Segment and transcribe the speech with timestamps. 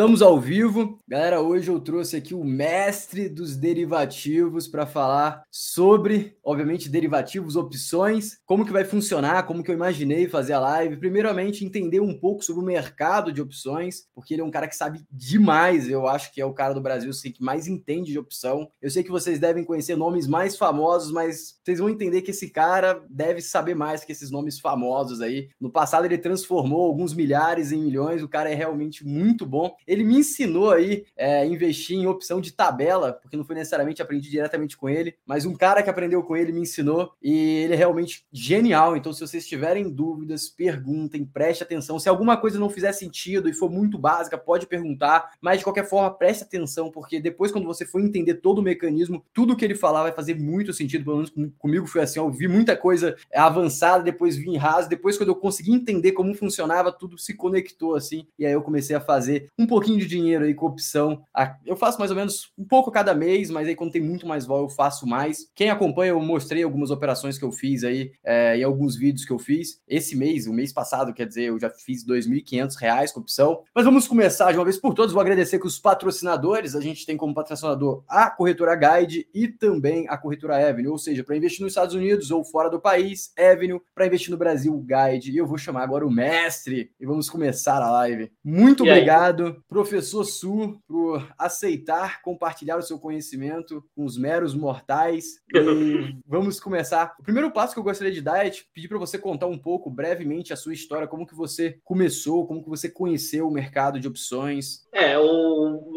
[0.00, 0.98] Estamos ao vivo.
[1.06, 8.38] Galera, hoje eu trouxe aqui o mestre dos derivativos para falar sobre, obviamente, derivativos, opções,
[8.46, 10.96] como que vai funcionar, como que eu imaginei fazer a live.
[10.96, 14.74] Primeiramente, entender um pouco sobre o mercado de opções, porque ele é um cara que
[14.74, 15.86] sabe demais.
[15.86, 18.70] Eu acho que é o cara do Brasil assim, que mais entende de opção.
[18.80, 22.48] Eu sei que vocês devem conhecer nomes mais famosos, mas vocês vão entender que esse
[22.48, 25.50] cara deve saber mais que esses nomes famosos aí.
[25.60, 28.22] No passado ele transformou alguns milhares em milhões.
[28.22, 29.76] O cara é realmente muito bom.
[29.90, 34.30] Ele me ensinou aí é, investir em opção de tabela, porque não foi necessariamente aprendi
[34.30, 37.76] diretamente com ele, mas um cara que aprendeu com ele me ensinou e ele é
[37.76, 38.96] realmente genial.
[38.96, 41.98] Então, se vocês tiverem dúvidas, perguntem, preste atenção.
[41.98, 45.88] Se alguma coisa não fizer sentido e for muito básica, pode perguntar, mas de qualquer
[45.88, 49.74] forma, preste atenção, porque depois, quando você for entender todo o mecanismo, tudo que ele
[49.74, 51.04] falar vai fazer muito sentido.
[51.04, 55.30] Pelo menos comigo foi assim, eu vi muita coisa avançada, depois vim raso, depois, quando
[55.30, 59.50] eu consegui entender como funcionava, tudo se conectou assim, e aí eu comecei a fazer
[59.58, 61.22] um pouquinho de dinheiro aí com opção.
[61.64, 64.44] Eu faço mais ou menos um pouco cada mês, mas aí quando tem muito mais
[64.44, 65.48] vol, eu faço mais.
[65.54, 69.32] Quem acompanha, eu mostrei algumas operações que eu fiz aí é, em alguns vídeos que
[69.32, 69.80] eu fiz.
[69.86, 73.62] Esse mês, o mês passado, quer dizer, eu já fiz R$ 2.500 com opção.
[73.72, 75.12] Mas vamos começar de uma vez por todas.
[75.12, 76.74] Vou agradecer com os patrocinadores.
[76.74, 81.22] A gente tem como patrocinador a corretora Guide e também a corretora Avenue, ou seja,
[81.22, 85.30] para investir nos Estados Unidos ou fora do país, Avenue, para investir no Brasil, Guide.
[85.30, 88.32] E eu vou chamar agora o mestre e vamos começar a live.
[88.42, 89.46] Muito e obrigado.
[89.46, 89.56] Aí?
[89.70, 95.40] Professor Su, por aceitar compartilhar o seu conhecimento com os meros mortais.
[95.54, 95.58] E
[96.26, 97.14] vamos começar.
[97.20, 99.56] O primeiro passo que eu gostaria de dar é te pedir para você contar um
[99.56, 104.00] pouco, brevemente, a sua história, como que você começou, como que você conheceu o mercado
[104.00, 104.88] de opções.
[104.92, 105.22] É, eu,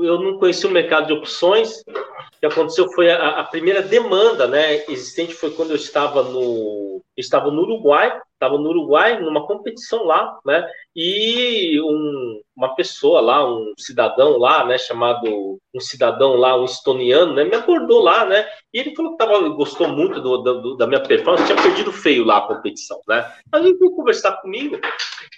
[0.04, 1.82] eu não conheci o mercado de opções.
[1.88, 7.02] O que aconteceu foi a, a primeira demanda né, existente foi quando eu estava no,
[7.16, 10.68] eu estava no Uruguai, estava no Uruguai numa competição lá, né?
[10.96, 17.34] E um, uma pessoa lá, um cidadão lá, né, chamado um cidadão lá, um estoniano,
[17.34, 18.48] né, me abordou lá, né?
[18.72, 22.24] E ele falou que tava, gostou muito do, do, da minha performance, tinha perdido feio
[22.24, 23.32] lá a competição, né?
[23.52, 24.80] Aí ele veio conversar comigo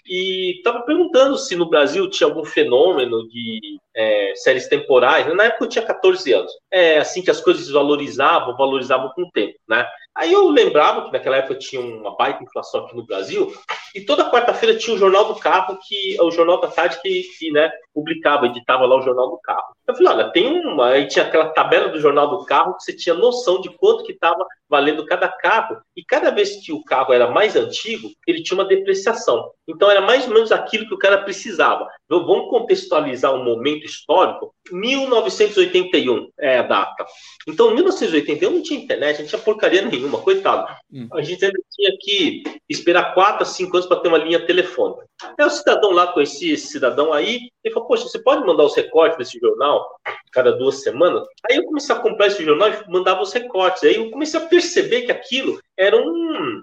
[0.06, 5.34] e estava perguntando se no Brasil tinha algum fenômeno de é, séries temporais.
[5.34, 6.52] Na época eu tinha 14 anos.
[6.72, 9.88] É assim que as coisas valorizavam, valorizavam com o tempo, né?
[10.16, 13.53] Aí eu lembrava que naquela época tinha uma baita inflação aqui no Brasil,
[13.94, 17.52] e toda quarta-feira tinha o Jornal do Carro, que o Jornal da Tarde que, que
[17.52, 19.76] né, publicava, editava lá o Jornal do Carro.
[19.88, 20.90] Eu falei, olha, tem uma.
[20.90, 24.14] Aí tinha aquela tabela do Jornal do Carro que você tinha noção de quanto que
[24.14, 25.78] estava valendo cada carro.
[25.96, 29.52] E cada vez que o carro era mais antigo, ele tinha uma depreciação.
[29.68, 31.90] Então era mais ou menos aquilo que o cara precisava.
[32.06, 34.53] Então, vamos contextualizar um momento histórico.
[34.72, 37.06] 1981 é a data.
[37.48, 40.72] Então, 1981 não tinha internet, não tinha porcaria nenhuma, coitado.
[40.94, 41.08] Hum.
[41.14, 45.06] A gente ainda tinha que esperar 4 a 5 anos para ter uma linha telefônica.
[45.38, 48.76] Aí o cidadão lá, conheci esse cidadão aí, ele falou, poxa, você pode mandar os
[48.76, 49.88] recortes desse jornal
[50.32, 51.26] cada duas semanas?
[51.50, 53.84] Aí eu comecei a comprar esse jornal e mandava os recortes.
[53.84, 56.62] Aí eu comecei a perceber que aquilo era um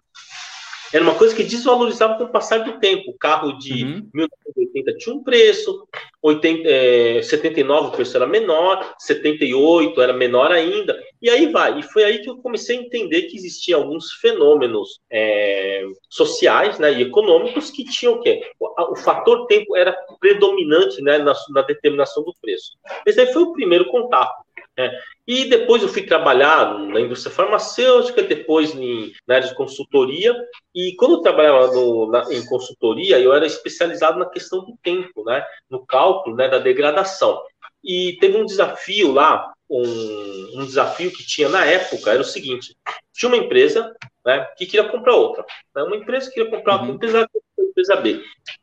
[0.93, 3.11] era uma coisa que desvalorizava com o passar do tempo.
[3.11, 4.09] O carro de uhum.
[4.13, 5.89] 1980 tinha um preço,
[6.21, 11.79] 80, é, 79 o preço era menor, 78 era menor ainda, e aí vai.
[11.79, 16.93] E foi aí que eu comecei a entender que existiam alguns fenômenos é, sociais né,
[16.93, 18.43] e econômicos que tinham o quê?
[18.61, 22.73] O, o fator tempo era predominante né, na, na determinação do preço.
[23.07, 24.43] Esse aí foi o primeiro contato.
[24.79, 24.91] É.
[25.27, 30.35] E depois eu fui trabalhar na indústria farmacêutica, depois em, na área de consultoria.
[30.75, 35.25] E quando eu trabalhava no, na, em consultoria, eu era especializado na questão do tempo,
[35.25, 35.45] né?
[35.71, 37.41] no cálculo né, da degradação.
[37.85, 42.77] E teve um desafio lá, um, um desafio que tinha na época, era o seguinte:
[43.13, 43.95] tinha uma empresa
[44.25, 45.45] né, que queria comprar outra.
[45.75, 45.83] Né?
[45.83, 46.85] Uma empresa que queria comprar uhum.
[46.85, 47.29] uma empresa,
[47.59, 48.23] empresa B.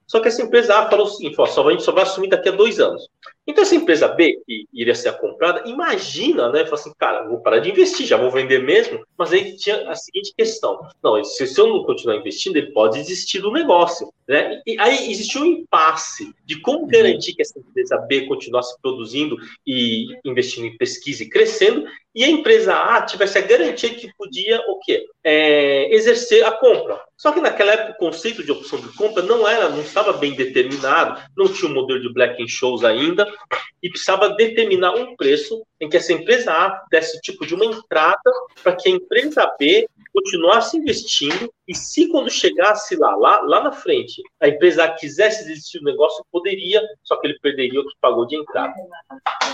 [0.09, 2.50] Só que essa empresa A falou o seguinte: só, a gente só vai assumir daqui
[2.50, 3.08] a dois anos.
[3.46, 6.66] Então, essa empresa B, que iria ser comprada, imagina, né?
[6.66, 9.03] Fala assim, cara, vou parar de investir, já vou vender mesmo.
[9.18, 13.00] Mas aí tinha a seguinte questão: não, se, se eu não continuar investindo, ele pode
[13.00, 14.12] desistir do negócio.
[14.28, 14.62] Né?
[14.66, 16.88] E aí existiu um impasse de como uhum.
[16.88, 19.35] garantir que essa empresa B continuasse produzindo
[19.66, 24.59] e investindo em pesquisa e crescendo, e a empresa A tivesse a garantia que podia
[24.67, 25.06] o quê?
[25.23, 27.00] É, exercer a compra.
[27.17, 30.34] Só que naquela época o conceito de opção de compra não era, não estava bem
[30.34, 33.28] determinado, não tinha um modelo de black and shows ainda,
[33.81, 38.31] e precisava determinar um preço em que essa empresa A desse tipo de uma entrada
[38.63, 39.87] para que a empresa B
[40.20, 45.80] continuasse investindo e se quando chegasse lá, lá, lá na frente, a empresa quisesse desistir
[45.80, 48.74] do negócio, poderia, só que ele perderia o que pagou de entrada.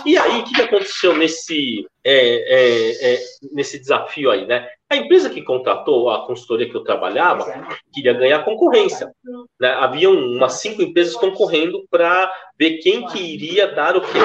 [0.06, 3.20] E aí, o que aconteceu nesse, é, é, é,
[3.52, 4.70] nesse desafio aí, né?
[4.90, 7.44] A empresa que contratou a consultoria que eu trabalhava
[7.92, 9.12] queria ganhar concorrência.
[9.60, 9.70] Né?
[9.70, 14.20] Havia umas cinco empresas concorrendo para ver quem que iria dar o quê?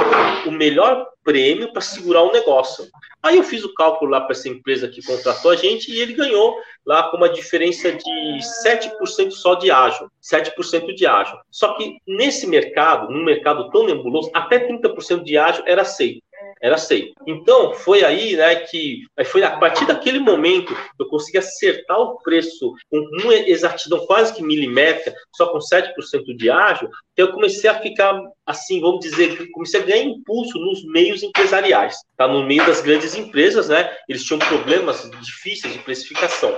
[0.47, 2.88] O melhor prêmio para segurar o negócio.
[3.23, 6.12] Aí eu fiz o cálculo lá para essa empresa que contratou a gente e ele
[6.12, 10.11] ganhou lá com uma diferença de 7% só de ágio.
[10.21, 11.38] 7% de ágio.
[11.49, 16.21] Só que nesse mercado, num mercado tão nebuloso, até 30% de ágio era aceito
[16.61, 17.15] era aceito.
[17.27, 22.75] Então, foi aí né, que foi a partir daquele momento eu consegui acertar o preço
[22.91, 25.93] com uma exatidão quase que milimétrica, só com 7%
[26.37, 30.85] de ágio, que eu comecei a ficar, assim, vamos dizer, comecei a ganhar impulso nos
[30.85, 32.29] meios empresariais, tá?
[32.29, 33.91] no meio das grandes empresas, né?
[34.09, 36.56] Eles tinham problemas difíceis de precificação.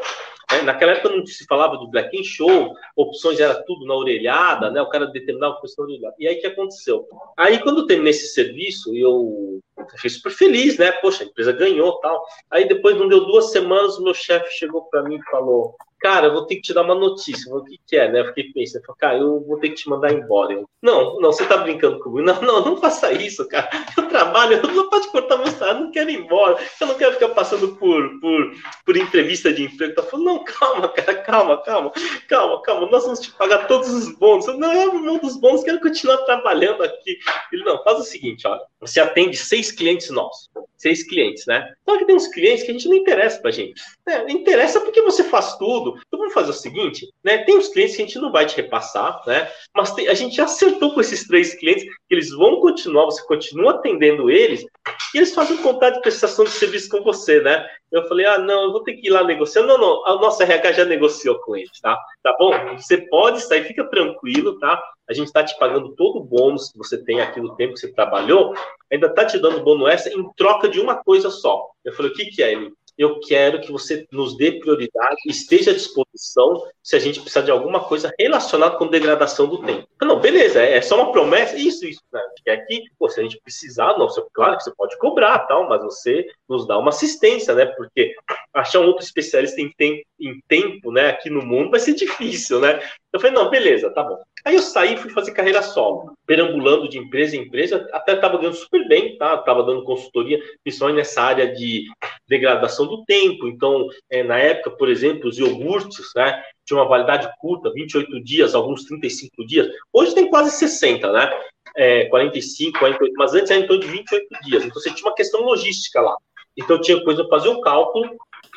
[0.53, 0.63] Né?
[0.63, 4.83] Naquela época não se falava do black and show, opções era tudo na orelhada, né?
[4.83, 6.15] O cara determinava a questão de orelhada.
[6.19, 7.07] E aí o que aconteceu?
[7.37, 9.61] Aí quando eu terminei esse serviço, eu
[9.91, 10.93] fiquei super feliz, né?
[10.93, 12.25] Poxa, a empresa ganhou tal.
[12.51, 16.27] Aí depois não deu duas semanas, o meu chefe chegou para mim e falou: cara,
[16.27, 17.55] eu vou ter que te dar uma notícia.
[17.55, 18.21] O que, que é, né?
[18.21, 20.53] Eu fiquei pensando, cara, eu vou ter que te mandar embora.
[20.53, 22.23] Eu, não, não, você tá brincando comigo.
[22.33, 23.69] Não, não, não faça isso, cara.
[23.97, 26.59] Eu trabalho, eu não pode cortar meu salário, eu não quero ir embora.
[26.81, 28.53] Eu não quero ficar passando por, por,
[28.85, 29.95] por entrevista de emprego.
[29.95, 31.93] Tá falando, não, calma, cara, calma, calma,
[32.29, 32.91] calma, calma.
[32.91, 34.47] Nós vamos te pagar todos os bônus.
[34.47, 37.19] Eu, não, eu não dos bônus, quero continuar trabalhando aqui.
[37.53, 40.51] Ele, não, faz o seguinte, olha, você atende seis clientes nossos.
[40.83, 41.73] Seis clientes, né?
[41.89, 43.81] Só que tem uns clientes que a gente não interessa pra gente.
[44.05, 47.39] É, interessa porque você faz tudo, então vamos fazer o seguinte, né?
[47.39, 49.49] Tem os clientes que a gente não vai te repassar, né?
[49.77, 53.25] Mas tem, a gente já acertou com esses três clientes que eles vão continuar, você
[53.27, 54.67] continua atendendo eles,
[55.15, 57.65] e eles fazem um contrato de prestação de serviço com você, né?
[57.93, 59.63] Eu falei, ah, não, eu vou ter que ir lá negociar.
[59.63, 61.97] Não, não, a nossa RH já negociou com eles, tá?
[62.23, 62.53] Tá bom?
[62.77, 64.83] Você pode sair, fica tranquilo, tá?
[65.09, 67.81] A gente está te pagando todo o bônus que você tem aqui no tempo que
[67.81, 68.55] você trabalhou,
[68.91, 71.71] ainda está te dando bônus essa em troca de uma coisa só.
[71.85, 72.53] Eu falei, o que, que é?
[72.53, 77.43] Ele, eu quero que você nos dê prioridade, esteja à disposição se a gente precisar
[77.43, 79.89] de alguma coisa relacionada com degradação do tempo.
[80.03, 82.03] Não, beleza, é só uma promessa, isso, isso.
[82.13, 82.21] Né?
[82.47, 85.83] É que, pô, se a gente precisar, não, claro que você pode cobrar, tal, mas
[85.83, 87.67] você nos dá uma assistência, né?
[87.67, 88.15] Porque
[88.53, 89.73] achar um outro especialista em
[90.21, 92.81] em tempo, né, aqui no mundo vai ser difícil, né?
[93.13, 94.23] Eu falei, não, beleza, tá bom.
[94.45, 98.37] Aí eu saí e fui fazer carreira solo, perambulando de empresa em empresa, até estava
[98.37, 99.39] ganhando super bem, tá?
[99.39, 101.85] Tava dando consultoria, principalmente nessa área de
[102.27, 103.47] degradação do tempo.
[103.47, 106.43] Então, é, na época, por exemplo, os iogurtes, né?
[106.67, 109.69] Tinha uma validade curta, 28 dias, alguns 35 dias.
[109.93, 111.31] Hoje tem quase 60, né?
[111.77, 114.65] É, 45, 48, mas antes era em torno de 28 dias.
[114.65, 116.17] Então, você tinha uma questão logística lá.
[116.57, 118.11] Então, tinha coisa para fazer o cálculo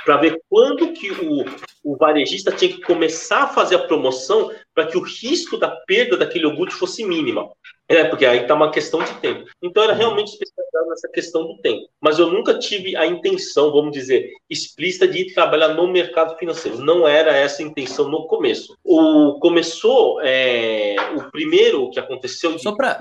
[0.05, 1.45] para ver quando que o,
[1.83, 6.17] o varejista tinha que começar a fazer a promoção para que o risco da perda
[6.17, 7.49] daquele iogurte fosse mínima.
[7.87, 9.45] É, porque aí está uma questão de tempo.
[9.61, 11.87] Então era realmente especializado nessa questão do tempo.
[12.01, 16.79] Mas eu nunca tive a intenção, vamos dizer, explícita de ir trabalhar no mercado financeiro.
[16.79, 18.75] Não era essa a intenção no começo.
[18.83, 22.55] O começou, é, o primeiro que aconteceu.
[22.55, 22.63] De...
[22.63, 22.97] Só para.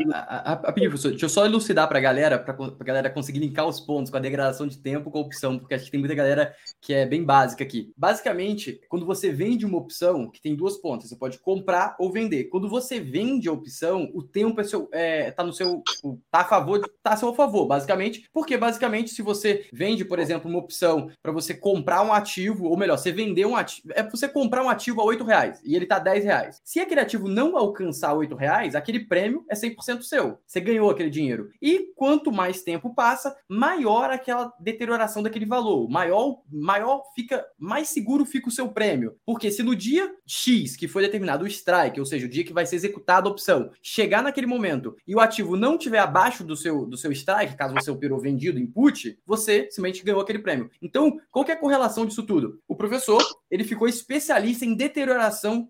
[0.62, 3.80] Rapidinho, professor, deixa eu só elucidar para a galera, para a galera conseguir linkar os
[3.80, 6.54] pontos com a degradação de tempo com a opção, porque acho que tem muita galera
[6.84, 7.90] que é bem básica aqui.
[7.96, 12.44] Basicamente, quando você vende uma opção, que tem duas pontas, você pode comprar ou vender.
[12.44, 15.82] Quando você vende a opção, o tempo é seu, é, tá no seu,
[16.30, 20.50] tá a favor, tá a seu favor, basicamente, porque basicamente se você vende, por exemplo,
[20.50, 24.28] uma opção para você comprar um ativo, ou melhor, você vender um ativo, é você
[24.28, 26.60] comprar um ativo a 8 reais e ele tá 10 reais.
[26.62, 30.38] Se aquele ativo não alcançar 8 reais, aquele prêmio é 100% seu.
[30.46, 31.50] Você ganhou aquele dinheiro.
[31.62, 36.73] E quanto mais tempo passa, maior aquela deterioração daquele valor, maior, maior
[37.14, 39.16] fica, mais seguro fica o seu prêmio.
[39.24, 42.52] Porque se no dia X, que foi determinado o strike, ou seja, o dia que
[42.52, 46.56] vai ser executada a opção, chegar naquele momento e o ativo não tiver abaixo do
[46.56, 50.70] seu, do seu strike, caso você operou vendido input, você simplesmente ganhou aquele prêmio.
[50.80, 52.60] Então, qual é a correlação disso tudo?
[52.66, 53.22] O professor,
[53.54, 55.68] ele ficou especialista em deterioração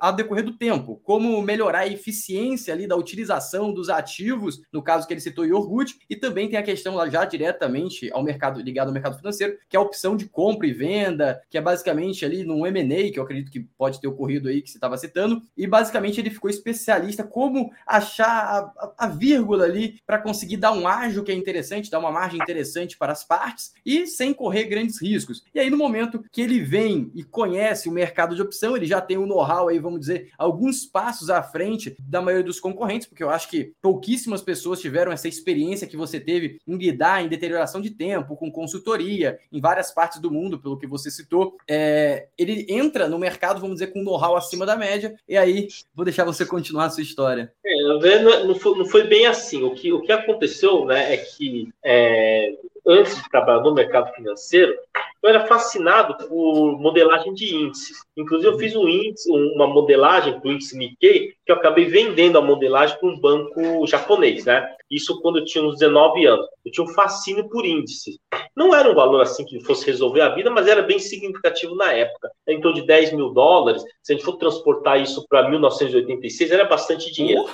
[0.00, 5.06] ao decorrer do tempo, como melhorar a eficiência ali da utilização dos ativos, no caso
[5.06, 8.86] que ele citou iogurte, e também tem a questão lá já diretamente ao mercado, ligado
[8.86, 12.42] ao mercado financeiro, que é a opção de compra e venda, que é basicamente ali
[12.42, 15.66] no M&A, que eu acredito que pode ter ocorrido aí, que você estava citando, e
[15.66, 21.22] basicamente ele ficou especialista como achar a, a, vírgula ali para conseguir dar um ágio
[21.22, 25.44] que é interessante, dar uma margem interessante para as partes e sem correr grandes riscos.
[25.54, 29.00] E aí, no momento que ele vem e conhece o mercado de opção, ele já
[29.00, 33.22] tem um know-how aí, vamos dizer, alguns passos à frente da maioria dos concorrentes, porque
[33.22, 37.80] eu acho que pouquíssimas pessoas tiveram essa experiência que você teve em lidar em deterioração
[37.80, 41.56] de tempo, com consultoria, em várias partes do mundo, pelo que você citou.
[41.68, 46.04] É, ele entra no mercado, vamos dizer, com know-how acima da média, e aí vou
[46.04, 47.52] deixar você continuar a sua história.
[47.64, 49.62] É, não, foi, não foi bem assim.
[49.62, 52.54] O que, o que aconteceu né, é que é,
[52.86, 54.74] antes de trabalhar no mercado financeiro,
[55.22, 58.04] eu era fascinado por modelagem de índices.
[58.16, 62.36] Inclusive, eu fiz um índice, uma modelagem para o índice Nikkei, que eu acabei vendendo
[62.36, 64.68] a modelagem para um banco japonês, né?
[64.90, 66.44] Isso quando eu tinha uns 19 anos.
[66.64, 68.18] Eu tinha um fascínio por índices.
[68.54, 71.92] Não era um valor assim que fosse resolver a vida, mas era bem significativo na
[71.92, 72.30] época.
[72.48, 77.12] Então, de 10 mil dólares, se a gente for transportar isso para 1986, era bastante
[77.12, 77.44] dinheiro.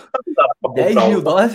[0.64, 1.54] Uh, 10 mil dólares?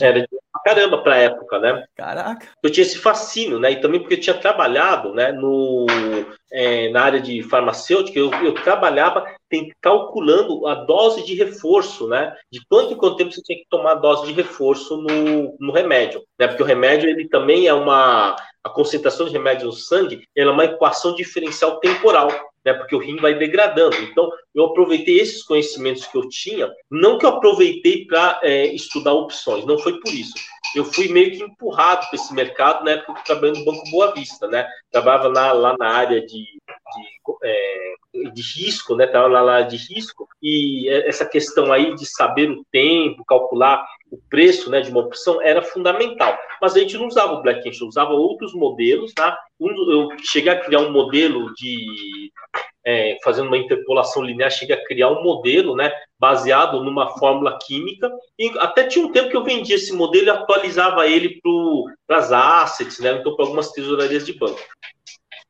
[0.00, 0.26] Era
[0.64, 1.84] caramba para a época, né?
[1.94, 2.48] Caraca.
[2.62, 3.72] Eu tinha esse fascínio, né?
[3.72, 5.86] E também porque eu tinha trabalhado, né, no,
[6.50, 12.34] é, na área de farmacêutica, eu, eu trabalhava tem, calculando a dose de reforço, né?
[12.50, 15.72] De quanto em quanto tempo você tinha que tomar a dose de reforço no, no
[15.72, 16.48] remédio, né?
[16.48, 18.34] Porque o remédio, ele também é uma...
[18.64, 22.30] A concentração de remédio no sangue, ela é uma equação diferencial temporal
[22.64, 23.96] né, porque o rim vai degradando.
[23.96, 29.12] Então, eu aproveitei esses conhecimentos que eu tinha, não que eu aproveitei para é, estudar
[29.12, 30.32] opções, não foi por isso.
[30.74, 33.90] Eu fui meio que empurrado para esse mercado na época que eu trabalhei no Banco
[33.90, 34.66] Boa Vista, né?
[34.90, 36.44] Trabalhava na, lá na área de,
[36.92, 39.06] de, é, de risco, né?
[39.06, 44.70] Trabalhava lá de risco, e essa questão aí de saber o tempo, calcular o preço
[44.70, 46.38] né, de uma opção era fundamental.
[46.60, 49.12] Mas a gente não usava o Black Angel, usava outros modelos.
[49.12, 49.36] Tá?
[49.58, 52.30] Um, eu cheguei a criar um modelo de.
[52.86, 58.10] É, fazendo uma interpolação linear, cheguei a criar um modelo né, baseado numa fórmula química.
[58.38, 61.40] E até tinha um tempo que eu vendia esse modelo e atualizava ele
[62.06, 64.60] para as assets, né, então para algumas tesourarias de banco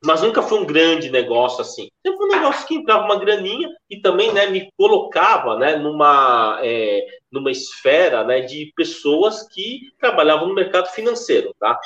[0.05, 1.89] mas nunca foi um grande negócio assim.
[2.05, 6.59] Sempre foi um negócio que entrava uma graninha e também né, me colocava né, numa,
[6.63, 11.53] é, numa esfera né, de pessoas que trabalhavam no mercado financeiro.
[11.59, 11.77] Tá?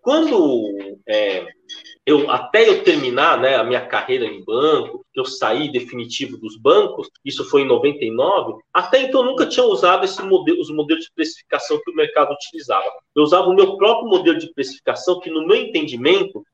[0.00, 1.46] Quando é,
[2.04, 7.08] eu até eu terminar né, a minha carreira em banco, eu saí definitivo dos bancos,
[7.24, 11.12] isso foi em 99, até então eu nunca tinha usado esse modelo, os modelos de
[11.14, 12.90] precificação que o mercado utilizava.
[13.14, 16.44] Eu usava o meu próprio modelo de precificação, que no meu entendimento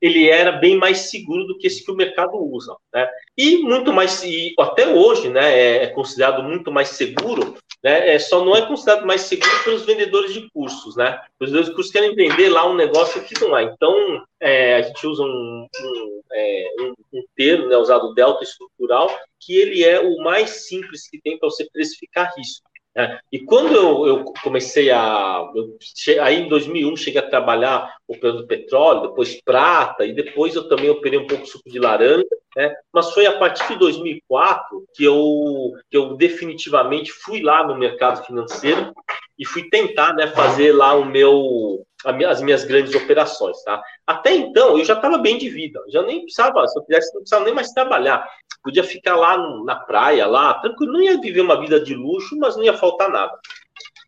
[0.00, 3.08] ele era bem mais seguro do que esse que o mercado usa, né?
[3.36, 8.14] E muito mais, e até hoje, né, é, é considerado muito mais seguro, né?
[8.14, 11.20] É, só não é considerado mais seguro pelos vendedores de cursos, né?
[11.40, 13.64] Os vendedores de cursos querem vender lá um negócio que não é.
[13.64, 19.10] Então, é, a gente usa um, um, é, um, um termo, né, usado delta estrutural,
[19.40, 22.66] que ele é o mais simples que tem para você precificar risco.
[22.98, 25.46] É, e quando eu, eu comecei a.
[25.54, 25.76] Eu,
[26.22, 31.18] aí em 2001 cheguei a trabalhar operando petróleo, depois prata, e depois eu também operei
[31.18, 32.24] um pouco suco de laranja,
[32.56, 32.74] né?
[32.90, 38.24] mas foi a partir de 2004 que eu, que eu definitivamente fui lá no mercado
[38.24, 38.94] financeiro
[39.38, 43.82] e fui tentar né, fazer lá o meu as minhas grandes operações, tá?
[44.06, 47.20] Até então eu já estava bem de vida, já nem precisava, se eu quisesse, não
[47.20, 48.28] precisava nem mais trabalhar,
[48.62, 52.56] podia ficar lá na praia, lá, tranquilo, não ia viver uma vida de luxo, mas
[52.56, 53.32] não ia faltar nada.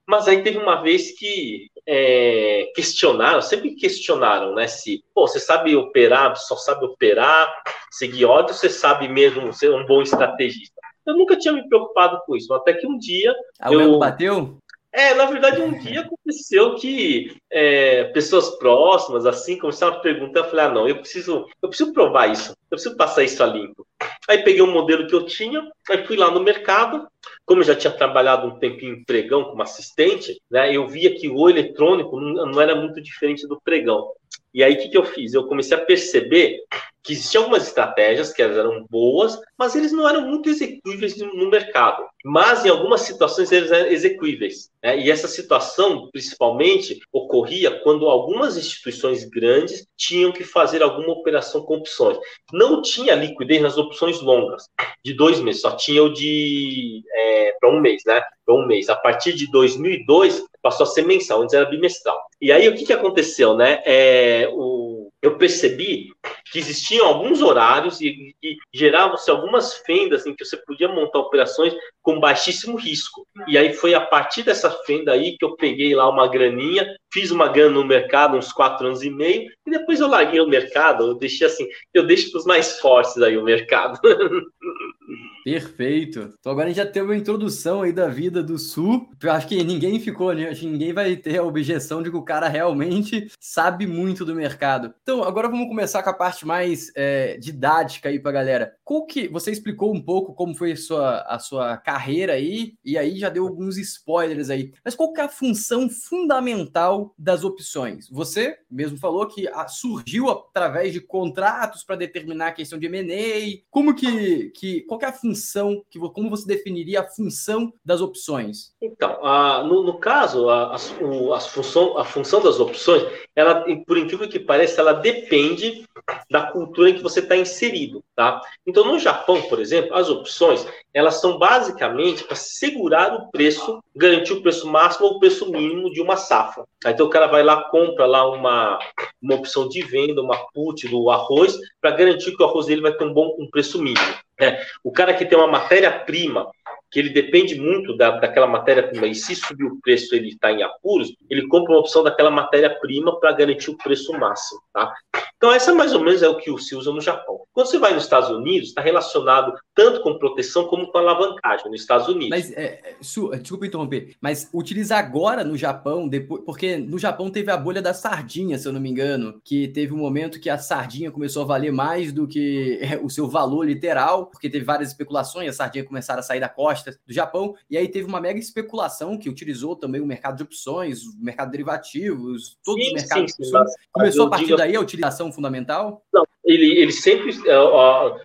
[0.07, 4.67] Mas aí teve uma vez que é, questionaram, sempre questionaram, né?
[4.67, 7.47] Se, pô, você sabe operar, só sabe operar,
[7.91, 10.75] seguir ordem, você sabe mesmo ser um bom estrategista.
[11.07, 13.35] Eu nunca tinha me preocupado com isso, até que um dia.
[13.61, 13.99] Ah, eu...
[13.99, 14.59] bateu?
[14.99, 20.51] É, na verdade, um dia aconteceu que é, pessoas próximas, assim, começaram a perguntar, eu
[20.51, 23.87] falei, ah, não, eu preciso, eu preciso provar isso, eu preciso passar isso a limpo.
[24.29, 27.09] Aí peguei um modelo que eu tinha, aí fui lá no mercado,
[27.47, 31.29] como eu já tinha trabalhado um tempinho em pregão como assistente, né, eu via que
[31.29, 34.11] o eletrônico não, era muito diferente do pregão.
[34.53, 35.35] E aí, o que, que eu fiz?
[35.35, 36.63] Eu comecei a perceber
[37.03, 42.05] que existiam algumas estratégias que eram boas, mas eles não eram muito execuíveis no mercado.
[42.25, 44.71] Mas em algumas situações eles eram execuíveis.
[44.83, 44.99] Né?
[44.99, 51.77] E essa situação, principalmente, ocorria quando algumas instituições grandes tinham que fazer alguma operação com
[51.77, 52.19] opções.
[52.59, 54.65] Não tinha liquidez nas opções longas,
[55.05, 58.21] de dois meses, só tinha o de é, para um mês, né?
[58.45, 58.89] Para um mês.
[58.89, 62.21] A partir de 2002 passou a ser mensal, antes era bimestral.
[62.41, 63.81] E aí o que, que aconteceu, né?
[63.87, 64.88] É, o,
[65.21, 66.11] eu percebi
[66.51, 71.75] que existiam alguns horários e, e geravam-se algumas fendas em que você podia montar operações
[72.03, 73.27] com baixíssimo risco.
[73.47, 77.31] E aí foi a partir dessa fenda aí que eu peguei lá uma graninha, fiz
[77.31, 81.09] uma grana no mercado uns quatro anos e meio, e depois eu larguei o mercado,
[81.09, 83.99] eu deixei assim, eu deixo para os mais fortes aí o mercado.
[85.45, 86.35] Perfeito.
[86.39, 89.09] Então agora a gente já teve uma introdução aí da vida do Sul.
[89.23, 90.31] Eu acho que ninguém ficou?
[90.31, 94.35] Acho que ninguém vai ter a objeção de que o cara realmente sabe muito do
[94.35, 94.93] mercado.
[95.03, 98.77] Então agora vamos começar com a parte mais é, didática aí pra galera.
[98.85, 102.99] Qual que você explicou um pouco como foi a sua, a sua carreira aí e
[102.99, 104.73] aí já deu alguns spoilers aí.
[104.85, 108.09] Mas qual que é a função fundamental das opções?
[108.11, 113.65] Você mesmo falou que surgiu através de contratos para determinar a questão de M&A.
[113.71, 117.73] Como que, que qual que é a função função, que, como você definiria a função
[117.85, 118.73] das opções?
[118.83, 123.05] Então, a, no, no, caso, a, a, a, função, a função das opções,
[123.35, 125.85] ela, por incrível que pareça, ela depende
[126.31, 128.41] da cultura em que você está inserido, tá?
[128.67, 130.67] Então, no Japão, por exemplo, as opções,
[130.99, 135.93] elas são basicamente para segurar o preço, garantir o preço máximo ou o preço mínimo
[135.93, 136.65] de uma safra.
[136.85, 138.81] Então, o cara vai lá, compra lá uma,
[139.23, 142.93] uma opção de venda, uma put do arroz, para garantir que o arroz dele vai
[142.93, 144.13] ter um bom um preço mínimo.
[144.41, 146.51] É, o cara que tem uma matéria-prima,
[146.91, 150.65] que ele depende muito da, daquela matéria-prima, e se subir o preço ele está em
[150.65, 154.61] apuros, ele compra uma opção daquela matéria-prima para garantir o preço máximo.
[154.73, 154.93] Tá?
[155.39, 157.39] Então, essa mais ou menos é o que se usa no Japão.
[157.53, 161.81] Quando você vai nos Estados Unidos, está relacionado tanto com proteção como com alavancagem nos
[161.81, 162.31] Estados Unidos.
[162.31, 167.31] Mas, é, é su, desculpa interromper, mas utiliza agora no Japão, depois, porque no Japão
[167.31, 170.51] teve a bolha da sardinha, se eu não me engano, que teve um momento que
[170.51, 174.89] a sardinha começou a valer mais do que o seu valor literal, porque teve várias
[174.89, 178.41] especulações, a sardinha começaram a sair da costa do Japão, e aí teve uma mega
[178.41, 183.03] especulação que utilizou também o mercado de opções, o mercado de derivativos, todos sim, os
[183.03, 183.53] mercados sim, sim,
[183.93, 184.57] Começou a partir digo...
[184.57, 186.03] daí a utilização fundamental?
[186.13, 187.33] Não, ele, ele sempre,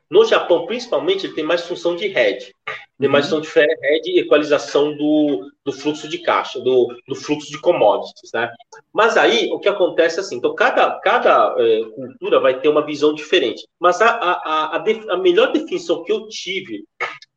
[0.10, 2.54] no Japão principalmente, ele tem mais função de hedge,
[3.00, 3.42] tem mais uhum.
[3.42, 8.32] função de hedge e equalização do, do fluxo de caixa, do, do fluxo de commodities,
[8.34, 8.52] né?
[8.94, 12.86] Mas aí, o que acontece é assim, então cada, cada é, cultura vai ter uma
[12.86, 16.86] visão diferente, mas a, a, a, a melhor definição que eu tive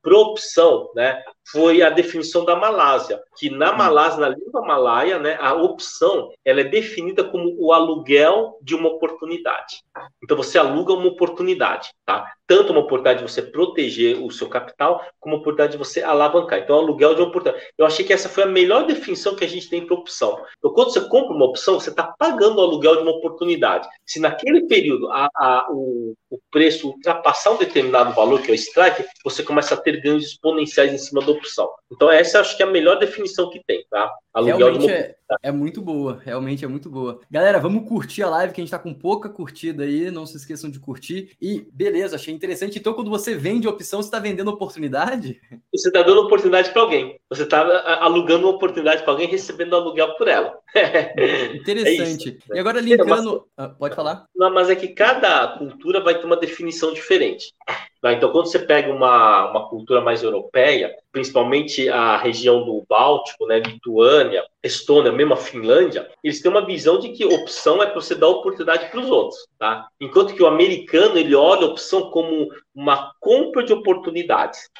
[0.03, 3.77] para opção, né, foi a definição da Malásia, que na hum.
[3.77, 8.89] Malásia, na língua malaia, né, a opção ela é definida como o aluguel de uma
[8.89, 9.83] oportunidade.
[10.23, 12.33] Então você aluga uma oportunidade, tá?
[12.47, 16.61] Tanto uma oportunidade de você proteger o seu capital, como uma oportunidade de você alavancar.
[16.61, 17.67] Então, aluguel de uma oportunidade.
[17.77, 20.41] Eu achei que essa foi a melhor definição que a gente tem para opção.
[20.59, 23.89] Então, quando você compra uma opção, você está pagando o aluguel de uma oportunidade.
[24.05, 28.55] Se naquele período a, a, o, o preço ultrapassar um determinado valor, que é o
[28.55, 31.71] strike, você começa a ter ganhos exponenciais em cima da opção.
[31.93, 34.11] Então, essa acho que é a melhor definição que tem, tá?
[34.35, 35.15] Aluguel realmente é,
[35.45, 37.21] é, muito boa, realmente é muito boa.
[37.31, 40.37] Galera, vamos curtir a live, que a gente tá com pouca curtida aí, não se
[40.37, 41.37] esqueçam de curtir.
[41.41, 42.79] E beleza, achei interessante.
[42.79, 45.41] Então, quando você vende opção, você está vendendo oportunidade?
[45.73, 47.19] Você está dando oportunidade para alguém.
[47.31, 47.61] Você está
[48.01, 50.59] alugando uma oportunidade para alguém, recebendo aluguel por ela.
[51.55, 52.39] Interessante.
[52.53, 53.47] É e agora, linkando.
[53.57, 54.27] Mas, pode falar?
[54.37, 57.53] Não, mas é que cada cultura vai ter uma definição diferente.
[58.07, 58.13] Tá?
[58.13, 63.59] Então, quando você pega uma, uma cultura mais europeia, principalmente a região do Báltico, né,
[63.59, 68.15] Lituânia, Estônia, mesmo a Finlândia, eles têm uma visão de que opção é para você
[68.15, 69.89] dar oportunidade para os outros, tá?
[70.01, 74.71] Enquanto que o americano, ele olha a opção como uma compra de oportunidades,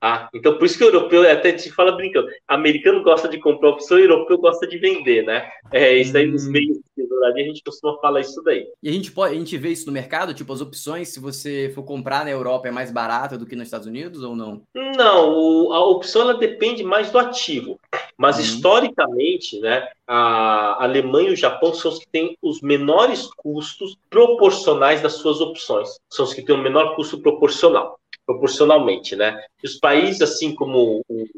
[0.00, 0.28] tá?
[0.34, 3.96] Então, por isso que o europeu, até te fala brincando, americano gosta de comprar opção,
[3.96, 5.48] o europeu gosta de vender, né?
[5.72, 6.50] É, isso aí nos hum.
[6.50, 8.66] meios de tesouraria, a gente costuma falar isso daí.
[8.82, 11.70] E a gente, pode, a gente vê isso no mercado, tipo, as opções, se você
[11.72, 14.62] for comprar na Europa, é mais barata do que nos Estados Unidos ou não?
[14.74, 17.78] Não, a opção, ela depende mais do ativo.
[18.16, 18.42] Mas, uhum.
[18.42, 25.00] historicamente, né, a Alemanha e o Japão são os que têm os menores custos proporcionais
[25.00, 25.98] das suas opções.
[26.10, 29.38] São os que têm o menor custo proporcional proporcionalmente, né?
[29.62, 31.28] E os países, assim como os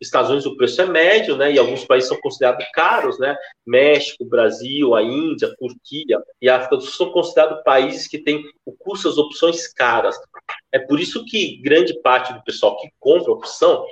[0.00, 1.52] Estados Unidos, o preço é médio, né?
[1.52, 3.36] E alguns países são considerados caros, né?
[3.66, 8.44] México, Brasil, a Índia, Turquia e a África do Sul são considerados países que têm
[8.64, 10.16] o custo das opções caras.
[10.74, 13.86] É por isso que grande parte do pessoal que compra opção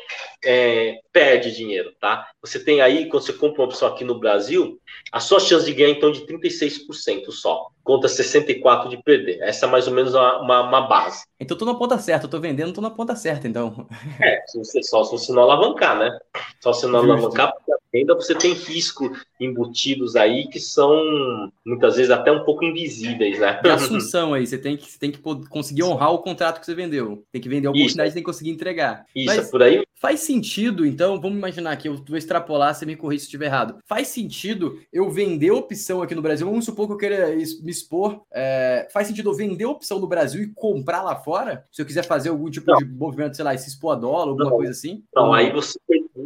[0.45, 2.29] é, perde dinheiro, tá?
[2.41, 4.81] Você tem aí, quando você compra uma opção aqui no Brasil,
[5.13, 9.39] a sua chance de ganhar então de 36% só, conta 64% de perder.
[9.41, 11.25] Essa é mais ou menos uma, uma, uma base.
[11.39, 13.87] Então tô na ponta certa, eu tô vendendo, tô na ponta certa, então.
[14.21, 16.17] É, se você, só se você não alavancar, né?
[16.61, 17.13] Só se não Justo.
[17.13, 22.65] alavancar, porque ainda você tem risco embutidos aí que são muitas vezes até um pouco
[22.65, 23.61] invisíveis, né?
[23.65, 26.75] E assunção aí, você tem que, você tem que conseguir honrar o contrato que você
[26.75, 27.25] vendeu.
[27.33, 28.15] Tem que vender a oportunidade, Isso.
[28.15, 29.05] tem que conseguir entregar.
[29.15, 29.83] Isso, Mas, é por aí.
[30.03, 33.79] Faz sentido, então, vamos imaginar que eu vou extrapolar, você me corrija se estiver errado.
[33.87, 36.45] Faz sentido eu vender opção aqui no Brasil?
[36.45, 37.29] Vamos supor que eu queira
[37.63, 38.23] me expor.
[38.33, 41.67] É, faz sentido vender opção no Brasil e comprar lá fora?
[41.73, 42.79] Se eu quiser fazer algum tipo não.
[42.79, 44.57] de movimento, sei lá, se expor a dólar, alguma não.
[44.57, 45.03] coisa assim?
[45.15, 45.79] Não, aí você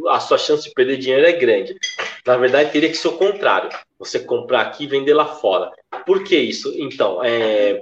[0.09, 1.75] a sua chance de perder dinheiro é grande.
[2.25, 3.69] Na verdade, teria que ser o contrário.
[3.99, 5.71] Você comprar aqui e vender lá fora.
[6.05, 6.73] Por que isso?
[6.77, 7.81] Então, é,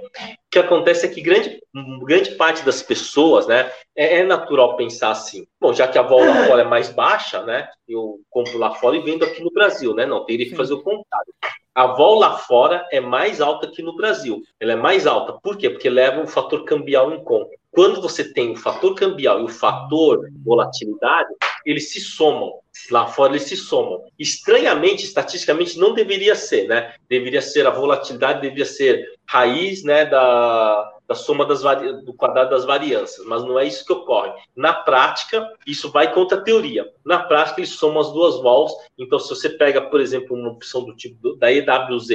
[0.56, 1.60] que acontece é que grande,
[2.00, 6.24] grande parte das pessoas, né, é, é, natural pensar assim, bom, já que a vol
[6.24, 9.94] lá fora é mais baixa, né, eu compro lá fora e vendo aqui no Brasil,
[9.94, 11.34] né, não, teria que fazer o contrário.
[11.74, 14.40] A vol lá fora é mais alta que no Brasil.
[14.58, 15.34] Ela é mais alta.
[15.34, 15.68] Por quê?
[15.68, 17.50] Porque leva o fator cambial em conta.
[17.76, 21.28] Quando você tem o fator cambial e o fator volatilidade,
[21.62, 22.54] eles se somam.
[22.90, 24.02] Lá fora eles se somam.
[24.18, 26.94] Estranhamente, estatisticamente, não deveria ser, né?
[27.06, 31.60] Deveria ser a volatilidade, deveria ser raiz, né, da, da soma das
[32.02, 34.32] do quadrado das variâncias, mas não é isso que ocorre.
[34.56, 36.90] Na prática, isso vai contra a teoria.
[37.04, 38.72] Na prática, eles somam as duas vols.
[38.96, 42.08] Então, se você pega, por exemplo, uma opção do tipo do, da EWZ,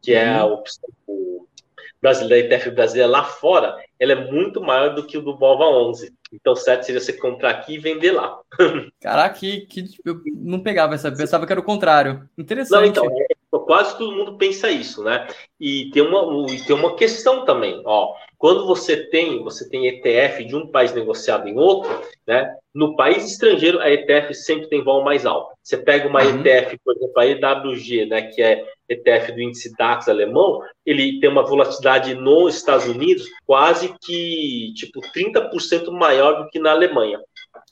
[0.00, 0.52] que é a uhum.
[0.52, 0.88] opção
[2.02, 6.12] brasileira, ETF brasileira lá fora, ela é muito maior do que o do Bova 11.
[6.32, 8.40] Então, certo seria você comprar aqui e vender lá.
[9.00, 12.28] Caraca, que, que eu não pegava essa, pensava que era o contrário.
[12.36, 12.80] Interessante.
[12.80, 15.28] Não, então, é, quase todo mundo pensa isso, né?
[15.60, 18.14] E tem uma, tem uma questão também, ó.
[18.36, 21.90] Quando você tem, você tem ETF de um país negociado em outro,
[22.26, 22.52] né?
[22.74, 25.54] No país estrangeiro, a ETF sempre tem vol mais alto.
[25.62, 26.40] Você pega uma uhum.
[26.40, 31.30] ETF, por exemplo, a EWG, né, que é ETF do índice DAX alemão, ele tem
[31.30, 37.20] uma volatilidade nos Estados Unidos quase que, tipo, 30% maior do que na Alemanha.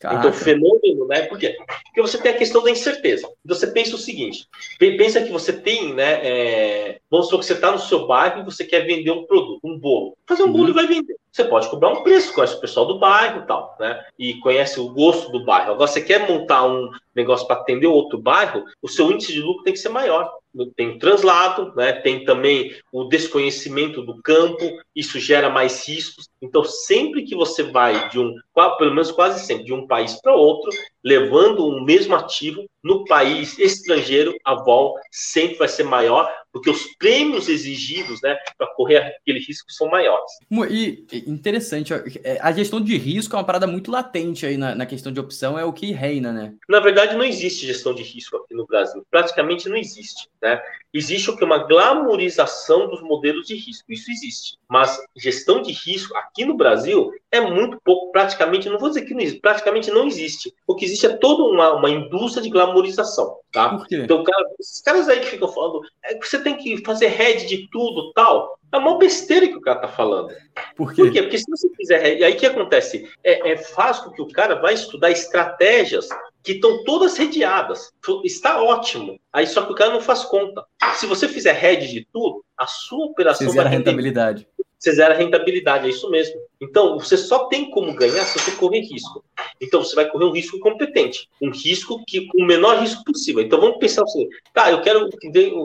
[0.01, 0.29] Caraca.
[0.29, 1.23] Então, fenômeno, né?
[1.23, 1.57] Por quê?
[1.85, 3.29] Porque você tem a questão da incerteza.
[3.45, 4.47] Então, você pensa o seguinte:
[4.79, 6.27] pensa que você tem, né?
[6.27, 9.61] É, vamos supor que você está no seu bairro e você quer vender um produto,
[9.63, 10.17] um bolo.
[10.27, 10.53] Fazer um uhum.
[10.53, 11.17] bolo e vai vender.
[11.31, 14.03] Você pode cobrar um preço, conhece o pessoal do bairro e tal, né?
[14.19, 15.73] E conhece o gosto do bairro.
[15.73, 19.63] Agora, você quer montar um negócio para atender outro bairro, o seu índice de lucro
[19.63, 20.33] tem que ser maior.
[20.77, 21.93] Tem translado, né?
[21.93, 26.29] tem também o desconhecimento do campo, isso gera mais riscos.
[26.43, 28.35] Então, sempre que você vai de um,
[28.77, 30.71] pelo menos quase sempre, de um país para outro,
[31.05, 36.97] levando o mesmo ativo, no país estrangeiro, a vol sempre vai ser maior, porque os
[36.97, 40.33] prêmios exigidos né, para correr aquele risco são maiores.
[40.71, 41.93] E interessante,
[42.25, 45.21] é, a gestão de risco é uma parada muito latente aí na, na, questão de
[45.21, 46.55] opção, é o que reina, né?
[46.69, 50.29] Na verdade, não existe gestão de risco aqui no Brasil, praticamente não existe.
[50.43, 50.61] Né?
[50.93, 51.45] Existe o que?
[51.45, 54.59] Uma glamorização dos modelos de risco, isso existe.
[54.69, 59.15] Mas gestão de risco aqui no Brasil é muito pouco, praticamente, não vou dizer que
[59.15, 60.53] não existe, praticamente não existe.
[60.67, 63.39] O que existe é toda uma, uma indústria de glamorização.
[63.53, 63.83] Tá?
[63.91, 67.47] Então, cara, esses caras aí que ficam falando, é que você tem que fazer head
[67.47, 68.59] de tudo tal.
[68.73, 70.29] É uma besteira que o cara tá falando.
[70.77, 71.03] Por quê?
[71.03, 71.23] Por quê?
[71.23, 72.19] Porque se você fizer.
[72.19, 73.09] E aí o que acontece?
[73.25, 76.09] É, é faz com que o cara vai estudar estratégias
[76.43, 77.93] que estão todas redeadas.
[78.25, 79.19] Está ótimo.
[79.33, 80.65] Aí só que o cara não faz conta.
[80.95, 84.47] Se você fizer head de tudo, a sua operação Você vai rentabilidade
[84.81, 86.41] você zera a rentabilidade, é isso mesmo.
[86.59, 89.23] Então, você só tem como ganhar se você correr risco.
[89.61, 93.43] Então, você vai correr um risco competente, um risco que o menor risco possível.
[93.43, 95.09] Então, vamos pensar assim, tá, eu quero,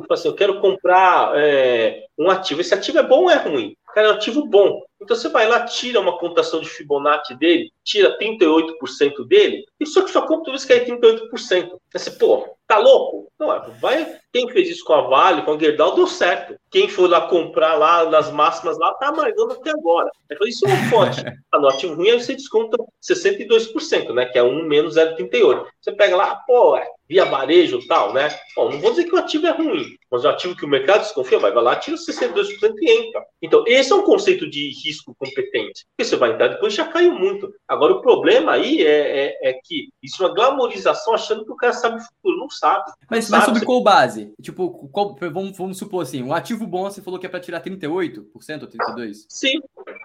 [0.10, 2.62] assim, eu quero comprar é, um ativo.
[2.62, 3.75] Esse ativo é bom ou é ruim?
[3.93, 4.81] Cara, é um ativo bom.
[5.01, 10.01] Então você vai lá, tira uma contação de Fibonacci dele, tira 38% dele, e só
[10.01, 11.71] que sua conta vai cair 38%.
[11.93, 13.31] Aí você, pô, tá louco?
[13.38, 14.17] Não, é, vai.
[14.31, 16.55] Quem fez isso com a Vale, com a Gerdau, deu certo.
[16.71, 20.10] Quem foi lá comprar lá nas máximas lá, tá amargando até agora.
[20.38, 21.23] Falei, isso não pode.
[21.51, 24.25] Ah, no ativo ruim, aí você desconta 62%, né?
[24.25, 25.65] Que é 1 menos 0,38.
[25.81, 28.27] Você pega lá, pô, é, via varejo e tal, né?
[28.55, 31.01] Bom, não vou dizer que o ativo é ruim, mas o ativo que o mercado
[31.01, 33.23] desconfia, vai, vai lá, tira 62% e entra.
[33.41, 35.86] Então, esse é um conceito de risco competente.
[35.89, 37.54] Porque você vai entrar depois já caiu muito.
[37.67, 41.56] Agora, o problema aí é, é, é que isso é uma glamorização achando que o
[41.56, 42.38] cara sabe o futuro.
[42.38, 42.91] Não sabe.
[43.10, 44.34] Mas, não mas sobre qual base?
[44.41, 47.62] Tipo, qual, vamos, vamos supor assim, um ativo bom você falou que é para tirar
[47.62, 49.13] 38% ou 32%?
[49.30, 49.60] Sim.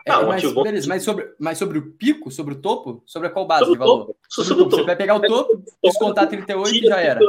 [0.06, 3.28] É, ah, um mas, beleza, mas, sobre, mas sobre o pico, sobre o topo, sobre
[3.28, 4.14] qual base sobre de valor?
[4.28, 4.82] Sobre, sobre o topo.
[4.82, 7.20] Você vai pegar o topo, descontar 38% e já era.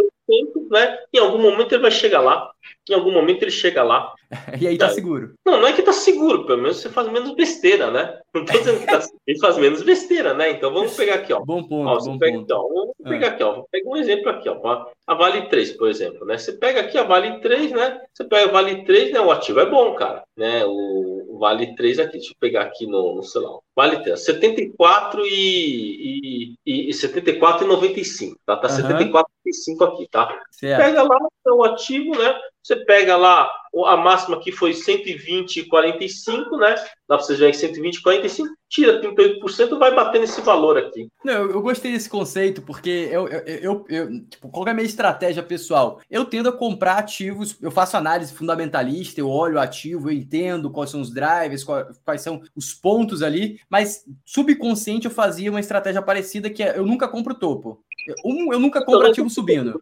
[0.69, 0.97] Né?
[1.13, 2.49] Em algum momento ele vai chegar lá.
[2.89, 4.13] Em algum momento ele chega lá.
[4.59, 5.33] e aí tá seguro.
[5.45, 8.19] Não, não é que tá seguro, pelo menos você faz menos besteira, né?
[8.33, 10.51] Não tô dizendo que tá, ele faz menos besteira, né?
[10.51, 11.43] Então vamos pegar aqui, ó.
[11.43, 12.43] Bom ponto, ó, bom pega, ponto.
[12.43, 13.29] Então, vamos pegar ah.
[13.31, 13.55] aqui, ó.
[13.55, 14.85] Vou pegar um exemplo aqui, ó.
[15.07, 16.37] A Vale 3, por exemplo, né?
[16.37, 17.99] Você pega aqui a Vale 3, né?
[18.13, 19.19] Você pega a Vale 3, né?
[19.19, 20.63] O ativo é bom, cara, né?
[20.65, 23.59] O, Vale 3 aqui, deixa eu pegar aqui no, no celular.
[23.75, 28.55] Vale 3, 74 e, e, e 74 e 95, tá?
[28.57, 28.75] Tá uhum.
[28.75, 30.41] 74 e 5 aqui, tá?
[30.51, 30.81] Certo.
[30.81, 32.35] Pega lá o ativo, né?
[32.63, 33.49] Você pega lá,
[33.87, 36.75] a máxima aqui foi 120,45, né?
[37.09, 41.07] Dá para vocês verem 120,45, tira 38%, vai bater nesse valor aqui.
[41.25, 44.73] Não, eu, eu gostei desse conceito, porque eu, eu, eu, eu, tipo, qual é a
[44.75, 45.99] minha estratégia pessoal?
[46.09, 50.69] Eu tendo a comprar ativos, eu faço análise fundamentalista, eu olho o ativo, eu entendo
[50.69, 55.59] quais são os drivers, quais, quais são os pontos ali, mas subconsciente eu fazia uma
[55.59, 57.83] estratégia parecida que é, eu nunca compro topo.
[58.23, 59.81] Um, eu nunca compro ativo subindo.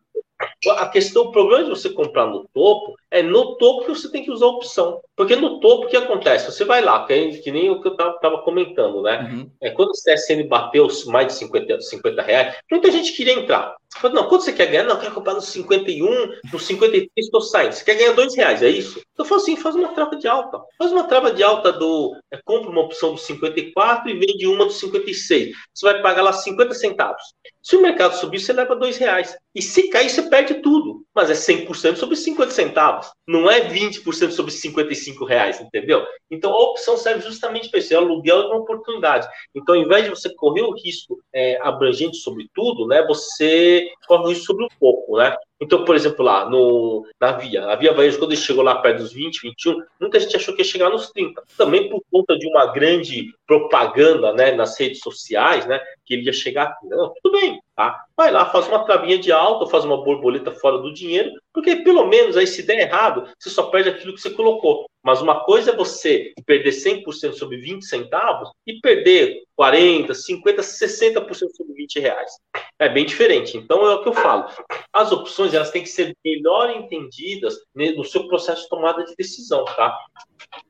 [0.77, 4.23] A questão, o problema de você comprar no topo é no topo que você tem
[4.23, 5.01] que usar a opção.
[5.15, 6.51] Porque no topo, o que acontece?
[6.51, 9.29] Você vai lá, que, que nem o que eu estava comentando, né?
[9.29, 9.51] Uhum.
[9.61, 13.75] É, quando o CSN bateu mais de 50, 50 reais, muita gente queria entrar.
[13.97, 14.83] Falei, não, quanto você quer ganhar?
[14.83, 17.73] Não, eu quero comprar no 51, no 53, estou saindo.
[17.73, 19.01] Você quer ganhar dois reais, é isso?
[19.17, 20.61] Eu falo assim, faz uma trava de alta.
[20.77, 22.15] Faz uma trava de alta do.
[22.31, 25.55] É, compra uma opção do 54 e vende uma do 56.
[25.73, 27.21] Você vai pagar lá 50 centavos.
[27.61, 29.35] Se o mercado subir, você leva dois reais.
[29.53, 31.03] E se cair, você perde tudo.
[31.13, 33.07] Mas é 100% sobre 50 centavos.
[33.27, 36.05] Não é 20% sobre 55 reais, entendeu?
[36.31, 37.93] Então a opção serve justamente para isso.
[37.93, 39.27] É aluguel de uma oportunidade.
[39.53, 44.23] Então, ao invés de você correr o risco é, abrangente sobre tudo, né, você corre
[44.23, 45.35] o risco sobre um pouco, né?
[45.61, 48.99] Então, por exemplo, lá no, na Via, a Via Varejo, quando ele chegou lá perto
[48.99, 51.43] dos 20, 21, muita gente achou que ia chegar nos 30.
[51.57, 55.79] Também por conta de uma grande propaganda né, nas redes sociais, né?
[56.05, 56.77] Que ele ia chegar.
[56.83, 58.05] Não, tudo bem, tá?
[58.15, 62.05] Vai lá, faz uma travinha de alta, faz uma borboleta fora do dinheiro, porque pelo
[62.07, 64.85] menos aí, se der errado, você só perde aquilo que você colocou.
[65.03, 71.33] Mas uma coisa é você perder 100% sobre 20 centavos e perder 40, 50, 60%
[71.55, 72.31] sobre 20 reais.
[72.77, 73.57] É bem diferente.
[73.57, 74.49] Então é o que eu falo.
[74.91, 79.65] As opções elas têm que ser melhor entendidas no seu processo de tomada de decisão,
[79.65, 79.97] tá?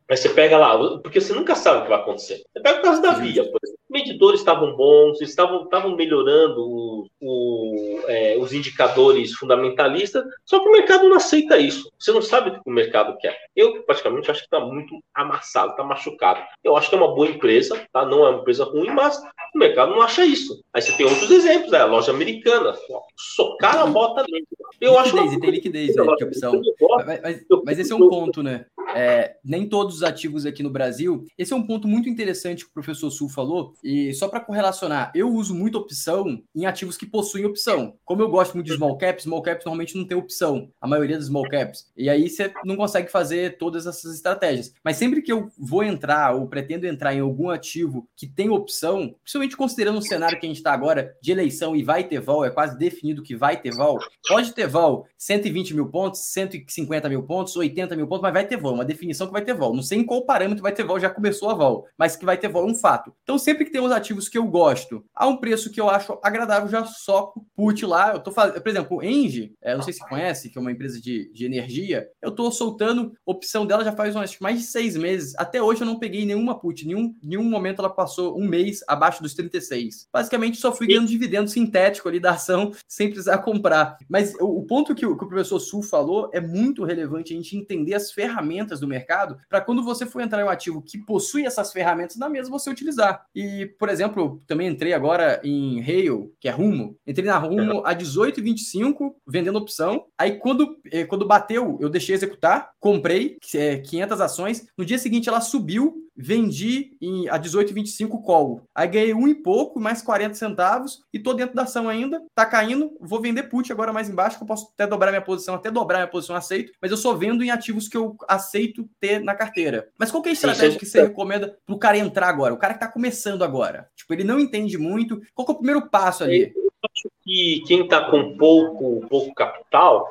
[0.09, 2.41] Mas você pega lá, porque você nunca sabe o que vai acontecer.
[2.51, 7.07] Você pega o caso da Via, por exemplo medidores estavam bons, estavam, estavam melhorando o,
[7.19, 11.91] o, é, os indicadores fundamentalistas, só que o mercado não aceita isso.
[11.97, 13.35] Você não sabe o que o mercado quer.
[13.55, 16.41] Eu, praticamente, acho que está muito amassado, está machucado.
[16.63, 18.05] Eu acho que é uma boa empresa, tá?
[18.05, 19.17] não é uma empresa ruim, mas
[19.55, 20.63] o mercado não acha isso.
[20.71, 21.79] Aí você tem outros exemplos, né?
[21.79, 22.75] a loja americana,
[23.17, 24.47] socar a bota dentro.
[24.79, 25.39] Eu liquidez, acho uma...
[25.41, 26.15] tem liquidez, né?
[26.15, 26.61] que opção.
[27.05, 28.65] Mas, mas, mas esse é um ponto, né?
[28.95, 31.25] É, nem todos os ativos aqui no Brasil.
[31.37, 35.11] Esse é um ponto muito interessante que o professor Sul falou, e só para correlacionar,
[35.13, 37.95] eu uso muito opção em ativos que possuem opção.
[38.03, 41.17] Como eu gosto muito de small caps, small caps normalmente não tem opção, a maioria
[41.17, 41.87] dos small caps.
[41.95, 44.73] E aí você não consegue fazer todas essas estratégias.
[44.83, 49.15] Mas sempre que eu vou entrar ou pretendo entrar em algum ativo que tem opção,
[49.23, 52.45] principalmente considerando o cenário que a gente está agora de eleição e vai ter vol,
[52.45, 53.99] é quase definido que vai ter vol.
[54.27, 58.57] Pode ter vol 120 mil pontos, 150 mil pontos, 80 mil pontos, mas vai ter
[58.57, 58.78] vol.
[58.79, 59.75] Uma definição que vai ter vol.
[59.75, 62.37] Não sei em qual parâmetro vai ter vol, já começou a vol, mas que vai
[62.37, 63.13] ter vol é um fato.
[63.23, 66.17] Então sempre que tem os ativos que eu gosto a um preço que eu acho
[66.23, 68.13] agradável, já soco put lá.
[68.13, 70.71] Eu tô fazendo, por exemplo, o Engie, é, não sei se conhece, que é uma
[70.71, 74.95] empresa de, de energia, eu tô soltando opção dela já faz umas, mais de seis
[74.95, 75.33] meses.
[75.37, 79.21] Até hoje eu não peguei nenhuma put, nenhum, nenhum momento ela passou um mês abaixo
[79.21, 80.07] dos 36.
[80.11, 83.97] Basicamente só fui ganhando dividendo sintético ali da ação sem precisar comprar.
[84.07, 87.35] Mas o, o ponto que o, que o professor Sul falou é muito relevante a
[87.35, 90.97] gente entender as ferramentas do mercado para quando você for entrar em um ativo que
[90.97, 93.25] possui essas ferramentas na mesa, você utilizar.
[93.33, 96.97] E por exemplo, também entrei agora em Rail, que é Rumo.
[97.07, 100.05] Entrei na Rumo a 18,25, vendendo opção.
[100.17, 104.67] Aí quando, eh, quando bateu, eu deixei executar, comprei é, 500 ações.
[104.77, 108.61] No dia seguinte ela subiu, vendi em, a 18,25 call.
[108.75, 112.45] Aí ganhei um e pouco, mais 40 centavos, e tô dentro da ação ainda, tá
[112.45, 115.71] caindo, vou vender put agora mais embaixo, que eu posso até dobrar minha posição, até
[115.71, 119.33] dobrar minha posição aceito, mas eu só vendo em ativos que eu aceito ter na
[119.33, 119.87] carteira.
[119.97, 122.53] Mas qual que é a estratégia que você recomenda pro cara entrar agora?
[122.53, 123.89] O cara que tá começando agora.
[123.95, 125.21] Tipo, ele não entende muito.
[125.33, 126.53] Qual que é o primeiro passo ali?
[126.55, 130.07] Eu acho que quem está com pouco, pouco capital,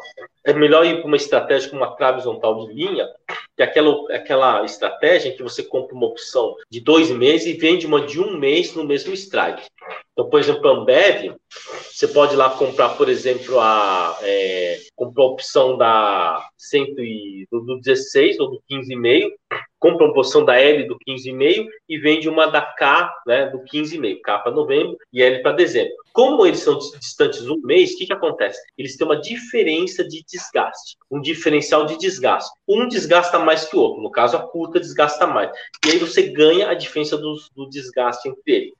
[0.48, 3.06] é melhor ir para uma estratégia com uma trave horizontal de linha,
[3.54, 7.52] que é aquela, aquela estratégia em que você compra uma opção de dois meses e
[7.52, 9.66] vende uma de um mês no mesmo strike.
[10.12, 11.36] Então, por exemplo, a Ambev,
[11.92, 17.60] você pode lá comprar, por exemplo, a, é, comprar a opção da 100 e, do,
[17.60, 19.30] do 16 ou do 15,5,
[19.78, 24.20] compra uma posição da L do 15,5 e vende uma da K né, do 15,5,
[24.20, 25.92] K para novembro e L para dezembro.
[26.12, 28.60] Como eles são distantes um mês, o que, que acontece?
[28.76, 32.50] Eles têm uma diferença de desgaste, um diferencial de desgaste.
[32.66, 35.50] Um desgasta mais que o outro, no caso, a curta desgasta mais.
[35.86, 38.72] E aí você ganha a diferença do, do desgaste entre eles.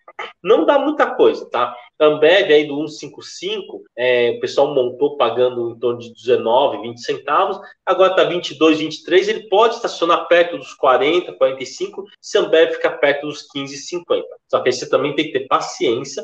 [0.43, 1.75] Não dá muita coisa, tá?
[2.01, 7.61] Ambev aí do 155, é, o pessoal montou pagando em torno de 19, 20 centavos,
[7.85, 13.27] agora está 22, 23, ele pode estacionar perto dos 40, 45, se Ambev ficar perto
[13.27, 14.27] dos 15, 50.
[14.49, 16.23] Só que aí você também tem que ter paciência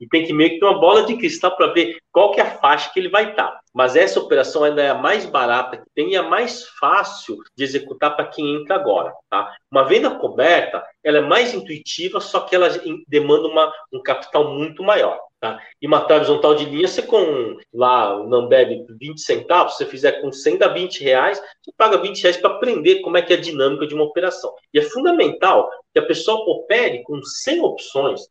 [0.00, 2.44] e tem que meio que ter uma bola de cristal para ver qual que é
[2.44, 3.48] a faixa que ele vai estar.
[3.50, 3.60] Tá.
[3.74, 7.64] Mas essa operação ainda é a mais barata que tem e a mais fácil de
[7.64, 9.52] executar para quem entra agora, tá?
[9.68, 12.68] Uma venda coberta, ela é mais intuitiva, só que ela
[13.08, 15.13] demanda uma, um capital muito maior.
[15.44, 15.60] Tá?
[15.82, 20.32] E matar horizontal de linha, você com lá o Nambeb 20 centavos, você fizer com
[20.32, 23.40] 100 dá 20 reais, você paga 20 reais para aprender como é que é a
[23.40, 24.50] dinâmica de uma operação.
[24.72, 28.22] E é fundamental que a pessoa opere com 100 opções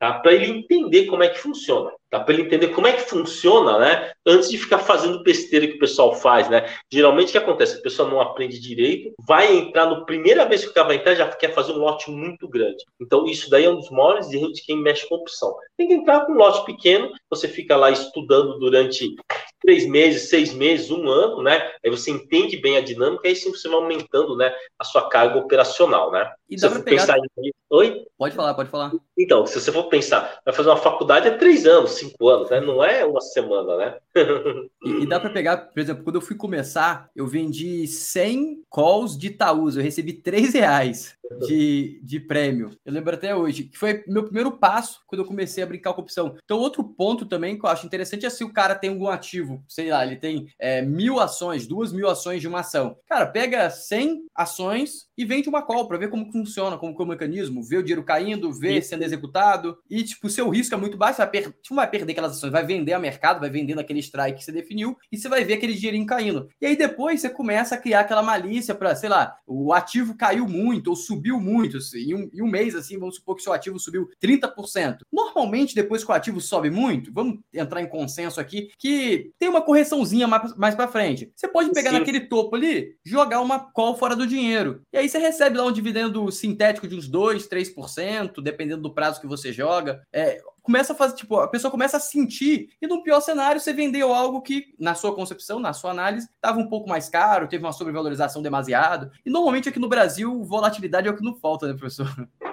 [0.00, 0.14] tá?
[0.14, 1.92] Para ele entender como é que funciona.
[2.10, 2.18] Tá?
[2.18, 4.12] Para ele entender como é que funciona, né?
[4.26, 6.66] Antes de ficar fazendo besteira que o pessoal faz, né?
[6.90, 7.78] Geralmente o que acontece?
[7.78, 11.14] A pessoa não aprende direito, vai entrar no primeira vez que o cara vai entrar,
[11.14, 12.82] já quer fazer um lote muito grande.
[12.98, 15.54] Então, isso daí é um dos maiores erros de quem mexe com opção.
[15.76, 19.14] Tem que entrar com um lote pequeno, você fica lá estudando durante
[19.60, 21.70] três meses, seis meses, um ano, né?
[21.84, 25.38] Aí você entende bem a dinâmica, aí sim você vai aumentando, né, a sua carga
[25.38, 26.28] operacional, né?
[26.50, 27.02] E dá para pegar...
[27.02, 27.52] pensar em...
[27.70, 28.04] Oi?
[28.18, 28.92] Pode falar, pode falar.
[29.16, 32.60] Então, se você for pensar, vai fazer uma faculdade é três anos, cinco anos, né?
[32.60, 33.98] Não é uma semana, né?
[34.84, 39.16] e, e, dá para pegar, por exemplo, quando eu fui começar, eu vendi 100 calls
[39.16, 42.70] de Itaúsa, eu recebi 3 reais de, de prêmio.
[42.84, 46.02] Eu lembro até hoje, que foi meu primeiro passo quando eu comecei a brincar com
[46.02, 46.36] opção.
[46.44, 49.62] Então, outro ponto também que eu acho interessante é se o cara tem algum ativo,
[49.68, 52.96] sei lá, ele tem é, mil ações, duas mil ações de uma ação.
[53.08, 57.04] Cara, pega 100 ações e vende uma call para ver como funciona, como que é
[57.04, 59.78] o mecanismo, ver o dinheiro caindo, ver sendo executado.
[59.88, 62.36] E, tipo, o seu risco é muito baixo, você vai, per você vai perder aquelas
[62.36, 65.44] ações, vai vender a mercado, vai vender naquele strike que você definiu e você vai
[65.44, 66.48] ver aquele dinheirinho caindo.
[66.60, 70.48] E aí depois você começa a criar aquela malícia para, sei lá, o ativo caiu
[70.48, 71.78] muito ou subiu muito.
[71.78, 74.98] Assim, em, um, em um mês, assim, vamos supor que seu ativo subiu 30%.
[75.12, 79.62] Normalmente, depois que o ativo sobe muito, vamos entrar em consenso aqui, que tem uma
[79.62, 81.30] correçãozinha mais, mais para frente.
[81.34, 81.98] Você pode pegar Sim.
[81.98, 84.82] naquele topo ali, jogar uma call fora do dinheiro.
[84.92, 89.20] E aí você recebe lá um dividendo sintético de uns 2, 3%, dependendo do prazo
[89.20, 90.02] que você joga.
[90.12, 93.72] É, começa a fazer, tipo, a pessoa começa a sentir, e no pior cenário, você
[93.72, 97.64] vendeu algo que, na sua concepção, na sua análise, estava um pouco mais caro, teve
[97.64, 99.10] uma sobrevalorização demasiado.
[99.26, 102.06] E normalmente aqui no Brasil, volatilidade é o que não falta, né, professor?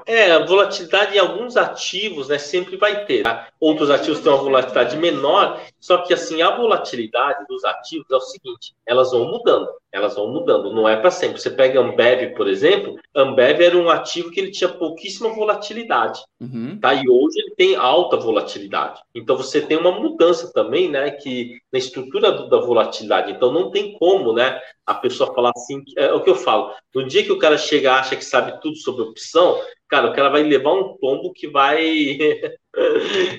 [0.08, 3.23] É, a volatilidade em alguns ativos, né, sempre vai ter.
[3.23, 3.49] Tá?
[3.60, 8.22] Outros ativos têm uma volatilidade menor, só que assim, a volatilidade dos ativos é o
[8.22, 11.42] seguinte, elas vão mudando elas vão mudando, não é para sempre.
[11.42, 16.78] Você pega Ambev, por exemplo, Ambev era um ativo que ele tinha pouquíssima volatilidade, uhum.
[16.80, 16.94] tá?
[16.94, 19.02] E hoje ele tem alta volatilidade.
[19.16, 23.32] Então você tem uma mudança também, né, que na estrutura do, da volatilidade.
[23.32, 26.74] Então não tem como, né, a pessoa falar assim, é o que eu falo.
[26.94, 30.30] No dia que o cara chega acha que sabe tudo sobre opção, cara, o cara
[30.30, 31.80] vai levar um tombo que vai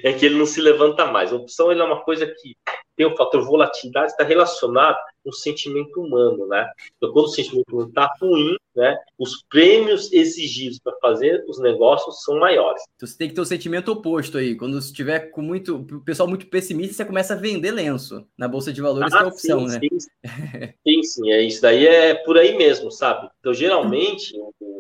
[0.03, 1.33] é que ele não se levanta mais.
[1.33, 2.57] A opção é uma coisa que
[2.99, 6.69] tem o fator volatilidade, está relacionado com o sentimento humano, né?
[6.97, 12.23] Então, quando o sentimento humano está ruim, né, os prêmios exigidos para fazer os negócios
[12.25, 12.83] são maiores.
[12.97, 14.57] Então, você tem que ter o sentimento oposto aí.
[14.57, 18.73] Quando estiver com muito, o pessoal muito pessimista, você começa a vender lenço na bolsa
[18.73, 19.81] de valores, ah, que é a opção, sim, né?
[19.81, 19.99] Sim,
[20.87, 23.29] sim, sim, é isso daí é por aí mesmo, sabe?
[23.39, 24.35] Então, geralmente,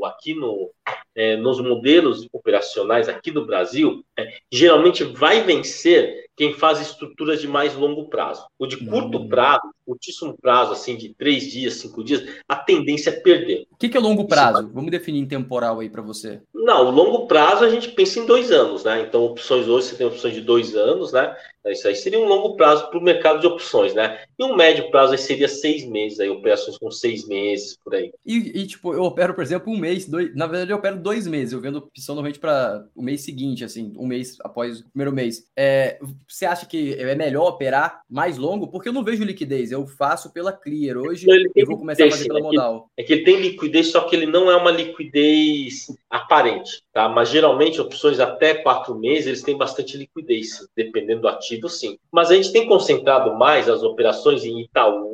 [0.04, 0.70] aqui no,
[1.14, 7.48] é, nos modelos operacionais aqui do Brasil, é, geralmente vai vencer quem faz estruturas de
[7.48, 8.46] mais longo prazo.
[8.57, 9.29] O de curto hum.
[9.29, 13.66] prazo, curtíssimo prazo, assim, de três dias, cinco dias, a tendência é perder.
[13.72, 14.64] O que, que é longo prazo?
[14.64, 14.72] Vai...
[14.72, 16.42] Vamos definir em temporal aí para você.
[16.53, 19.01] Não, longo prazo a gente pensa em dois anos, né?
[19.01, 21.35] Então, opções hoje você tem opções de dois anos, né?
[21.66, 24.20] Isso aí seria um longo prazo para o mercado de opções, né?
[24.38, 28.11] E um médio prazo aí seria seis meses, aí operações com seis meses, por aí.
[28.24, 31.27] E, e tipo, eu opero, por exemplo, um mês, dois, na verdade eu opero dois
[31.27, 35.12] meses, eu vendo opção normalmente para o mês seguinte, assim, um mês após o primeiro
[35.12, 35.46] mês.
[35.57, 38.68] É, você acha que é melhor operar mais longo?
[38.68, 42.27] Porque eu não vejo liquidez, eu faço pela Clear hoje e vou começar a fazer
[42.27, 42.91] pela modal.
[42.97, 46.83] É que, é que ele tem liquidez, só que ele não é uma liquidez aparente,
[46.93, 47.09] tá?
[47.09, 51.99] Mas geralmente opções até quatro meses, eles têm bastante liquidez, dependendo do ativo sim.
[52.11, 54.61] Mas a gente tem concentrado mais as operações em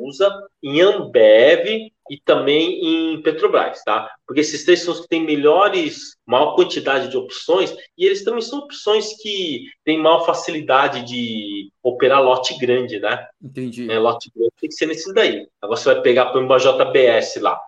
[0.05, 0.31] Itaúsa,
[0.63, 4.11] em Ambev e também em Petrobras, tá?
[4.27, 8.41] Porque esses três são os que têm melhores, maior quantidade de opções e eles também
[8.41, 13.27] são opções que têm maior facilidade de operar lote grande, né?
[13.41, 13.89] Entendi.
[13.89, 15.47] É, lote grande tem que ser nesses daí.
[15.61, 17.59] Agora você vai pegar, por exemplo, a JBS lá.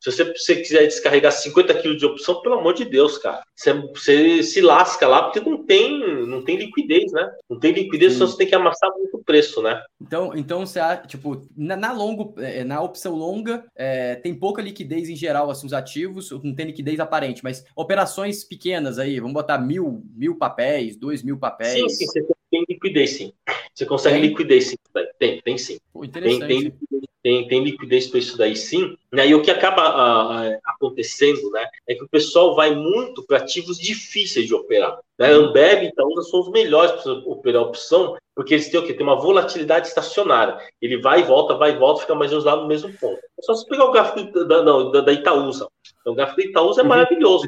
[0.00, 3.42] Se você, você quiser descarregar 50 quilos de opção, pelo amor de Deus, cara.
[3.54, 7.30] Você, você, se lasca lá porque não tem, não tem liquidez, né?
[7.48, 9.82] Não tem liquidez, você tem que amassar muito preço, né?
[10.00, 15.08] Então, então você, tipo, na, na longo, é, na opção longa, é, tem pouca liquidez
[15.08, 19.58] em geral, assim, os ativos, não tem liquidez aparente, mas operações pequenas aí, vamos botar
[19.58, 21.72] mil, mil papéis, dois mil papéis.
[21.72, 23.32] Sim, sim, você tem liquidez, sim.
[23.74, 24.28] Você consegue tem?
[24.28, 24.76] liquidez, sim.
[25.18, 25.78] Tem, tem sim.
[25.92, 26.46] Pô, interessante.
[26.46, 28.96] Tem, tem, tem, tem liquidez para isso daí sim.
[29.12, 29.28] Né?
[29.28, 33.38] E o que acaba a, a, acontecendo né, é que o pessoal vai muito para
[33.38, 34.98] ativos difíceis de operar.
[35.18, 35.30] Né?
[35.30, 38.94] Ambev, então, são os melhores para operar a opção, porque eles têm o quê?
[38.94, 40.58] Tem uma volatilidade estacionária.
[40.80, 43.18] Ele vai e volta, vai e volta, fica mais ou menos lá no mesmo ponto.
[43.18, 45.68] É só você pegar o gráfico da, não, da, da Itaúsa.
[46.00, 46.88] Então, o gráfico da Itaúsa é uhum.
[46.88, 47.46] maravilhoso.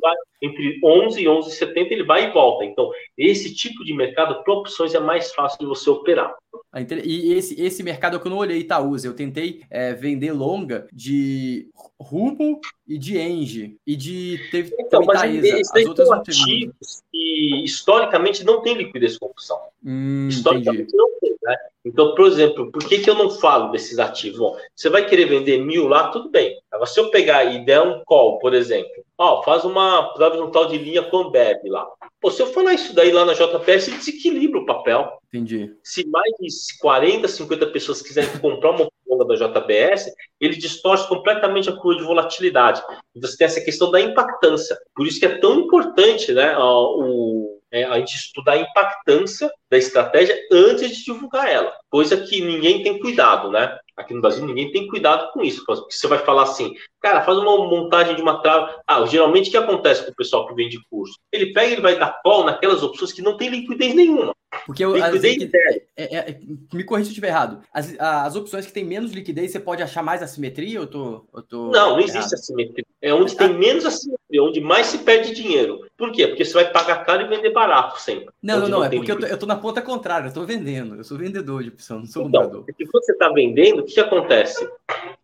[0.00, 2.64] Vai, entre 11 e 11,70 ele vai e volta.
[2.64, 6.34] Então, esse tipo de mercado para opções é mais fácil de você operar.
[6.72, 10.86] Ah, e esse, esse mercado que eu não olhei Itaúsa, eu tentei é, vender longa
[10.92, 11.68] de
[12.00, 13.76] Rubble e de Engie.
[13.86, 14.38] E de.
[14.50, 15.60] Teve então, mas Taesa.
[15.60, 19.58] Esses outras são ativos que historicamente não tem liquidez com opção.
[19.84, 20.96] Hum, historicamente entendi.
[20.96, 21.56] não tem, né?
[21.84, 24.38] Então, por exemplo, por que, que eu não falo desses ativos?
[24.38, 26.60] Bom, você vai querer vender mil lá, tudo bem.
[26.70, 30.66] Agora, se eu pegar e der um call, por exemplo, ó, faz uma, um tal
[30.66, 31.86] de linha com bebe lá.
[32.20, 35.18] Pô, se eu falar isso daí lá na JPS, desequilibra o papel.
[35.28, 35.74] Entendi.
[35.82, 41.68] Se mais de 40, 50 pessoas quiserem comprar uma longa da JBS, ele distorce completamente
[41.68, 42.82] a curva de volatilidade.
[43.14, 44.76] E você tem essa questão da impactância.
[44.94, 49.78] Por isso que é tão importante né, o, é, a gente estudar a impactância da
[49.78, 53.78] estratégia antes de divulgar ela, coisa que ninguém tem cuidado, né?
[53.96, 57.38] Aqui no Brasil ninguém tem cuidado com isso, porque você vai falar assim, cara, faz
[57.38, 58.70] uma montagem de uma trave.
[58.86, 61.18] Ah, geralmente o que acontece com o pessoal que vende curso?
[61.32, 64.34] Ele pega e vai dar call naquelas opções que não tem liquidez nenhuma.
[64.66, 65.50] Porque liquidez que,
[65.96, 66.40] é, é, é,
[66.72, 67.62] me corrija se eu estiver errado.
[67.72, 70.78] As, as opções que têm menos liquidez, você pode achar mais assimetria?
[70.78, 72.34] Eu tô, eu tô não, não existe errado.
[72.34, 72.84] assimetria.
[73.00, 75.80] É onde tem menos assimetria, onde mais se perde dinheiro.
[75.96, 76.28] Por quê?
[76.28, 78.28] Porque você vai pagar caro e vender barato sempre.
[78.42, 78.84] Não, não, não.
[78.84, 80.96] É porque eu tô, eu tô, na ponta contrária, eu tô vendendo.
[80.96, 82.66] Eu sou vendedor de opção, não sou então, comprador.
[82.76, 84.68] Se você está vendendo, o que, que acontece?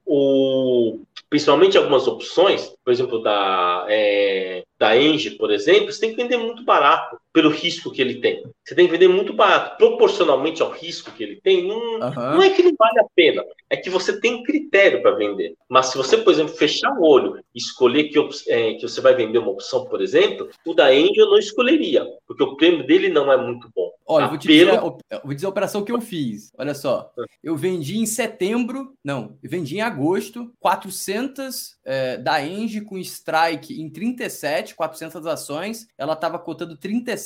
[0.06, 6.22] O, principalmente algumas opções, por exemplo, da, é, da Engie, por exemplo, você tem que
[6.22, 8.42] vender muito barato pelo risco que ele tem.
[8.64, 9.76] Você tem que vender muito barato.
[9.76, 12.14] Proporcionalmente ao risco que ele tem, não, uhum.
[12.14, 15.54] não é que não vale a pena, é que você tem critério para vender.
[15.68, 18.18] Mas se você, por exemplo, fechar o olho e escolher que,
[18.48, 22.04] é, que você vai vender uma opção, por exemplo, o da Engie eu não escolheria,
[22.26, 23.88] porque o prêmio dele não é muito bom.
[24.10, 26.50] Olha, vou, te dizer, vou dizer a operação que eu fiz.
[26.56, 27.12] Olha só,
[27.44, 33.78] eu vendi em setembro, não, eu vendi em agosto, 400 é, da Engie com strike
[33.78, 35.86] em 37, 400 ações.
[35.98, 36.74] Ela estava cotando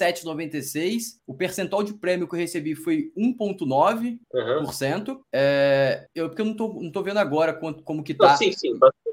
[0.02, 1.18] 37,96.
[1.26, 5.08] O percentual de prêmio que eu recebi foi 1,9%.
[5.08, 5.20] Uhum.
[5.32, 8.30] É, eu, porque eu não tô, não tô vendo agora quanto, como que tá.
[8.30, 8.72] Não, sim, sim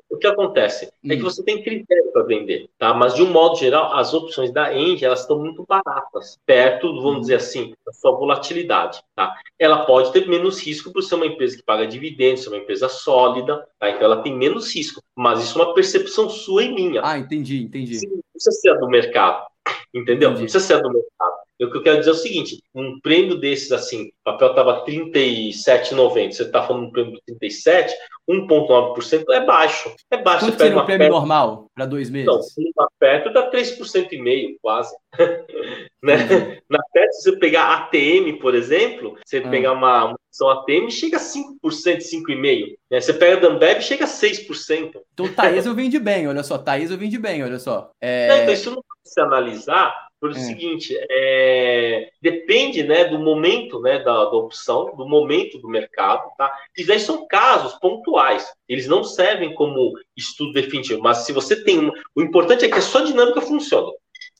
[0.09, 1.11] o que acontece hum.
[1.11, 1.25] é que hum.
[1.25, 2.93] você tem critério para vender, tá?
[2.93, 7.17] Mas de um modo geral, as opções da Engie elas estão muito baratas, perto, vamos
[7.17, 7.21] hum.
[7.21, 9.35] dizer assim, da sua volatilidade, tá?
[9.57, 12.89] Ela pode ter menos risco por ser uma empresa que paga dividendos, ser uma empresa
[12.89, 13.89] sólida, tá?
[13.89, 17.01] Então ela tem menos risco, mas isso é uma percepção sua e minha.
[17.03, 18.07] Ah, entendi, entendi.
[18.07, 19.45] Não precisa ser do mercado,
[19.93, 20.31] entendeu?
[20.31, 21.39] Não precisa ser do mercado.
[21.61, 24.85] O que eu quero dizer é o seguinte: um prêmio desses, assim, o papel estava
[24.85, 27.93] 37,90, você está falando de um prêmio de 37,
[28.29, 29.93] 1,9% é baixo.
[30.09, 30.45] É baixo.
[30.45, 31.11] Quanto seria um prêmio perto...
[31.11, 32.27] normal para dois meses?
[32.27, 32.39] Não,
[32.77, 34.95] uma perto dá 3% e meio, quase.
[36.01, 36.61] né?
[36.69, 39.49] Na perto, se você pegar ATM, por exemplo, você ah.
[39.49, 42.77] pegar uma, uma ATM, chega a 5%, 5,5%.
[42.89, 43.01] Né?
[43.01, 44.91] Você pega a chega a 6%.
[45.13, 46.57] Então, Thaís eu vendi bem, olha só.
[46.57, 47.91] Thaís eu vendi bem, olha só.
[47.99, 48.27] É...
[48.29, 50.39] Não, então, isso não se analisar pelo é.
[50.39, 56.53] seguinte, é, depende né, do momento né, da, da, opção, do momento do mercado, tá?
[56.77, 61.89] Isso aí são casos pontuais, eles não servem como estudo definitivo, mas se você tem.
[62.13, 63.93] O importante é que a sua dinâmica funcione.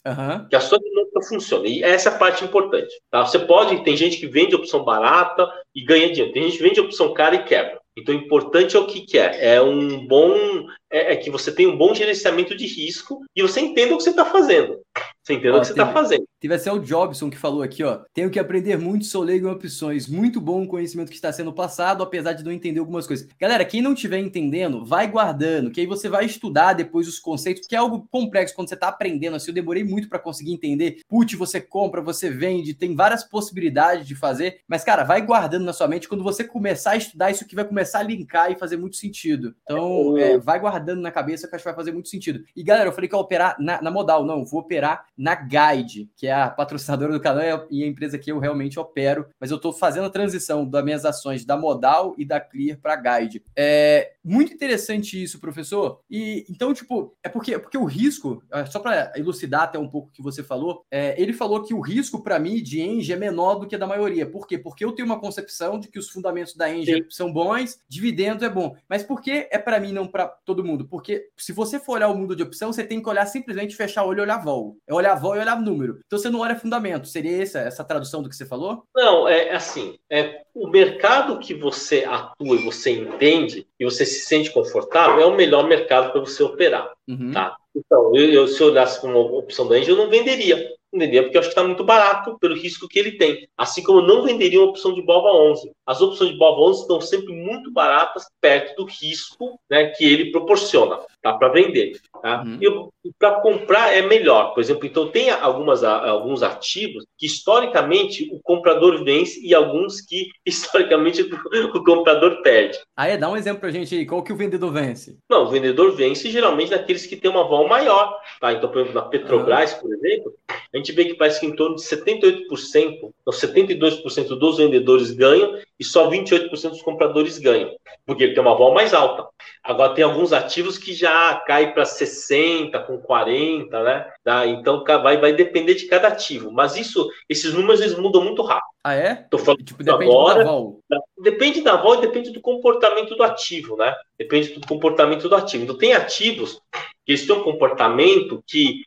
[0.05, 0.47] Uhum.
[0.49, 1.80] Que a sua dinâmica funcione.
[1.80, 2.93] E essa é a parte importante.
[3.10, 3.26] Tá?
[3.26, 6.80] Você pode, tem gente que vende opção barata e ganha dinheiro, tem gente que vende
[6.80, 7.80] opção cara e quebra.
[7.97, 9.55] Então, o importante é o que, que é?
[9.55, 10.68] É um bom.
[10.92, 14.04] É, é, que você tenha um bom gerenciamento de risco e você entenda o que
[14.04, 14.82] você está fazendo.
[15.30, 16.28] Você entendeu o que você está fazendo.
[16.40, 18.00] Teve até o Jobson que falou aqui, ó.
[18.14, 20.08] Tenho que aprender muito, sou leigo em opções.
[20.08, 23.28] Muito bom o conhecimento que está sendo passado, apesar de não entender algumas coisas.
[23.38, 27.68] Galera, quem não estiver entendendo, vai guardando, que aí você vai estudar depois os conceitos,
[27.68, 29.36] que é algo complexo quando você está aprendendo.
[29.36, 31.02] Assim, eu demorei muito para conseguir entender.
[31.08, 34.62] Put, você compra, você vende, tem várias possibilidades de fazer.
[34.68, 36.08] Mas, cara, vai guardando na sua mente.
[36.08, 39.54] Quando você começar a estudar, isso aqui vai começar a linkar e fazer muito sentido.
[39.64, 42.46] Então, é, vai guardando na cabeça que acho que vai fazer muito sentido.
[42.56, 44.26] E, galera, eu falei que eu ia operar na, na modal.
[44.26, 48.32] Não, vou operar na Guide, que é a patrocinadora do canal e a empresa que
[48.32, 52.24] eu realmente opero, mas eu estou fazendo a transição das minhas ações da Modal e
[52.24, 53.44] da Clear para Guide.
[53.54, 56.00] É muito interessante isso, professor.
[56.10, 59.90] E então, tipo, é porque, é porque o risco, é, só para elucidar até um
[59.90, 63.12] pouco o que você falou, é, ele falou que o risco para mim de Engie
[63.12, 64.26] é menor do que da maioria.
[64.26, 64.58] Por quê?
[64.58, 68.50] Porque eu tenho uma concepção de que os fundamentos da Engie são bons, dividendos é
[68.50, 68.76] bom.
[68.88, 70.88] Mas por que é para mim não para todo mundo?
[70.88, 74.04] Porque se você for olhar o mundo de opção, você tem que olhar simplesmente fechar
[74.04, 74.78] o olho e olhar vol.
[74.88, 75.99] É olhar vol e olhar número.
[76.05, 77.07] Então você não olha fundamento.
[77.07, 78.84] Seria essa, essa tradução do que você falou?
[78.95, 79.97] Não, é assim.
[80.10, 85.26] É, o mercado que você atua e você entende e você se sente confortável é
[85.26, 86.91] o melhor mercado para você operar.
[87.07, 87.32] Uhum.
[87.32, 87.55] Tá?
[87.76, 91.24] Então, eu, eu, se eu olhasse como uma opção da Engie, eu não venderia venderia
[91.24, 93.47] porque eu acho que está muito barato pelo risco que ele tem.
[93.57, 95.72] Assim como eu não venderia uma opção de BOVA 11.
[95.90, 101.00] As opções de 11 estão sempre muito baratas perto do risco né, que ele proporciona.
[101.20, 101.34] tá?
[101.34, 102.00] Para vender.
[102.22, 102.44] Tá?
[102.44, 102.90] Uhum.
[103.04, 104.54] E para comprar é melhor.
[104.54, 110.30] Por exemplo, então tem algumas, alguns ativos que historicamente o comprador vence e alguns que
[110.46, 112.78] historicamente o comprador perde.
[112.96, 114.06] Aí, dá um exemplo para a gente aí.
[114.06, 115.18] Qual que o vendedor vence?
[115.28, 118.16] Não, o vendedor vence geralmente naqueles que têm uma vol maior.
[118.40, 118.54] Tá?
[118.54, 119.80] Então, por exemplo, na Petrobras, uhum.
[119.80, 120.34] por exemplo,
[120.72, 125.58] a gente vê que parece que em torno de 78%, ou 72% dos vendedores ganham
[125.80, 127.72] e só 28% dos compradores ganham,
[128.06, 129.26] porque ele tem uma vol mais alta.
[129.64, 134.12] Agora tem alguns ativos que já cai para 60, com 40, né?
[134.24, 134.46] Tá?
[134.46, 136.52] Então vai, vai depender de cada ativo.
[136.52, 138.68] Mas isso, esses números eles mudam muito rápido.
[138.84, 139.16] Ah, é?
[139.30, 140.44] Tô falando tipo, depende agora.
[140.44, 140.80] Da vol.
[141.18, 143.96] Depende da vol e depende do comportamento do ativo, né?
[144.18, 145.64] Depende do comportamento do ativo.
[145.64, 146.62] Então tem ativos
[147.06, 148.84] que eles têm um comportamento que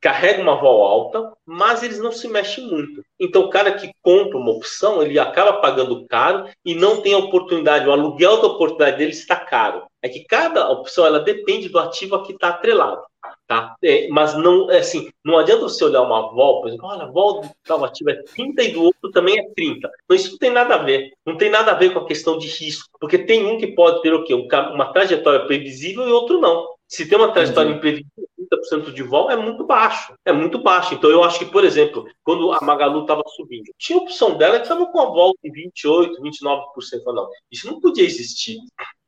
[0.00, 3.04] carrega uma vol alta, mas eles não se mexem muito.
[3.18, 7.18] Então, o cara que compra uma opção, ele acaba pagando caro e não tem a
[7.18, 9.84] oportunidade, o aluguel da oportunidade dele está caro.
[10.02, 13.02] É que cada opção, ela depende do ativo a que está atrelado.
[13.46, 13.74] Tá?
[13.82, 17.10] É, mas não, é assim, não adianta você olhar uma vol, por exemplo, olha, a
[17.10, 19.90] vol do tal ativo é 30 e do outro também é 30.
[20.04, 21.12] Então, isso não tem nada a ver.
[21.26, 22.88] Não tem nada a ver com a questão de risco.
[22.98, 24.34] Porque tem um que pode ter o quê?
[24.34, 26.66] uma trajetória previsível e outro não.
[26.88, 28.23] Se tem uma trajetória imprevisível,
[28.56, 30.14] 30% de vol é muito baixo.
[30.24, 30.94] É muito baixo.
[30.94, 34.56] Então, eu acho que, por exemplo, quando a Magalu estava subindo, tinha a opção dela
[34.56, 35.50] que estava com a volta de
[35.84, 36.62] 28%, 29%.
[37.06, 38.58] Não, isso não podia existir,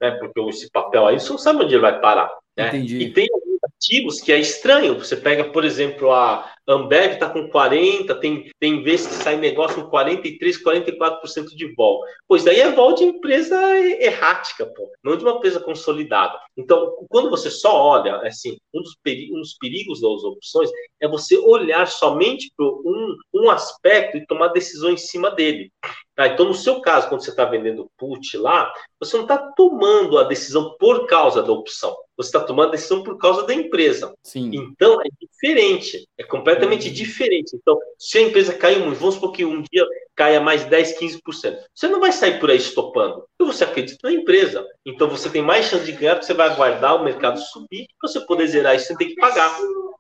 [0.01, 0.13] né?
[0.13, 2.31] Porque esse papel aí, você não sabe onde ele vai parar.
[2.57, 2.69] Né?
[2.69, 2.99] Entendi.
[2.99, 4.99] E tem alguns ativos que é estranho.
[4.99, 9.83] Você pega, por exemplo, a Ambev está com 40, tem, tem vezes que sai negócio
[9.83, 12.03] com 43, 44% de vol.
[12.27, 16.39] Pois daí é vol de empresa errática, pô, não de uma empresa consolidada.
[16.57, 21.07] Então, quando você só olha, assim, um dos, perigos, um dos perigos das opções é
[21.07, 25.71] você olhar somente para um, um aspecto e tomar decisão em cima dele.
[26.17, 26.27] Tá?
[26.29, 30.25] Então, no seu caso, quando você está vendendo put lá, você não está tomando a
[30.25, 31.95] decisão por causa da opção.
[32.17, 34.15] Você está tomando a decisão por causa da empresa.
[34.25, 34.51] Sim.
[34.55, 36.09] Então, é diferente.
[36.17, 36.79] É completamente uhum.
[36.79, 37.55] diferente.
[37.55, 41.59] Então, se a empresa cair muito, vamos supor que um dia caia mais 10, 15%.
[41.75, 43.25] Você não vai sair por aí estopando.
[43.37, 44.67] Porque você acredita na empresa.
[44.85, 47.87] Então, você tem mais chance de ganhar, porque você vai aguardar o mercado subir.
[48.01, 49.55] Para você poder zerar isso, você tem que pagar.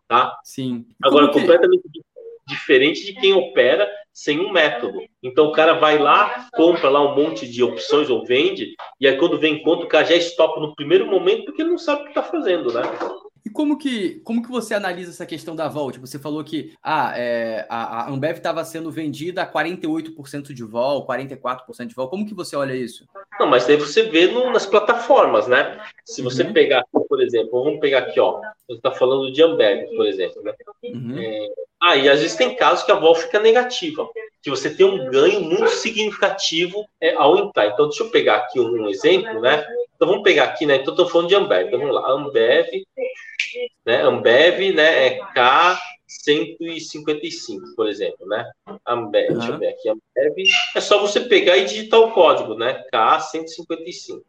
[0.09, 0.39] Tá?
[0.45, 0.87] Sim.
[1.03, 1.39] Agora, que...
[1.39, 1.83] completamente
[2.47, 5.01] diferente de quem opera sem um método.
[5.23, 9.17] Então o cara vai lá, compra lá um monte de opções ou vende, e aí
[9.19, 12.05] quando vem conta, o cara já estopa no primeiro momento porque ele não sabe o
[12.05, 12.83] que está fazendo, né?
[13.47, 15.93] E como que, como que você analisa essa questão da vol?
[15.93, 20.65] Tipo, você falou que ah, é, a, a Ambev estava sendo vendida a 48% de
[20.65, 22.09] vol, 44% de vol.
[22.09, 23.07] Como que você olha isso?
[23.39, 25.81] Não, mas daí você vê no, nas plataformas, né?
[26.05, 26.53] Se você uhum.
[26.53, 28.41] pegar, por exemplo, vamos pegar aqui, ó.
[28.67, 30.53] Você está falando de Ambev, por exemplo, né?
[30.83, 31.17] Uhum.
[31.17, 31.49] É,
[31.81, 34.09] ah, e às vezes tem casos que a vol fica negativa,
[34.43, 37.69] que você tem um ganho muito significativo é, ao entrar.
[37.69, 39.65] Então, deixa eu pegar aqui um, um exemplo, né?
[39.97, 40.77] Então, vamos pegar aqui, né?
[40.77, 41.67] Então, estou falando de Ambev.
[41.67, 42.11] Então, vamos lá.
[42.11, 42.69] Ambev,
[43.85, 44.03] né?
[44.03, 45.07] Ambev, né?
[45.07, 48.51] É K 155, por exemplo, né?
[48.87, 49.39] Ambev, uhum.
[49.39, 50.37] deixa eu ver aqui, Ambev.
[50.75, 52.85] É só você pegar e digitar o código, né?
[52.93, 54.23] K155.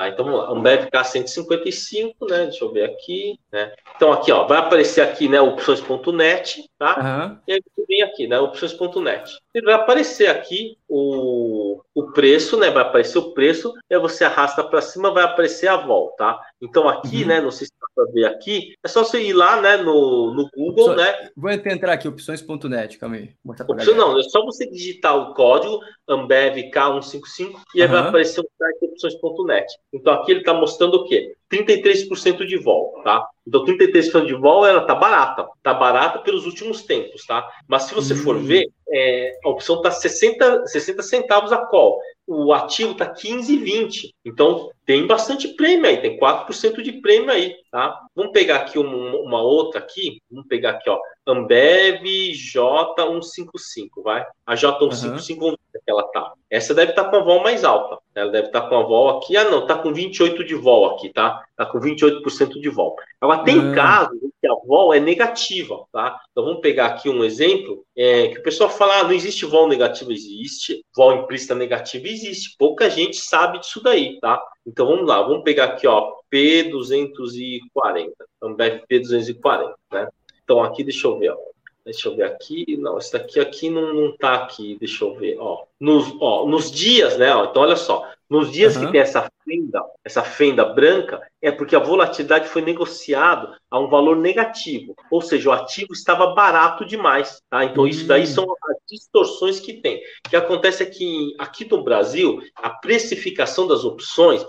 [0.00, 2.44] Ah, então vamos lá, Ambev K155, né?
[2.44, 3.70] Deixa eu ver aqui, né?
[3.94, 7.28] Então aqui, ó, vai aparecer aqui, né, opções.net, tá?
[7.28, 7.38] Uhum.
[7.46, 9.38] E aí vem aqui, né, opções.net.
[9.52, 12.70] Ele vai aparecer aqui o, o preço, né?
[12.70, 16.40] Vai aparecer o preço, e aí você arrasta para cima, vai aparecer a volta, tá?
[16.62, 17.28] Então aqui, uhum.
[17.28, 20.32] né, não sei se dá para ver aqui, é só você ir lá, né, no,
[20.32, 21.28] no Google, né?
[21.36, 23.34] Vou entrar aqui, opções.net, calma aí.
[23.68, 25.78] Opção, não, é só você digitar o código
[26.08, 27.92] Ambev K155 e aí uhum.
[27.92, 29.66] vai aparecer o site opções.net.
[29.92, 31.34] Então aqui ele está mostrando o quê?
[31.50, 33.28] 33% de vol, tá?
[33.50, 37.50] Então 33% de vol ela tá barata, tá barata pelos últimos tempos, tá?
[37.66, 38.44] Mas se você for hum.
[38.44, 41.98] ver, é, a opção tá 60, 60 centavos a call.
[42.28, 44.10] O ativo tá 15,20.
[44.24, 48.00] Então tem bastante prêmio aí, tem 4% de prêmio aí, tá?
[48.14, 54.24] Vamos pegar aqui uma, uma outra aqui, vamos pegar aqui, ó, Ambev J155, vai?
[54.46, 55.40] A J155, uhum.
[55.40, 56.32] vamos ver que ela tá.
[56.48, 57.98] Essa deve estar tá com a vol mais alta.
[58.14, 59.36] Ela deve estar tá com a vol aqui.
[59.36, 61.44] Ah, não, tá com 28 de vol aqui, tá?
[61.56, 62.96] Tá com 28% de vol.
[63.20, 63.74] Agora, tem uhum.
[63.74, 66.20] casos que a vol é negativa, tá?
[66.30, 69.68] Então, vamos pegar aqui um exemplo é, que o pessoal fala, ah, não existe vol
[69.68, 70.12] negativa.
[70.12, 70.84] Existe.
[70.96, 72.56] Vol implícita negativa existe.
[72.58, 74.42] Pouca gente sabe disso daí, tá?
[74.66, 75.22] Então, vamos lá.
[75.22, 78.10] Vamos pegar aqui, ó, P240.
[78.42, 80.08] Ambev P240, né?
[80.42, 81.36] Então, aqui, deixa eu ver, ó.
[81.84, 82.76] Deixa eu ver aqui.
[82.76, 84.76] Não, esse daqui aqui não, não tá aqui.
[84.78, 85.36] Deixa eu ver.
[85.38, 87.34] Ó, nos, ó, nos dias, né?
[87.34, 88.08] Ó, então, olha só.
[88.28, 88.86] Nos dias uhum.
[88.86, 93.88] que tem essa fenda, essa fenda branca, É porque a volatilidade foi negociado a um
[93.88, 97.40] valor negativo, ou seja, o ativo estava barato demais.
[97.48, 97.64] Tá?
[97.64, 98.26] Então, isso daí hum.
[98.26, 100.02] são as distorções que tem.
[100.26, 104.44] O que acontece é que aqui no Brasil, a precificação das opções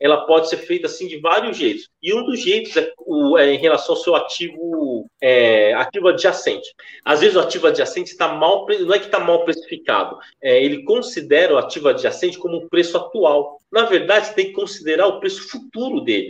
[0.00, 1.88] ela pode ser feita assim de vários jeitos.
[2.02, 6.66] E um dos jeitos é, o, é em relação ao seu ativo, é, ativo adjacente.
[7.04, 10.82] Às vezes o ativo adjacente está mal, não é que está mal precificado, é, ele
[10.84, 13.58] considera o ativo adjacente como o preço atual.
[13.70, 16.29] Na verdade, tem que considerar o preço futuro dele.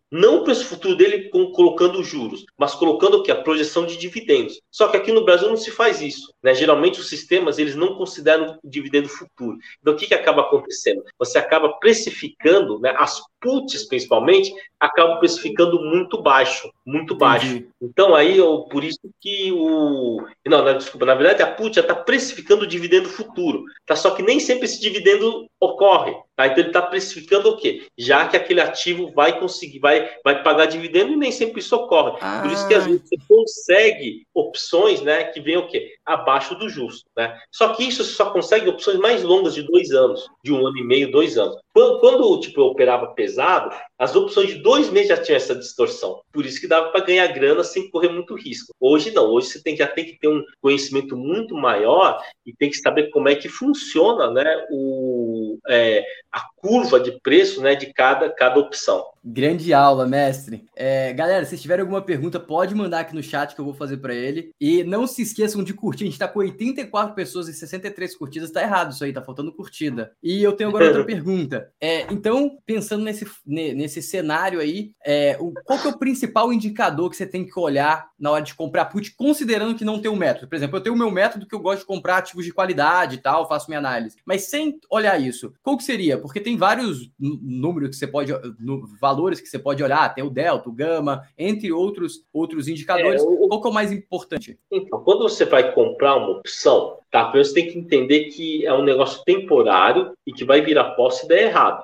[0.11, 3.31] Não o preço futuro dele colocando juros, mas colocando o que?
[3.31, 4.59] A projeção de dividendos.
[4.69, 6.33] Só que aqui no Brasil não se faz isso.
[6.43, 6.53] Né?
[6.53, 9.57] Geralmente os sistemas eles não consideram o dividendo futuro.
[9.79, 11.03] Então o que, que acaba acontecendo?
[11.17, 17.47] Você acaba precificando né, as puts, principalmente, acabam precificando muito baixo, muito baixo.
[17.47, 17.69] Entendi.
[17.81, 20.25] Então aí, eu, por isso que o...
[20.45, 23.95] Não, não, desculpa, na verdade a put já está precificando o dividendo futuro, tá?
[23.95, 26.47] Só que nem sempre esse dividendo ocorre, tá?
[26.47, 27.83] Então ele está precificando o quê?
[27.97, 32.17] Já que aquele ativo vai conseguir, vai, vai pagar dividendo e nem sempre isso ocorre.
[32.21, 32.41] Ah.
[32.41, 35.93] Por isso que às vezes você consegue opções, né, que vem o quê?
[36.05, 37.37] Abaixo do justo, né?
[37.51, 40.77] Só que isso você só consegue opções mais longas de dois anos, de um ano
[40.77, 41.57] e meio, dois anos.
[41.81, 46.21] Quando, quando tipo, eu operava pesado, as opções de dois meses já tinham essa distorção.
[46.31, 48.73] Por isso que dava para ganhar grana sem correr muito risco.
[48.79, 52.69] Hoje não, hoje você tem, já tem que ter um conhecimento muito maior e tem
[52.69, 57.93] que saber como é que funciona né, o, é, a curva de preço né, de
[57.93, 59.05] cada, cada opção.
[59.23, 60.65] Grande aula, mestre.
[60.75, 63.97] É, galera, se tiverem alguma pergunta, pode mandar aqui no chat que eu vou fazer
[63.97, 64.51] para ele.
[64.59, 66.03] E não se esqueçam de curtir.
[66.03, 68.49] A gente está com 84 pessoas e 63 curtidas.
[68.49, 70.11] Tá errado isso aí, tá faltando curtida.
[70.23, 71.70] E eu tenho agora outra pergunta.
[71.79, 77.09] É, então, pensando nesse, nesse cenário aí, é, o, qual que é o principal indicador
[77.09, 80.15] que você tem que olhar na hora de comprar put, considerando que não tem um
[80.15, 80.47] método?
[80.47, 83.15] Por exemplo, eu tenho o meu método que eu gosto de comprar ativos de qualidade
[83.15, 84.17] e tal, faço minha análise.
[84.25, 86.17] Mas sem olhar isso, qual que seria?
[86.17, 90.29] Porque tem vários números que você pode, no, valores que você pode olhar, tem o
[90.29, 93.21] delta, o gama, entre outros, outros indicadores.
[93.21, 93.47] É, o...
[93.47, 94.59] Qual que é o mais importante?
[94.71, 97.25] Então, quando você vai comprar uma opção, tá?
[97.25, 101.25] Primeiro você tem que entender que é um negócio temporário e que vai virar posse
[101.25, 101.83] e der errado.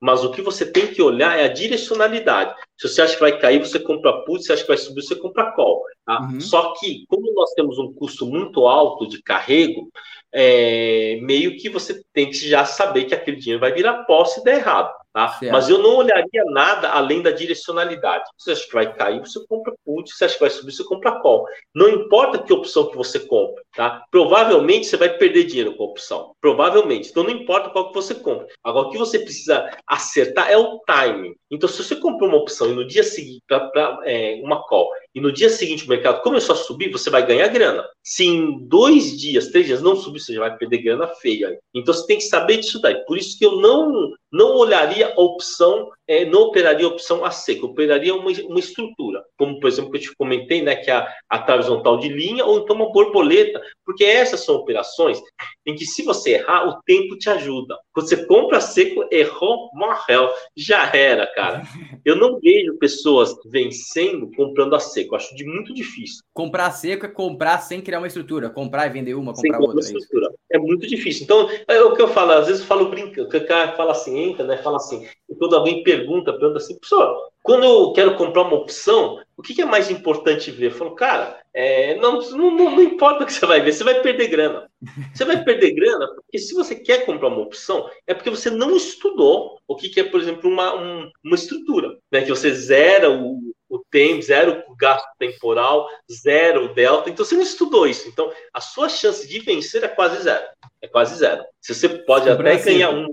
[0.00, 2.54] Mas o que você tem que olhar é a direcionalidade.
[2.76, 5.16] Se você acha que vai cair, você compra put, se acha que vai subir, você
[5.16, 5.82] compra call.
[6.06, 6.20] Tá?
[6.20, 6.40] Uhum.
[6.40, 9.90] Só que, como nós temos um custo muito alto de carrego,
[10.32, 14.44] é, meio que você tem que já saber que aquele dinheiro vai virar posse e
[14.44, 14.92] der errado.
[15.18, 15.38] Tá?
[15.50, 18.24] Mas eu não olharia nada além da direcionalidade.
[18.36, 20.08] Você acha que vai cair, você compra put.
[20.12, 21.44] Você acha que vai subir, você compra call.
[21.74, 23.60] Não importa que opção que você compra.
[23.74, 24.04] Tá?
[24.12, 26.32] Provavelmente você vai perder dinheiro com a opção.
[26.40, 27.10] Provavelmente.
[27.10, 28.46] Então não importa qual que você compra.
[28.62, 31.34] Agora, o que você precisa acertar é o timing.
[31.50, 34.88] Então, se você comprou uma opção e no dia seguinte, pra, pra é, uma call,
[35.18, 37.84] e no dia seguinte o mercado começou a subir, você vai ganhar grana.
[38.04, 41.58] Se em dois dias, três dias não subir, você já vai perder grana feia.
[41.74, 43.04] Então você tem que saber disso daí.
[43.04, 47.32] Por isso que eu não, não olharia a opção, é, não operaria a opção a
[47.32, 49.24] seco, operaria uma, uma estrutura.
[49.36, 52.44] Como, por exemplo, que eu te comentei, né, que é a, a horizontal de linha,
[52.44, 55.20] ou então uma borboleta, porque essas são operações
[55.68, 57.76] em que se você errar, o tempo te ajuda.
[57.92, 60.30] Quando você compra seco, errou, morreu.
[60.56, 61.62] Já era, cara.
[62.04, 65.14] Eu não vejo pessoas vencendo comprando a seco.
[65.14, 66.22] Acho de muito difícil.
[66.32, 68.48] Comprar seco é comprar sem criar uma estrutura.
[68.48, 69.74] Comprar e vender uma, comprar outra.
[69.74, 70.30] Uma é estrutura.
[70.50, 71.24] É, é, muito difícil.
[71.24, 74.18] Então, é o que eu falo, às vezes eu falo brincando, o cara fala assim,
[74.18, 74.56] entra, né?
[74.56, 79.18] Fala assim, e quando alguém pergunta, pergunta assim, pessoal, quando eu quero comprar uma opção,
[79.38, 80.66] o que, é mais importante ver?
[80.66, 84.02] Eu falo, cara, é, não, não, não, importa o que você vai ver, você vai
[84.02, 84.68] perder grana.
[85.14, 88.76] Você vai perder grana porque se você quer comprar uma opção, é porque você não
[88.76, 91.96] estudou o que, é, por exemplo, uma, um, uma estrutura.
[92.10, 92.22] Né?
[92.22, 97.08] Que você zera o, o tempo, zero o gasto temporal, zero o delta.
[97.08, 98.08] Então você não estudou isso.
[98.08, 100.44] Então a sua chance de vencer é quase zero.
[100.82, 101.44] É quase zero.
[101.60, 103.06] Se você pode até ganhar um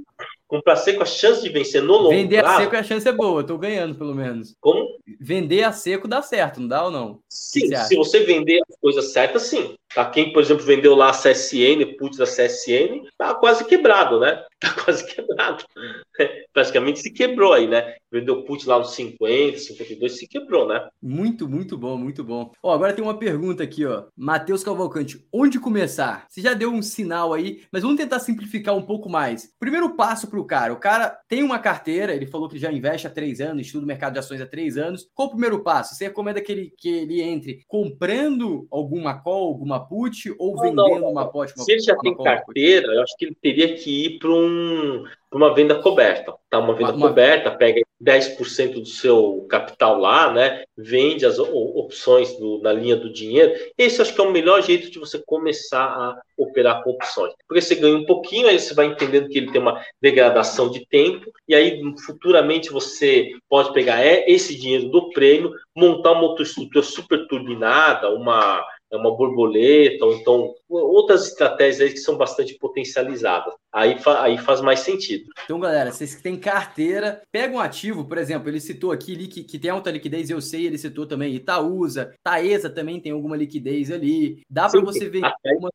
[0.47, 3.11] comprar seco, a chance de vencer no longo Vender prazo, a seco a chance é
[3.11, 4.55] boa, eu tô ganhando pelo menos.
[4.59, 4.99] Como?
[5.19, 7.19] Vender a seco dá certo, não dá ou não?
[7.29, 9.75] Sim, se você vender as coisas certas, sim.
[9.95, 10.05] Tá?
[10.09, 14.43] Quem, por exemplo, vendeu lá a CSN, putz da CSN, tá quase quebrado, né?
[14.57, 15.63] Tá quase quebrado.
[16.53, 17.95] Praticamente se quebrou aí, né?
[18.09, 20.87] Vendeu putz lá nos 50, 52, se quebrou, né?
[21.03, 22.51] Muito, muito bom, muito bom.
[22.63, 24.05] Ó, agora tem uma pergunta aqui, ó.
[24.17, 26.25] Matheus Cavalcante, onde começar?
[26.29, 29.53] Você já deu um sinal aí, mas vamos tentar simplificar um pouco mais.
[29.59, 30.73] Primeiro passo para o cara.
[30.73, 33.87] O cara tem uma carteira, ele falou que já investe há três anos, estuda o
[33.87, 35.07] mercado de ações há três anos.
[35.13, 35.93] Qual o primeiro passo?
[35.93, 40.99] Você recomenda que ele, que ele entre comprando alguma call, alguma put ou vendendo não,
[40.99, 41.11] não.
[41.11, 41.51] uma pot?
[41.55, 45.53] Se ele já tem carteira, eu acho que ele teria que ir para um, uma
[45.53, 46.33] venda coberta.
[46.49, 46.59] Tá?
[46.59, 47.09] Uma venda uma...
[47.09, 50.63] coberta, pega 10% do seu capital lá, né?
[50.77, 53.53] Vende as opções do, na linha do dinheiro.
[53.77, 57.33] Esse acho que é o melhor jeito de você começar a operar com opções.
[57.47, 60.85] Porque você ganha um pouquinho, aí você vai entendendo que ele tem uma degradação de
[60.87, 66.43] tempo, e aí futuramente você pode pegar é, esse dinheiro do prêmio, montar uma outra
[66.43, 68.63] estrutura super turbinada, uma
[68.97, 73.53] uma borboleta, ou então outras estratégias aí que são bastante potencializadas.
[73.71, 75.25] Aí, fa aí faz mais sentido.
[75.43, 79.43] Então, galera, vocês que têm carteira, pega um ativo, por exemplo, ele citou aqui que,
[79.43, 83.91] que tem alta liquidez, eu sei, ele citou também Itaúsa, Taesa também tem alguma liquidez
[83.91, 84.41] ali.
[84.49, 85.73] Dá para você ver algumas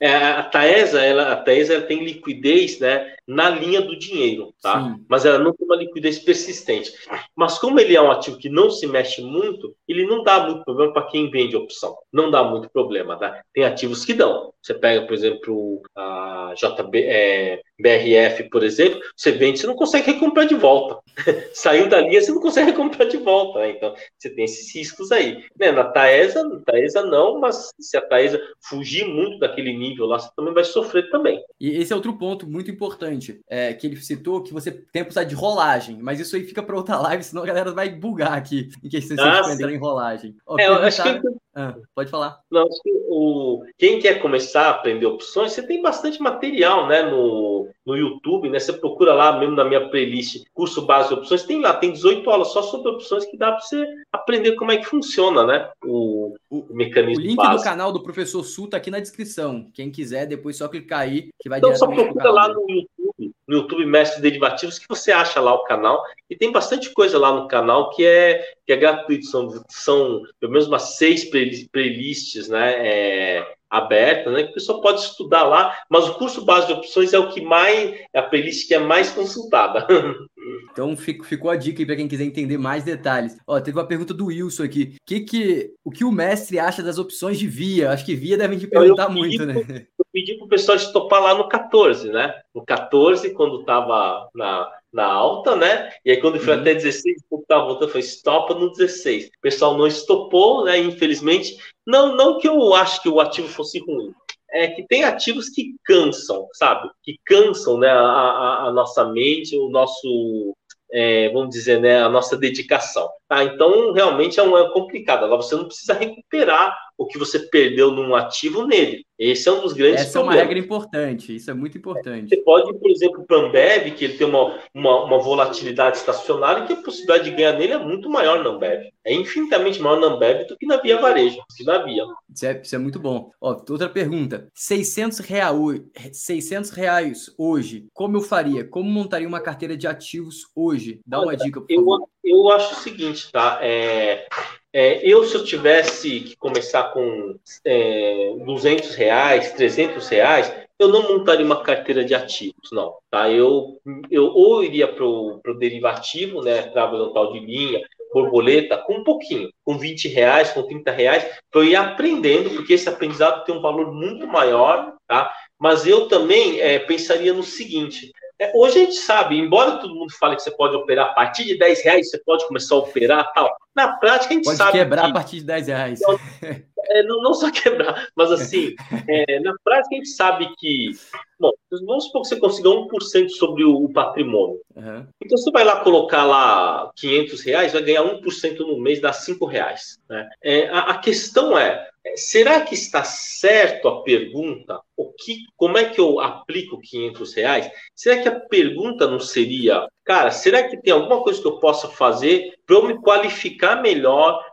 [0.00, 4.82] é, a Taesa, ela, a Taesa ela tem liquidez né, na linha do dinheiro, tá?
[4.82, 5.04] Sim.
[5.08, 6.92] Mas ela não tem uma liquidez persistente.
[7.34, 10.64] Mas como ele é um ativo que não se mexe muito, ele não dá muito
[10.64, 11.96] problema para quem vende opção.
[12.12, 13.42] Não dá muito problema, tá?
[13.52, 14.52] Tem ativos que dão.
[14.68, 20.12] Você pega, por exemplo, a JB, é, BRF, por exemplo, você vende, você não consegue
[20.12, 21.00] recomprar de volta.
[21.54, 23.60] Saiu da linha, você não consegue recomprar de volta.
[23.60, 23.70] Né?
[23.70, 25.42] Então, você tem esses riscos aí.
[25.58, 25.72] Né?
[25.72, 30.28] Na Taesa, na Taesa não, mas se a Taesa fugir muito daquele nível lá, você
[30.36, 31.42] também vai sofrer também.
[31.58, 35.04] E esse é outro ponto muito importante, é, que ele citou, que você tem a
[35.06, 38.34] possibilidade de rolagem, mas isso aí fica para outra live, senão a galera vai bugar
[38.34, 40.36] aqui em questão de ah, em rolagem.
[40.46, 41.20] Ó, é, acho que...
[41.54, 42.40] Ah, pode falar.
[42.50, 43.64] Não, acho que o...
[43.76, 48.58] quem quer começar aprender opções, você tem bastante material né, no, no YouTube, né?
[48.58, 52.28] Você procura lá mesmo na minha playlist curso base de opções, tem lá, tem 18
[52.28, 55.70] aulas só sobre opções que dá para você aprender como é que funciona, né?
[55.84, 57.22] O, o, o mecanismo.
[57.22, 57.56] O link básico.
[57.58, 59.70] do canal do professor Sul tá aqui na descrição.
[59.72, 63.56] Quem quiser, depois só clicar aí que vai então, só procura lá no YouTube, no
[63.56, 66.02] YouTube Mestre Derivativos, que você acha lá o canal.
[66.28, 69.26] E tem bastante coisa lá no canal que é, que é gratuito.
[69.26, 72.86] São, são pelo menos umas seis playlists, né?
[72.86, 74.44] É, aberta, né?
[74.44, 77.40] Que a pessoa pode estudar lá, mas o curso base de opções é o que
[77.40, 79.86] mais, é a playlist que é mais consultada.
[80.72, 83.36] Então fico, ficou a dica aí para quem quiser entender mais detalhes.
[83.46, 84.94] Ó, teve uma pergunta do Wilson aqui.
[85.04, 87.90] Que que, o que o mestre acha das opções de via?
[87.90, 89.54] Acho que via devem te perguntar muito, né?
[89.98, 92.32] Eu pedi para o pessoal estopar lá no 14, né?
[92.54, 95.90] No 14, quando estava na, na alta, né?
[96.04, 96.60] E aí quando foi uhum.
[96.60, 99.26] até 16, o estava voltando, foi estopa no 16.
[99.26, 100.78] O pessoal não estopou, né?
[100.78, 104.12] Infelizmente, não, não que eu acho que o ativo fosse ruim,
[104.50, 106.88] é que tem ativos que cansam, sabe?
[107.02, 110.56] Que cansam né, a, a, a nossa mente, o nosso,
[110.90, 113.08] é, vamos dizer, né, a nossa dedicação.
[113.28, 113.44] Tá?
[113.44, 115.24] Então, realmente é, um, é complicado.
[115.24, 119.06] Agora, você não precisa recuperar o que você perdeu num ativo nele.
[119.16, 120.36] Esse é um dos grandes Essa problemas.
[120.36, 122.28] é uma regra importante, isso é muito importante.
[122.28, 126.72] Você pode, por exemplo, o Ambev, que ele tem uma, uma, uma, volatilidade estacionária, que
[126.72, 128.82] a possibilidade de ganhar nele é muito maior na Ambev.
[129.04, 132.04] É infinitamente maior na Ambev do que na Via Varejo, que na Via.
[132.32, 133.30] Isso é, isso é muito bom.
[133.40, 134.48] Ó, outra pergunta.
[134.54, 138.64] 600 reais, 600 reais hoje, como eu faria?
[138.64, 141.00] Como montaria uma carteira de ativos hoje?
[141.06, 142.00] Dá uma dica, por favor.
[142.02, 143.58] Eu, eu acho o seguinte, tá?
[143.62, 144.26] É,
[144.72, 151.02] é, eu, se eu tivesse que começar com é, 200 reais, 300 reais, eu não
[151.02, 152.94] montaria uma carteira de ativos, não.
[153.10, 153.30] Tá?
[153.30, 159.04] Eu, eu ou iria para o derivativo, né, trabalhando tal de linha, borboleta, com um
[159.04, 163.54] pouquinho, com 20 reais, com 30 reais, para eu ir aprendendo, porque esse aprendizado tem
[163.54, 165.30] um valor muito maior, tá?
[165.58, 170.12] Mas eu também é, pensaria no seguinte: é, hoje a gente sabe, embora todo mundo
[170.12, 173.32] fale que você pode operar a partir de 10 reais, você pode começar a operar
[173.32, 173.50] tal.
[173.74, 174.72] Na prática, a gente pode sabe.
[174.72, 175.10] Pode quebrar que...
[175.10, 176.00] a partir de 10 reais.
[176.78, 178.74] Não, é, não, não, só quebrar, mas assim,
[179.08, 180.92] é, na prática, a gente sabe que.
[181.40, 181.52] Bom,
[181.86, 184.60] vamos supor que você consiga 1% sobre o, o patrimônio.
[184.74, 185.06] Uhum.
[185.22, 189.46] Então, você vai lá colocar lá 500 reais, vai ganhar 1% no mês, dá 5
[189.46, 189.98] reais.
[190.08, 190.28] Né?
[190.42, 194.80] É, a, a questão é: será que está certo a pergunta?
[194.96, 197.70] O que, como é que eu aplico 500 reais?
[197.94, 201.88] Será que a pergunta não seria, cara, será que tem alguma coisa que eu possa
[201.88, 204.44] fazer para eu me qualificar melhor,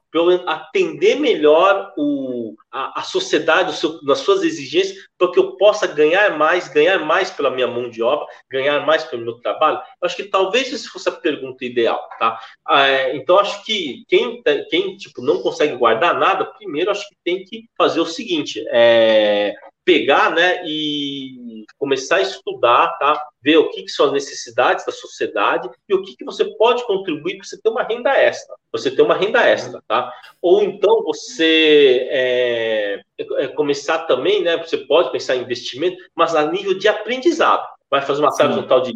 [0.46, 6.38] atender melhor o, a, a sociedade seu, nas suas exigências, para que eu possa ganhar
[6.38, 9.78] mais, ganhar mais pela minha mão de obra, ganhar mais pelo meu trabalho?
[9.78, 12.40] Eu acho que talvez essa fosse a pergunta ideal, tá?
[12.70, 17.44] É, então, acho que quem, quem tipo, não consegue guardar nada, primeiro acho que tem
[17.44, 19.54] que fazer o seguinte, é,
[19.86, 21.45] pegar, né, e
[21.78, 23.22] começar a estudar, tá?
[23.42, 26.86] Ver o que, que, são as necessidades da sociedade e o que, que você pode
[26.86, 28.56] contribuir para você ter uma renda extra.
[28.72, 30.12] Você ter uma renda extra, tá?
[30.42, 34.58] Ou então você é, é, começar também, né?
[34.58, 37.66] Você pode pensar em investimento, mas a nível de aprendizado.
[37.90, 38.94] Vai fazer uma tarde no tal de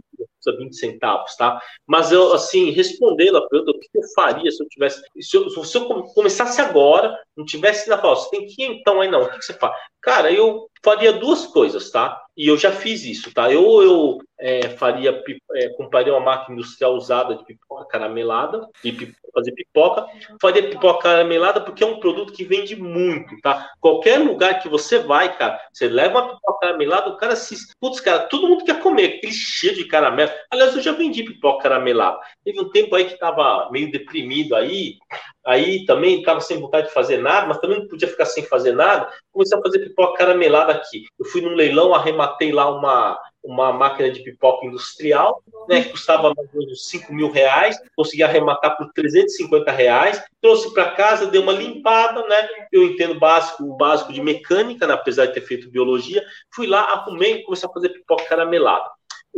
[0.57, 1.61] 20 centavos, tá?
[1.85, 5.01] Mas eu, assim, respondendo a pergunta, o que eu faria se eu tivesse.
[5.19, 9.01] Se eu, se eu começasse agora, não tivesse na pausa, você tem que ir então
[9.01, 9.23] aí não.
[9.23, 9.75] O que, que você faz?
[10.01, 12.21] Cara, eu faria duas coisas, tá?
[12.35, 13.51] E eu já fiz isso, tá?
[13.51, 15.21] Eu, eu é, faria,
[15.55, 20.05] é, compraria uma máquina industrial usada de pipoca caramelada, de pipoca, fazer pipoca,
[20.41, 23.69] faria pipoca caramelada porque é um produto que vende muito, tá?
[23.81, 27.55] Qualquer lugar que você vai, cara, você leva uma pipoca caramelada, o cara se.
[27.79, 30.28] Putz, cara, todo mundo quer comer, aquele cheiro de caramelo.
[30.51, 32.19] Aliás, eu já vendi pipoca caramelada.
[32.43, 34.97] Teve um tempo aí que tava meio deprimido aí,
[35.45, 38.73] aí também estava sem vontade de fazer nada, mas também não podia ficar sem fazer
[38.73, 39.09] nada.
[39.31, 41.05] Comecei a fazer pipoca caramelada aqui.
[41.19, 46.33] Eu fui num leilão, arrematei lá uma, uma máquina de pipoca industrial, né, que custava
[46.35, 51.41] mais ou menos 5 mil reais, consegui arrematar por 350 reais, trouxe para casa, dei
[51.41, 55.71] uma limpada, né, eu entendo básico, o básico de mecânica, né, apesar de ter feito
[55.71, 56.23] biologia,
[56.53, 58.89] fui lá, arrumei e comecei a fazer pipoca caramelada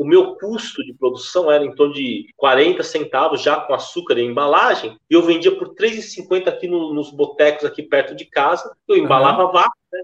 [0.01, 4.25] o meu custo de produção era em torno de 40 centavos já com açúcar e
[4.25, 8.75] embalagem, e eu vendia por 3,50 aqui no, nos botecos aqui perto de casa.
[8.87, 9.51] Eu embalava uhum.
[9.51, 9.99] vácuo, né?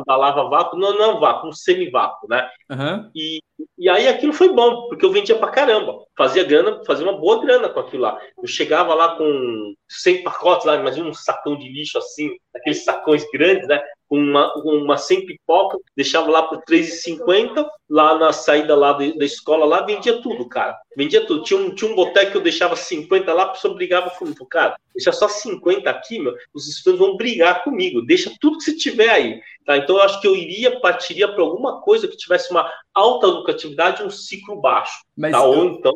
[0.00, 2.48] embalava vácuo, não, não vácuo, um semi-vácuo, né?
[2.70, 3.10] Uhum.
[3.14, 3.42] E,
[3.76, 5.98] e aí aquilo foi bom, porque eu vendia pra caramba.
[6.16, 8.18] Fazia grana, fazia uma boa grana com aquilo lá.
[8.40, 13.26] Eu chegava lá com 100 pacotes lá, imagina um sacão de lixo assim, aqueles sacões
[13.30, 13.82] grandes, né?
[14.14, 19.82] Uma, uma sem pipoca, deixava lá por 3,50, lá na saída lá da escola, lá
[19.82, 20.78] vendia tudo, cara.
[20.96, 21.42] Vendia tudo.
[21.42, 24.46] Tinha um, tinha um boteco que eu deixava 50 lá, a pessoa brigava comigo.
[24.46, 28.02] Cara, deixa só 50 aqui, meu, os estudantes vão brigar comigo.
[28.02, 29.40] Deixa tudo que você tiver aí.
[29.64, 29.76] Tá?
[29.76, 34.02] Então, eu acho que eu iria, partiria para alguma coisa que tivesse uma alta lucratividade
[34.02, 35.04] e um ciclo baixo.
[35.16, 35.42] Mas tá?
[35.42, 35.94] Ou então,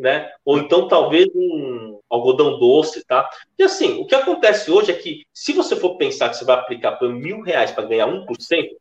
[0.00, 0.30] né?
[0.44, 3.28] Ou então, talvez um algodão doce, tá?
[3.58, 6.56] E assim, o que acontece hoje é que, se você for pensar que você vai
[6.56, 8.26] aplicar por mil reais para ganhar 1%,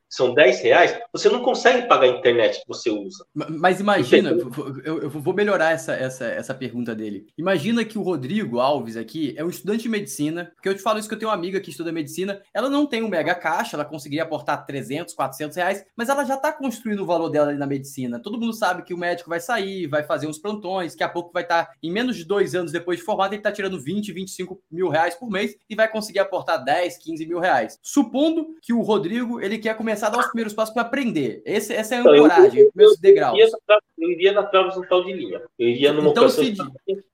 [0.10, 3.26] são 10 reais, você não consegue pagar a internet que você usa.
[3.34, 4.30] Mas imagina,
[4.86, 7.28] eu, eu, vou melhorar essa, essa, essa pergunta dele.
[7.38, 11.00] Imagina que o Rodrigo Alves aqui é um estudante de medicina, porque eu te falo
[11.00, 13.76] isso que eu tenho uma amiga que estuda medicina, ela não tem um mega caixa,
[13.76, 17.58] ela conseguiria aportar 300, 400 reais, mas ela já está construindo o valor dela ali
[17.58, 18.22] na medicina.
[18.22, 21.32] Todo mundo sabe que o médico vai sair, vai fazer uns plantões, que a pouco
[21.34, 24.62] vai estar, em menos de dois anos depois de formado, ele está tirando 20, 25
[24.72, 27.80] mil reais por mês e vai conseguir aportar 10, 15 mil reais.
[27.82, 31.42] Supondo que o Rodrigo, ele quer começar a dar os primeiros passos para aprender.
[31.46, 33.38] Esse, essa é a então, ancoragem, os primeiros degraus.
[33.98, 34.70] Eu iria na tal
[35.04, 35.42] de linha.
[35.58, 36.54] Eu iria numa então, se...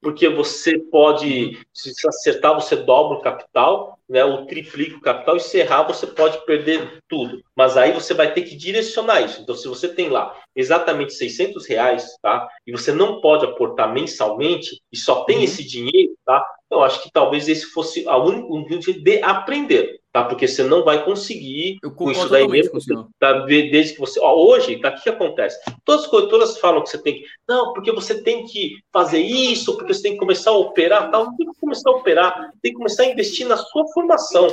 [0.02, 5.40] porque você pode, se acertar, você dobra o capital, né, ou triplica o capital, e
[5.40, 7.42] se errar, você pode perder tudo.
[7.56, 9.42] Mas aí você vai ter que direcionar isso.
[9.42, 14.82] Então, se você tem lá exatamente 600 reais, tá, e você não pode aportar mensalmente,
[14.92, 15.44] e só tem uhum.
[15.44, 20.26] esse dinheiro, tá, eu acho que talvez esse fosse a única de aprender tá?
[20.26, 22.80] Porque você não vai conseguir com isso daí mesmo,
[23.20, 23.34] tá?
[23.46, 24.90] desde que você, ó, hoje, tá?
[24.90, 25.60] O que, acontece?
[25.86, 29.76] Todas as corretoras falam que você tem que, não, porque você tem que fazer isso,
[29.76, 31.36] porque você tem que começar a operar, tal.
[31.36, 34.48] Tem que começar a operar, tem que começar a investir na sua formação,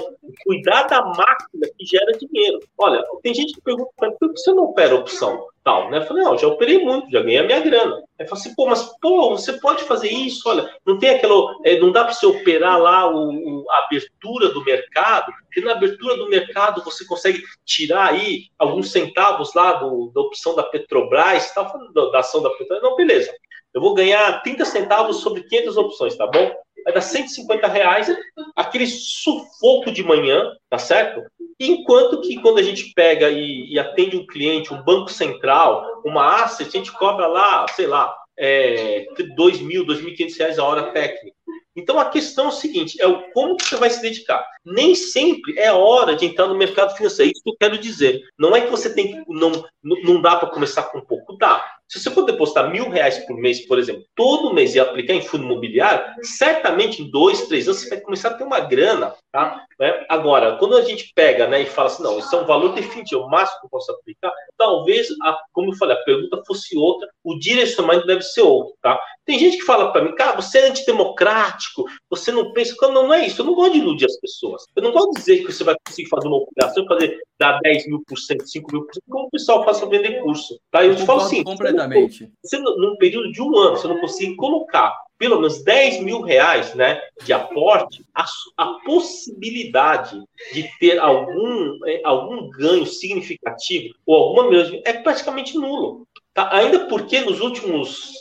[0.44, 2.60] cuidar da máquina que gera dinheiro.
[2.76, 5.46] Olha, tem gente que pergunta, por que você não opera opção?
[5.68, 5.98] Tal, né?
[5.98, 8.02] Eu falei, não, já operei muito, já ganhei a minha grana.
[8.18, 11.78] Aí falou assim, pô, mas pô, você pode fazer isso, olha, não tem aquela, é,
[11.78, 16.16] não dá para você operar lá o, o, a abertura do mercado, porque na abertura
[16.16, 21.68] do mercado você consegue tirar aí alguns centavos lá do, da opção da Petrobras, tá
[21.68, 23.30] falando da, ação da Petrobras, não, beleza.
[23.74, 26.50] Eu vou ganhar 30 centavos sobre 500 opções, tá bom?
[26.92, 28.08] Dar 150 reais,
[28.56, 31.22] aquele sufoco de manhã, tá certo?
[31.60, 36.42] Enquanto que quando a gente pega e, e atende um cliente, um banco central, uma
[36.42, 41.36] asset, a gente cobra lá, sei lá, é, 2 mil, 2.500 reais a hora técnica.
[41.78, 44.44] Então a questão é o seguinte: é o como que você vai se dedicar.
[44.64, 47.30] Nem sempre é hora de entrar no mercado financeiro.
[47.30, 48.20] É isso que eu quero dizer.
[48.38, 49.32] Não é que você tem que.
[49.32, 51.36] Não, não dá para começar com pouco.
[51.36, 51.77] Dá.
[51.88, 55.22] Se você for depositar mil reais por mês, por exemplo, todo mês e aplicar em
[55.22, 59.64] fundo imobiliário, certamente em dois, três anos você vai começar a ter uma grana, tá?
[59.80, 60.04] Né?
[60.08, 63.22] Agora, quando a gente pega né, e fala assim, não, isso é um valor definitivo,
[63.22, 67.08] o máximo que eu posso aplicar, talvez, a, como eu falei, a pergunta fosse outra,
[67.24, 68.98] o direcionamento deve ser outro, tá?
[69.28, 72.74] Tem gente que fala para mim, cara, você é antidemocrático, você não pensa.
[72.80, 74.64] Não, não é isso, eu não gosto de iludir as pessoas.
[74.74, 77.88] Eu não gosto de dizer que você vai conseguir fazer uma operação fazer dar 10
[77.88, 80.58] mil por cento, 5 mil por cento, como o pessoal faz para vender curso.
[80.70, 80.82] Tá?
[80.82, 81.44] Eu, eu te falo assim,
[81.84, 82.30] completamente.
[82.42, 86.74] Você, num período de um ano, você não consegue colocar pelo menos 10 mil reais
[86.74, 88.24] né, de aporte, a,
[88.56, 90.22] a possibilidade
[90.52, 96.06] de ter algum, é, algum ganho significativo ou alguma melhoria é praticamente nulo.
[96.32, 96.54] Tá?
[96.54, 98.12] Ainda porque nos últimos,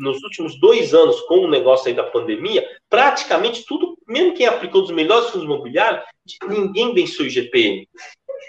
[0.00, 4.82] nos últimos dois anos, com o negócio aí da pandemia, praticamente tudo, mesmo quem aplicou
[4.82, 6.02] os melhores fundos imobiliários,
[6.48, 7.88] ninguém venceu o IGPM.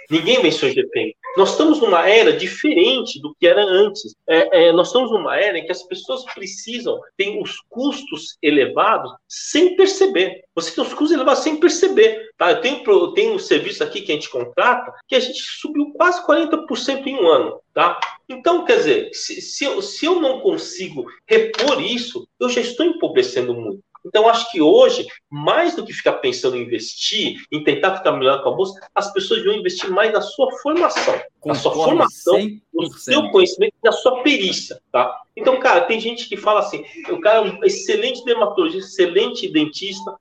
[0.09, 1.15] Ninguém venceu o IGPM.
[1.37, 4.15] Nós estamos numa era diferente do que era antes.
[4.27, 9.11] É, é, nós estamos numa era em que as pessoas precisam, têm os custos elevados
[9.27, 10.43] sem perceber.
[10.53, 12.31] Você tem os custos elevados sem perceber.
[12.37, 12.51] Tá?
[12.51, 15.93] Eu tenho, eu tenho um serviço aqui que a gente contrata que a gente subiu
[15.93, 17.61] quase 40% em um ano.
[17.73, 17.99] Tá?
[18.27, 22.85] Então, quer dizer, se, se, eu, se eu não consigo repor isso, eu já estou
[22.85, 23.81] empobrecendo muito.
[24.05, 28.41] Então, acho que hoje, mais do que ficar pensando em investir, em tentar ficar melhor
[28.41, 31.13] com a bolsa, as pessoas vão investir mais na sua formação.
[31.39, 32.61] Concordo, na sua formação, 100%.
[32.73, 34.81] no seu conhecimento e na sua perícia.
[34.91, 35.15] Tá?
[35.35, 40.15] Então, cara, tem gente que fala assim: o cara é um excelente dermatologista, excelente dentista,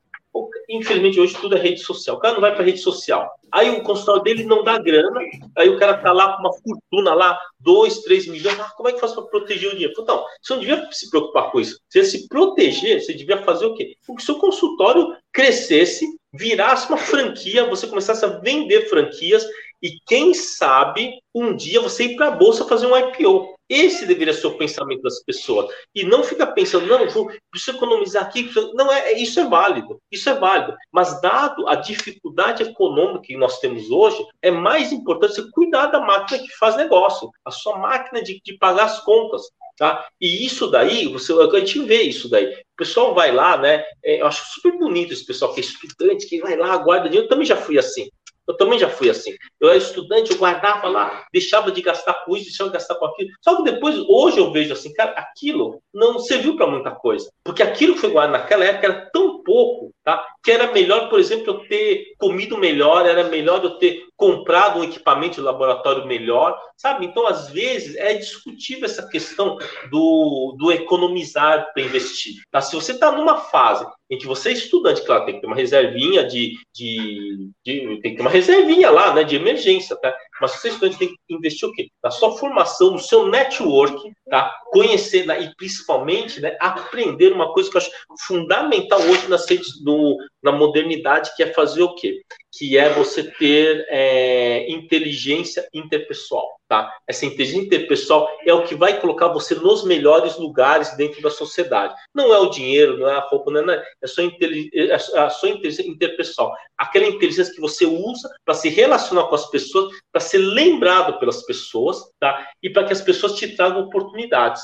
[0.70, 2.16] Infelizmente, hoje tudo é rede social.
[2.16, 3.28] O cara não vai para rede social.
[3.50, 5.20] Aí o consultório dele não dá grana,
[5.56, 8.60] aí o cara tá lá com uma fortuna lá, 2, 3 milhões.
[8.60, 9.92] Ah, como é que faz para proteger o dinheiro?
[9.98, 11.80] Então, você não devia se preocupar com isso.
[11.88, 13.96] Você se proteger, você devia fazer o quê?
[14.08, 19.44] O que seu consultório crescesse, virasse uma franquia, você começasse a vender franquias
[19.82, 23.59] e quem sabe um dia você ir para a bolsa fazer um IPO.
[23.70, 25.72] Esse deveria ser o pensamento das pessoas.
[25.94, 28.50] E não ficar pensando, não, vou, preciso economizar aqui.
[28.74, 30.00] Não, é, isso é válido.
[30.10, 30.76] Isso é válido.
[30.90, 36.00] Mas, dado a dificuldade econômica que nós temos hoje, é mais importante você cuidar da
[36.00, 39.42] máquina que faz negócio, a sua máquina de, de pagar as contas.
[39.78, 40.06] Tá?
[40.20, 42.46] E isso daí, você, a gente vê isso daí.
[42.46, 43.82] O pessoal vai lá, né?
[44.04, 47.24] É, eu acho super bonito esse pessoal que é estudante, que vai lá, guarda dinheiro.
[47.24, 48.10] Eu também já fui assim.
[48.46, 49.32] Eu também já fui assim.
[49.60, 53.06] Eu era estudante, eu guardava lá, deixava de gastar com isso, deixava de gastar com
[53.06, 53.30] aquilo.
[53.40, 57.30] Só que depois, hoje eu vejo assim, cara, aquilo não serviu para muita coisa.
[57.44, 60.24] Porque aquilo que foi guardado naquela época era tão pouco, tá?
[60.42, 64.84] Que era melhor, por exemplo, eu ter comido melhor, era melhor eu ter comprado um
[64.84, 67.06] equipamento de laboratório melhor, sabe?
[67.06, 69.56] Então, às vezes, é discutível essa questão
[69.90, 72.34] do, do economizar para investir.
[72.50, 72.60] Tá?
[72.60, 75.56] Se você está numa fase em que você é estudante, claro, tem que ter uma
[75.56, 80.14] reservinha de, de, de, tem que ter uma reservinha lá, né, de emergência, tá?
[80.40, 81.88] Mas você estudante tem que investir o quê?
[82.02, 84.52] Na sua formação, no seu network, tá?
[84.72, 87.90] Conhecer né, e principalmente, né, aprender uma coisa que eu acho
[88.26, 92.22] fundamental hoje nas redes do, na modernidade, que é fazer o quê?
[92.52, 96.59] Que é você ter é, inteligência interpessoal.
[96.70, 96.88] Tá?
[97.04, 101.96] Essa inteligência interpessoal é o que vai colocar você nos melhores lugares dentro da sociedade.
[102.14, 105.30] Não é o dinheiro, não é a roupa, não é, é a sua, é a
[105.30, 106.54] sua inteligência interpessoal.
[106.78, 111.44] Aquela inteligência que você usa para se relacionar com as pessoas, para ser lembrado pelas
[111.44, 112.48] pessoas, tá?
[112.62, 114.62] E para que as pessoas te tragam oportunidades.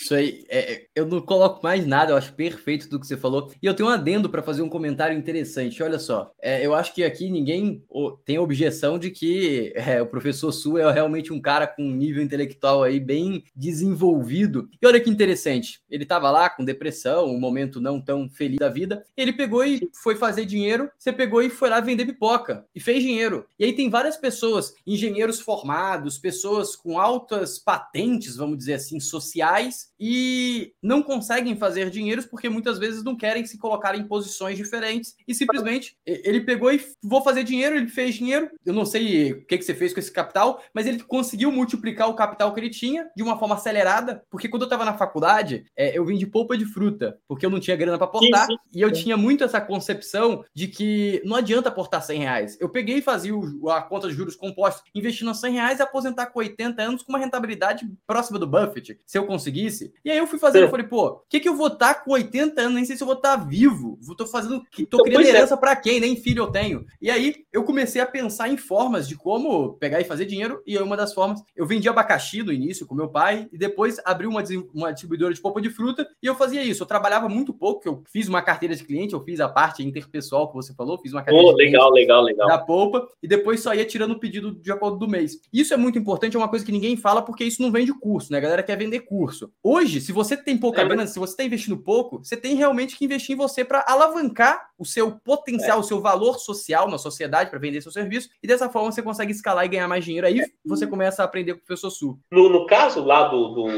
[0.00, 3.16] Isso aí, é, é, eu não coloco mais nada, eu acho perfeito do que você
[3.16, 3.50] falou.
[3.62, 5.82] E eu tenho um adendo para fazer um comentário interessante.
[5.82, 7.82] Olha só, é, eu acho que aqui ninguém
[8.24, 12.22] tem objeção de que é, o professor Su é realmente um cara com um nível
[12.22, 14.68] intelectual aí bem desenvolvido.
[14.80, 18.68] E olha que interessante, ele estava lá com depressão, um momento não tão feliz da
[18.68, 19.04] vida.
[19.16, 20.90] Ele pegou e foi fazer dinheiro.
[20.98, 23.46] Você pegou e foi lá vender pipoca e fez dinheiro.
[23.58, 29.92] E aí tem várias pessoas, engenheiros formados, pessoas com altas patentes, vamos dizer assim, sociais
[30.00, 35.14] e não conseguem fazer dinheiros porque muitas vezes não querem se colocar em posições diferentes
[35.26, 38.50] e simplesmente ele pegou e vou fazer dinheiro, ele fez dinheiro.
[38.64, 42.08] Eu não sei o que, que você fez com esse capital, mas ele conseguiu multiplicar
[42.08, 45.64] o capital que ele tinha de uma forma acelerada, porque quando eu estava na faculdade,
[45.76, 48.52] é, eu vim de polpa de fruta, porque eu não tinha grana para aportar sim,
[48.52, 48.58] sim.
[48.74, 52.58] e eu tinha muito essa concepção de que não adianta aportar 100 reais.
[52.60, 56.26] Eu peguei e fazia o, a conta de juros compostos, investindo 100 reais e aposentar
[56.26, 59.92] com 80 anos com uma rentabilidade próxima do Buffett, se eu conseguisse.
[60.04, 62.00] E aí eu fui fazendo, eu falei, pô, o que, que eu vou estar tá
[62.00, 62.74] com 80 anos?
[62.74, 63.98] Nem sei se eu vou estar tá vivo.
[64.00, 64.62] Vou tô fazendo.
[64.90, 65.28] Tô criando é.
[65.28, 65.56] herança é.
[65.56, 66.00] para quem?
[66.00, 66.84] Nem filho eu tenho.
[67.00, 70.62] E aí eu comecei a pensar em formas de como pegar e fazer dinheiro.
[70.66, 71.23] E aí uma das formas,
[71.54, 74.42] eu vendi abacaxi no início com meu pai, e depois abri uma,
[74.74, 76.82] uma distribuidora de polpa de fruta, e eu fazia isso.
[76.82, 80.48] Eu trabalhava muito pouco, eu fiz uma carteira de cliente, eu fiz a parte interpessoal
[80.48, 82.48] que você falou, fiz uma carteira oh, legal, legal, legal.
[82.48, 85.40] da polpa, e depois só ia tirando o pedido de acordo do mês.
[85.52, 88.32] Isso é muito importante, é uma coisa que ninguém fala, porque isso não vende curso,
[88.32, 88.38] né?
[88.38, 89.50] A galera quer vender curso.
[89.62, 92.96] Hoje, se você tem pouca é, grana, se você está investindo pouco, você tem realmente
[92.96, 95.80] que investir em você para alavancar o seu potencial, é.
[95.80, 99.32] o seu valor social na sociedade para vender seu serviço, e dessa forma você consegue
[99.32, 100.26] escalar e ganhar mais dinheiro.
[100.26, 102.18] Aí você começa a aprender com o professor Sul.
[102.30, 103.68] No, no caso lá do, do,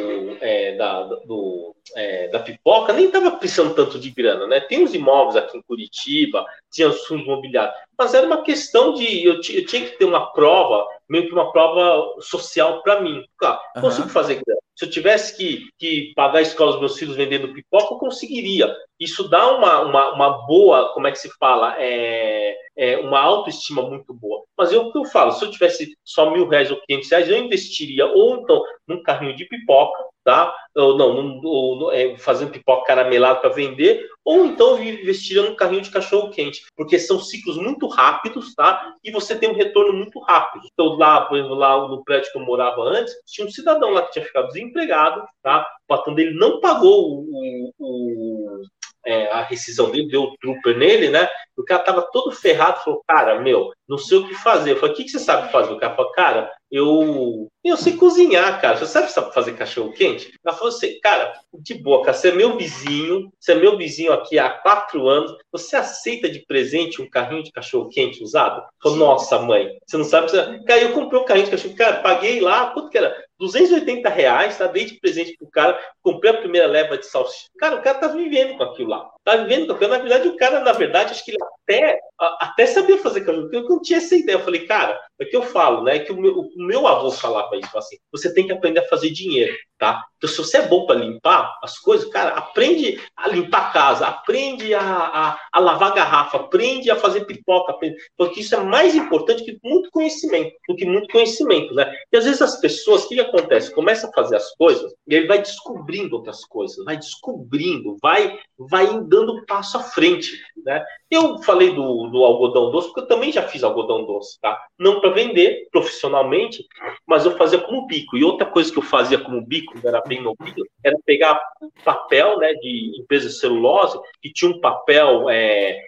[0.41, 4.61] é, da, do é, da pipoca, nem estava precisando tanto de grana, né?
[4.61, 9.25] Tem uns imóveis aqui em Curitiba, tinha os fundos imobiliários, mas era uma questão de
[9.25, 13.25] eu, eu tinha que ter uma prova, meio que uma prova social para mim.
[13.39, 13.83] Claro, uhum.
[13.83, 14.61] consigo fazer grana.
[14.75, 18.75] Se eu tivesse que, que pagar a escola dos meus filhos vendendo pipoca, eu conseguiria.
[19.01, 21.77] Isso dá uma, uma, uma boa, como é que se fala?
[21.79, 24.43] É, é uma autoestima muito boa.
[24.57, 27.29] Mas eu, o que eu falo, se eu tivesse só mil reais ou quinhentos reais,
[27.29, 30.53] eu investiria ou então num carrinho de pipoca, tá?
[30.75, 35.83] Ou não, num, ou, é, fazendo pipoca caramelada para vender, ou então investiria num carrinho
[35.83, 38.93] de cachorro quente, porque são ciclos muito rápidos, tá?
[39.05, 40.67] E você tem um retorno muito rápido.
[40.73, 44.03] Então, lá, por exemplo, lá no prédio que eu morava antes, tinha um cidadão lá
[44.03, 45.65] que tinha ficado desempregado, tá?
[45.85, 48.63] O patrão dele não pagou o, o
[49.07, 51.29] é, a rescisão dele, deu o trooper nele, né?
[51.57, 54.73] O cara tava todo ferrado, falou, cara, meu, não sei o que fazer.
[54.73, 55.73] Eu falei, o que, que você sabe fazer?
[55.73, 58.77] O cara falou, cara, eu, eu sei cozinhar, cara.
[58.77, 60.33] Você sabe, fazer cachorro quente?
[60.45, 64.13] Ela falou assim, cara, de boa, cara, você é meu vizinho, você é meu vizinho
[64.13, 68.63] aqui há quatro anos, você aceita de presente um carrinho de cachorro quente usado?
[68.83, 70.31] Falou, nossa, mãe, você não sabe.
[70.31, 70.63] Você...
[70.65, 73.27] Cara, eu comprei um carrinho de cachorro, cara, paguei lá, quanto que era?
[73.39, 74.67] 280 reais, tá?
[74.67, 77.49] Dei de presente pro cara, comprei a primeira leva de salsicha.
[77.59, 79.11] Cara, o cara tá vivendo com aquilo lá.
[79.23, 79.91] Tá vivendo com aquilo.
[79.91, 82.01] Na verdade, o cara, na verdade, acho que ele até,
[82.41, 84.37] até sabia fazer cachorro, porque eu não tinha essa ideia.
[84.37, 85.99] Eu falei, cara, é que eu falo, né?
[85.99, 89.11] Que o meu, o meu avô falava isso, assim, você tem que aprender a fazer
[89.11, 90.05] dinheiro tá?
[90.17, 94.07] Então, se você é bom para limpar as coisas, cara, aprende a limpar a casa,
[94.07, 98.95] aprende a, a, a lavar garrafa, aprende a fazer pipoca, aprende, porque isso é mais
[98.95, 101.93] importante que muito conhecimento, do que muito conhecimento, né?
[102.11, 103.75] E às vezes as pessoas, o que, acontece?
[103.75, 108.87] Começa a fazer as coisas e ele vai descobrindo outras coisas, vai descobrindo, vai, vai
[109.05, 110.31] dando passo à frente,
[110.65, 110.83] né?
[111.11, 114.59] Eu falei do, do algodão doce, porque eu também já fiz algodão doce, tá?
[114.79, 116.67] Não para vender profissionalmente,
[117.07, 118.17] mas eu fazia como bico.
[118.17, 121.41] E outra coisa que eu fazia como bico, era bem novinho, era pegar
[121.85, 125.31] papel né, de empresa de celulose, que tinha um papel.
[125.31, 125.79] É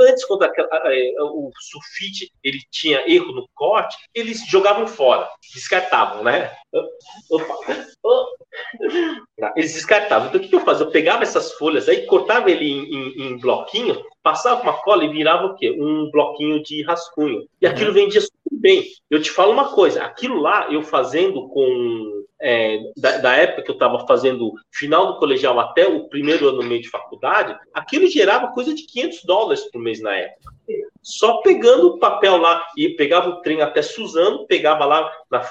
[0.00, 6.22] antes, quando aquela, é, o sulfite ele tinha erro no corte, eles jogavam fora, descartavam,
[6.22, 6.52] né?
[9.56, 10.28] Eles descartavam.
[10.28, 10.86] Então, o que eu fazia?
[10.86, 15.08] Eu pegava essas folhas aí, cortava ele em, em, em bloquinho, passava uma cola e
[15.08, 15.70] virava o quê?
[15.70, 17.46] Um bloquinho de rascunho.
[17.60, 17.94] E aquilo uhum.
[17.94, 18.84] vendia super bem.
[19.10, 23.70] Eu te falo uma coisa, aquilo lá, eu fazendo com é, da, da, época que
[23.70, 28.52] eu estava fazendo final do colegial até o primeiro ano meio de faculdade, aquilo gerava
[28.52, 30.58] coisa de 500 dólares por mês na época.
[31.02, 35.42] Só pegando o papel lá, e pegava o trem até Suzano, pegava lá na,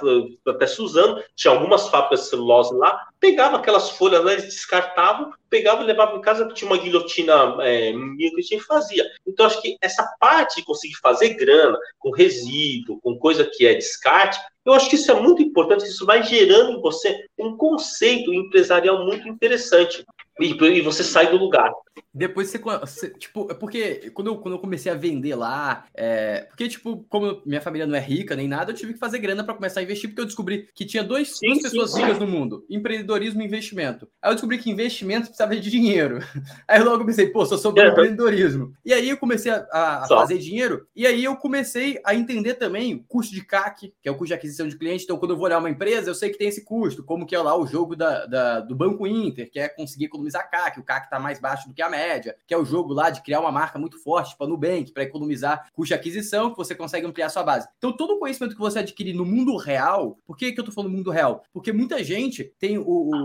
[0.48, 5.82] até Suzano, tinha algumas fábricas de celulose lá, pegava aquelas folhas lá, eles descartavam, pegava
[5.82, 9.04] e levava em casa, tinha uma guilhotina é, que a gente fazia.
[9.26, 13.74] Então, acho que essa parte de conseguir fazer grana com resíduo, com coisa que é
[13.74, 18.34] descarte, eu acho que isso é muito importante, isso vai gerando em você um conceito
[18.34, 20.06] empresarial muito interessante.
[20.40, 21.72] E, e você sai do lugar.
[22.14, 26.46] Depois você, você, tipo, é porque quando eu, quando eu comecei a vender lá, é,
[26.50, 29.44] porque, tipo, como minha família não é rica nem nada, eu tive que fazer grana
[29.44, 32.20] para começar a investir, porque eu descobri que tinha dois, sim, duas pessoas sim, ricas
[32.20, 34.08] no mundo: empreendedorismo e investimento.
[34.22, 36.20] Aí eu descobri que investimento precisava de dinheiro.
[36.68, 38.74] Aí eu logo pensei, pô, só sobrou empreendedorismo.
[38.86, 42.96] E aí eu comecei a, a fazer dinheiro, e aí eu comecei a entender também
[42.96, 45.04] o custo de CAC, que é o custo de aquisição de cliente.
[45.04, 47.36] Então, quando eu vou olhar uma empresa, eu sei que tem esse custo, como que
[47.36, 50.84] é lá o jogo da, da do Banco Inter, que é conseguir economizar CAC, o
[50.84, 53.40] CAC está mais baixo do que a média, que é o jogo lá de criar
[53.40, 57.06] uma marca muito forte, tipo a Nubank, para economizar custo de aquisição, que você consegue
[57.06, 57.68] ampliar sua base.
[57.78, 60.72] Então, todo o conhecimento que você adquirir no mundo real, por que, que eu tô
[60.72, 61.44] falando mundo real?
[61.54, 62.84] Porque muita gente tem o,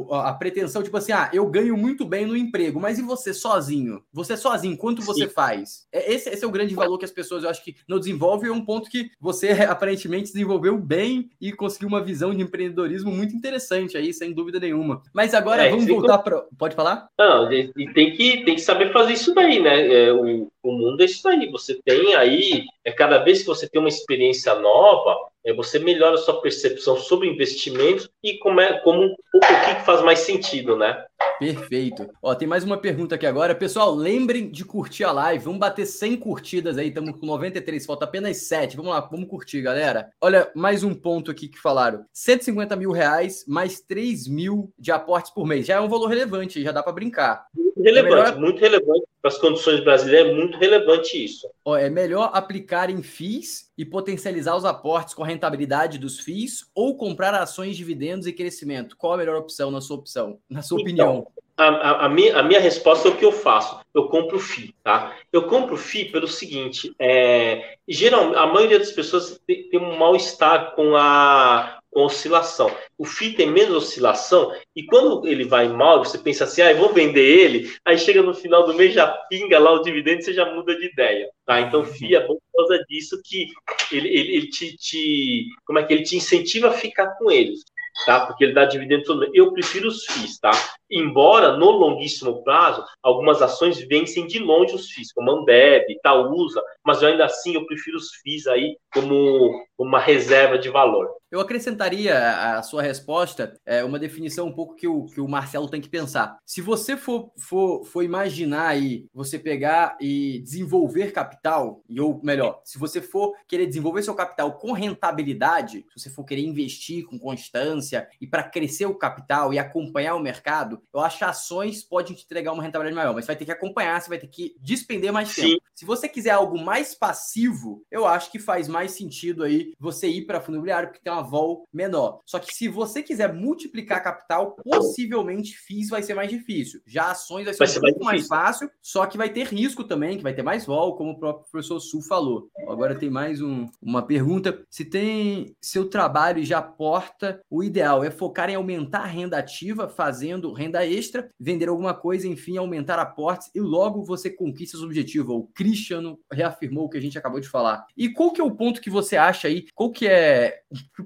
[0.09, 3.33] o, a pretensão, tipo assim, ah, eu ganho muito bem no emprego, mas e você
[3.33, 4.03] sozinho?
[4.13, 5.33] Você sozinho, quanto você Sim.
[5.33, 5.87] faz?
[5.93, 8.51] É, esse, esse, é o grande valor que as pessoas, eu acho que não desenvolvem,
[8.51, 13.35] é um ponto que você aparentemente desenvolveu bem e conseguiu uma visão de empreendedorismo muito
[13.35, 15.03] interessante aí, sem dúvida nenhuma.
[15.13, 16.43] Mas agora é, vamos voltar para.
[16.59, 16.92] Pode falar?
[17.19, 20.07] Não, e tem que, tem que saber fazer isso daí, né?
[20.07, 21.51] É, o, o mundo é isso daí.
[21.51, 26.15] Você tem aí, é cada vez que você tem uma experiência nova, é, você melhora
[26.15, 31.05] a sua percepção sobre investimentos e como, é, como o que faz mais sentido, né?
[31.39, 32.09] Perfeito.
[32.23, 33.55] Ó, tem mais uma pergunta aqui agora.
[33.55, 35.45] Pessoal, lembrem de curtir a live.
[35.45, 36.89] Vamos bater 100 curtidas aí.
[36.89, 38.77] Estamos com 93, falta apenas 7.
[38.77, 40.11] Vamos lá, vamos curtir, galera.
[40.21, 42.05] Olha, mais um ponto aqui que falaram.
[42.13, 45.67] 150 mil reais, mais 3 mil de aportes por mês.
[45.67, 47.47] Já é um valor relevante, já dá para brincar.
[47.55, 48.39] Muito relevante, é melhor...
[48.39, 51.49] muito relevante para as condições brasileiras, é muito relevante isso.
[51.65, 56.67] Ó, é melhor aplicar em FIIs e potencializar os aportes com a rentabilidade dos FIIs
[56.75, 58.97] ou comprar ações, dividendos e crescimento?
[58.97, 61.27] Qual a melhor opção na sua opção, na sua então, opinião?
[61.57, 63.79] A, a, a, minha, a minha resposta é o que eu faço.
[63.95, 65.17] Eu compro FII, tá?
[65.33, 70.75] Eu compro FII pelo seguinte, é, geral, a maioria das pessoas tem, tem um mal-estar
[70.75, 72.75] com a, com oscilação.
[72.97, 76.93] O FI tem menos oscilação e quando ele vai mal, você pensa assim, ah, vou
[76.93, 80.53] vender ele, aí chega no final do mês, já pinga lá o dividendo você já
[80.53, 81.29] muda de ideia.
[81.45, 81.61] Tá?
[81.61, 83.49] Então, FI é bom por causa disso que
[83.93, 87.61] ele, ele, ele te, te, como é que ele te incentiva a ficar com eles
[88.07, 88.27] tá?
[88.27, 89.33] Porque ele dá dividendo todo mês.
[89.35, 90.51] Eu prefiro os FIIs, tá?
[90.93, 97.01] Embora no longuíssimo prazo, algumas ações vencem de longe os FIIs, como Ambev, Itaúsa, mas
[97.01, 101.09] eu ainda assim eu prefiro os FIIs aí como uma reserva de valor.
[101.31, 105.67] Eu acrescentaria à sua resposta é, uma definição um pouco que o, que o Marcelo
[105.67, 106.37] tem que pensar.
[106.45, 112.79] Se você for, for, for imaginar aí, você pegar e desenvolver capital, ou melhor, se
[112.79, 118.07] você for querer desenvolver seu capital com rentabilidade, se você for querer investir com constância
[118.21, 122.25] e para crescer o capital e acompanhar o mercado, eu acho que ações podem te
[122.25, 125.13] entregar uma rentabilidade maior, mas você vai ter que acompanhar, você vai ter que despender
[125.13, 125.43] mais Sim.
[125.43, 125.63] tempo.
[125.75, 130.27] Se você quiser algo mais passivo, eu acho que faz mais sentido aí você ir
[130.27, 132.21] para fundo imobiliário, porque tem uma vol menor.
[132.25, 136.81] Só que se você quiser multiplicar capital, possivelmente FIIs vai ser mais difícil.
[136.87, 139.47] Já ações vai ser vai um ser pouco mais, mais, fácil, só que vai ter
[139.47, 142.49] risco também, que vai ter mais vol, como o próprio professor Sul falou.
[142.69, 144.63] Agora tem mais um, uma pergunta.
[144.71, 149.89] Se tem seu trabalho já porta, o ideal é focar em aumentar a renda ativa,
[149.89, 155.35] fazendo renda extra, vender alguma coisa, enfim, aumentar aportes e logo você conquista os objetivos.
[155.35, 157.85] O Cristiano reafirmou o que a gente acabou de falar.
[157.97, 159.67] E qual que é o ponto que você acha aí?
[159.75, 160.61] Qual que é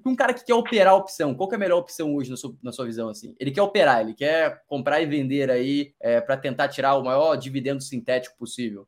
[0.04, 2.36] um cara que quer operar a opção, qual que é a melhor opção hoje na
[2.36, 3.06] sua, na sua visão?
[3.08, 3.34] assim?
[3.38, 7.36] Ele quer operar, ele quer comprar e vender aí é, para tentar tirar o maior
[7.36, 8.86] dividendo sintético possível.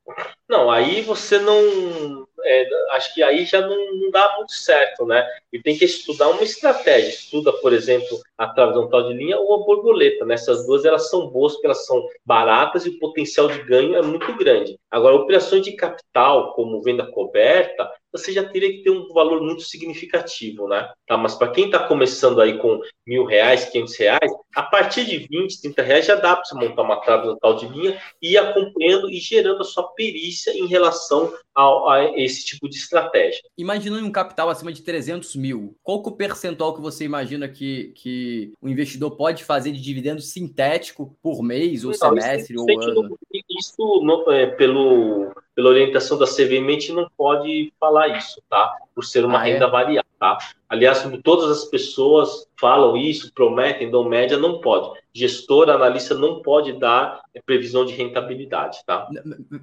[0.49, 2.27] Não, aí você não.
[2.45, 5.27] É, acho que aí já não, não, dá muito certo, né?
[5.53, 7.09] E tem que estudar uma estratégia.
[7.09, 10.25] Estuda, por exemplo, a horizontal de linha ou a borboleta.
[10.25, 10.35] Né?
[10.35, 14.03] Essas duas elas são boas porque elas são baratas e o potencial de ganho é
[14.03, 14.79] muito grande.
[14.91, 19.63] Agora, operações de capital, como venda coberta, você já teria que ter um valor muito
[19.63, 20.89] significativo, né?
[21.07, 25.19] Tá, mas para quem está começando aí com mil reais, quinhentos reais, a partir de
[25.19, 28.39] 20, 30 reais já dá para você montar uma trave total de linha e ir
[28.39, 33.41] acompanhando e gerando a sua perícia em relação a, a esse tipo de estratégia.
[33.57, 37.49] Imaginando um capital acima de 300 mil, qual que é o percentual que você imagina
[37.49, 42.67] que, que o investidor pode fazer de dividendo sintético por mês, ou Não, semestre, isso,
[42.69, 43.19] ou ano?
[43.59, 48.73] Isso, é, pelo, pela orientação da CVM, a gente não pode falar isso, tá?
[48.95, 49.55] Por ser uma ah, é?
[49.55, 49.69] renda é?
[49.69, 50.39] variável, tá?
[50.69, 54.97] Aliás, todas as pessoas falam isso, prometem, dão média, não pode.
[55.13, 59.09] Gestor, analista não pode dar previsão de rentabilidade, tá?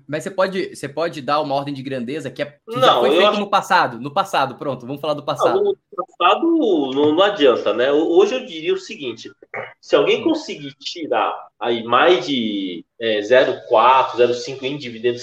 [0.05, 2.99] Mas você pode, você pode dar uma ordem de grandeza que, é, que não, já
[2.99, 3.39] foi feito acho...
[3.39, 3.99] no passado.
[3.99, 5.63] No passado, pronto, vamos falar do passado.
[5.63, 7.91] Não, no passado não, não adianta, né?
[7.91, 9.31] Hoje eu diria o seguinte:
[9.79, 15.19] se alguém conseguir tirar aí mais de é, 0,4, 0,5 em dividendo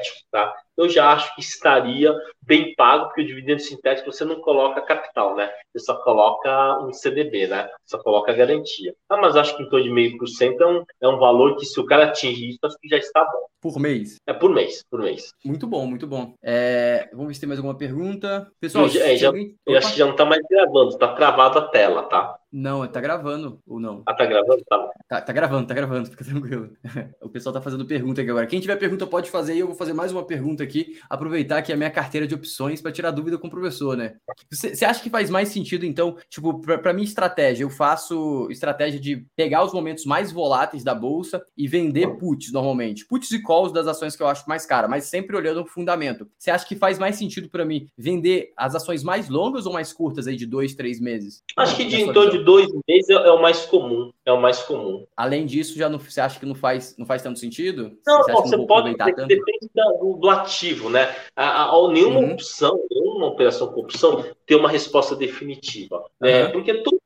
[0.00, 0.54] sintético, tá?
[0.80, 5.36] eu já acho que estaria bem pago, porque o dividendo sintético você não coloca capital,
[5.36, 5.50] né?
[5.72, 7.68] Você só coloca um CDB, né?
[7.84, 8.94] Só coloca garantia.
[9.08, 11.56] Ah, mas acho que em torno de meio por cento é um, é um valor
[11.56, 13.46] que, se o cara atingir isso, acho que já está bom.
[13.60, 14.16] Por mês?
[14.26, 15.34] É por mês, por mês.
[15.44, 16.32] Muito bom, muito bom.
[16.42, 18.50] É, vamos ver se tem mais alguma pergunta.
[18.58, 19.54] Pessoal, eu, é, já, alguém...
[19.66, 22.39] eu acho que já não está mais gravando, está travado a tela, tá?
[22.52, 24.02] Não, tá gravando ou não?
[24.06, 24.64] Ah, tá gravando?
[24.68, 24.90] Tá.
[25.08, 26.70] Tá, tá gravando, tá gravando, fica tranquilo.
[27.20, 28.46] o pessoal tá fazendo pergunta aqui agora.
[28.46, 31.72] Quem tiver pergunta pode fazer aí, eu vou fazer mais uma pergunta aqui, aproveitar que
[31.72, 34.14] é a minha carteira de opções para tirar dúvida com o professor, né?
[34.50, 39.00] Você, você acha que faz mais sentido, então, tipo, para minha estratégia, eu faço estratégia
[39.00, 43.06] de pegar os momentos mais voláteis da bolsa e vender puts normalmente.
[43.06, 46.28] Puts e calls das ações que eu acho mais cara, mas sempre olhando o fundamento.
[46.38, 49.92] Você acha que faz mais sentido para mim vender as ações mais longas ou mais
[49.92, 51.42] curtas aí de dois, três meses?
[51.56, 54.12] Acho que de em torno de dois meses é, é, o mais comum.
[54.24, 55.06] É o mais comum.
[55.16, 57.92] Além disso, já não, você acha que não faz, não faz tanto sentido?
[58.06, 58.94] Não, você, não, você não pode.
[58.94, 61.14] Depende do, do, ativo, né?
[61.34, 62.32] A, a, a nenhuma uhum.
[62.32, 65.96] opção, nenhuma operação com opção tem uma resposta definitiva.
[65.96, 66.28] Uhum.
[66.28, 66.48] Né?
[66.48, 67.00] Porque tudo,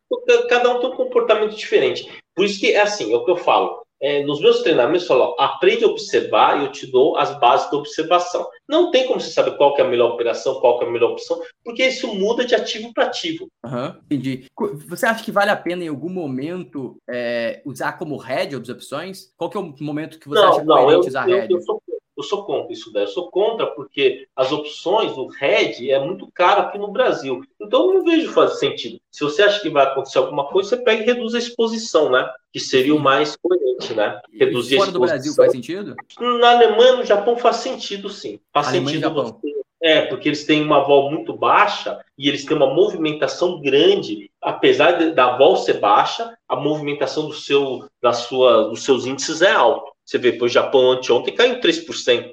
[0.49, 2.11] cada um tem um comportamento diferente.
[2.35, 5.35] Por isso que é assim, é o que eu falo é, nos meus treinamentos, falo,
[5.39, 8.47] aprende a observar e eu te dou as bases da observação.
[8.69, 11.41] Não tem como você saber qual é a melhor operação, qual é a melhor opção,
[11.65, 13.49] porque isso muda de ativo para ativo.
[13.65, 14.45] Uhum, entendi.
[14.89, 19.33] Você acha que vale a pena em algum momento é, usar como head as opções?
[19.39, 21.83] Qual que é o momento que você não, acha não, eu, usar eu, Eu sou,
[22.17, 23.05] eu sou contra isso daí.
[23.05, 27.43] Eu sou contra porque as opções, o head é muito caro aqui no Brasil.
[27.61, 29.01] Então eu não vejo fazer sentido.
[29.11, 32.29] Se você acha que vai acontecer alguma coisa, você pega e reduz a exposição, né?
[32.53, 34.21] Que seria o mais coerente, né?
[34.33, 34.93] Reduzir fora a exposição.
[34.93, 35.95] do Brasil faz sentido?
[36.19, 38.39] Na Alemanha, no Japão faz sentido, sim.
[38.53, 39.55] Faz Alemanha sentido você
[39.85, 45.13] é, porque eles têm uma vol muito baixa e eles têm uma movimentação grande, apesar
[45.13, 49.93] da vol ser baixa, a movimentação do seu, da sua, dos seus índices é alta.
[50.05, 52.31] Você vê, o Japão anteontem caiu 3%.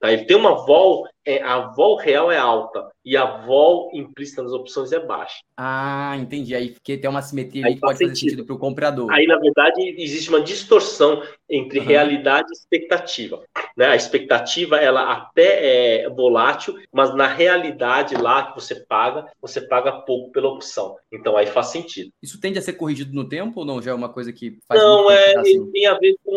[0.00, 0.12] Tá?
[0.12, 4.52] Ele tem uma vol é, a vol real é alta e a vol implícita nas
[4.52, 5.36] opções é baixa.
[5.56, 6.54] Ah, entendi.
[6.54, 8.10] Aí que tem uma simetria aí que pode sentido.
[8.10, 9.10] fazer sentido para o comprador.
[9.12, 11.84] Aí, na verdade, existe uma distorção entre uhum.
[11.84, 13.40] realidade e expectativa.
[13.76, 13.86] Né?
[13.86, 19.92] A expectativa, ela até é volátil, mas na realidade lá que você paga, você paga
[19.92, 20.96] pouco pela opção.
[21.12, 22.10] Então, aí faz sentido.
[22.20, 23.80] Isso tende a ser corrigido no tempo ou não?
[23.80, 25.70] Já é uma coisa que faz Não, é, assim?
[25.70, 26.32] tem a ver com,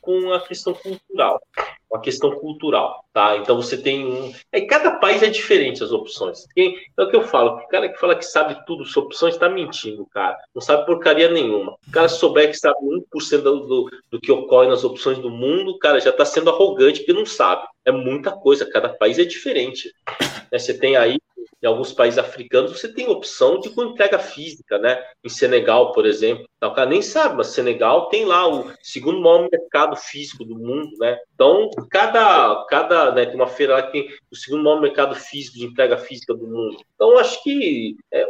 [0.00, 1.40] com a questão cultural
[1.90, 3.36] uma questão cultural, tá?
[3.36, 4.32] Então você tem um.
[4.52, 6.46] É, cada país é diferente as opções.
[6.56, 7.56] é o que eu falo.
[7.56, 10.38] O cara que fala que sabe tudo sobre opções está mentindo, cara.
[10.54, 11.72] Não sabe porcaria nenhuma.
[11.88, 12.76] O cara souber que sabe
[13.12, 17.00] 1% do, do, do que ocorre nas opções do mundo, cara já está sendo arrogante
[17.00, 17.66] porque não sabe.
[17.84, 18.70] É muita coisa.
[18.70, 19.92] Cada país é diferente.
[20.52, 20.58] Né?
[20.58, 21.18] Você tem aí
[21.62, 25.02] em alguns países africanos, você tem opção de com entrega física, né?
[25.24, 26.46] Em Senegal, por exemplo.
[26.56, 30.58] Então, o cara nem sabe, mas Senegal tem lá o segundo maior mercado físico do
[30.58, 31.18] mundo, né?
[31.34, 35.56] Então, cada, cada né, tem uma feira lá que tem o segundo maior mercado físico
[35.56, 36.76] de entrega física do mundo.
[36.94, 38.26] Então, acho que é,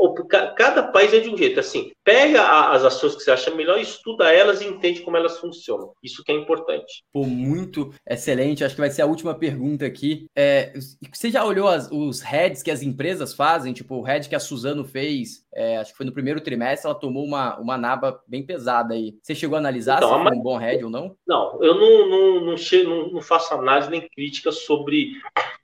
[0.56, 1.58] cada país é de um jeito.
[1.58, 5.92] Assim, pega as ações que você acha melhor, estuda elas e entende como elas funcionam.
[6.02, 7.02] Isso que é importante.
[7.12, 8.62] Pô, muito excelente.
[8.62, 10.26] Acho que vai ser a última pergunta aqui.
[10.36, 10.72] É,
[11.12, 12.99] você já olhou as, os heads que as empresas
[13.36, 13.72] fazem?
[13.72, 16.98] Tipo, o head que a Suzano fez, é, acho que foi no primeiro trimestre, ela
[16.98, 19.16] tomou uma, uma naba bem pesada aí.
[19.22, 21.16] Você chegou a analisar então, se foi um bom head ou não?
[21.26, 25.12] Não, eu não, não, não, chego, não, não faço análise nem crítica sobre,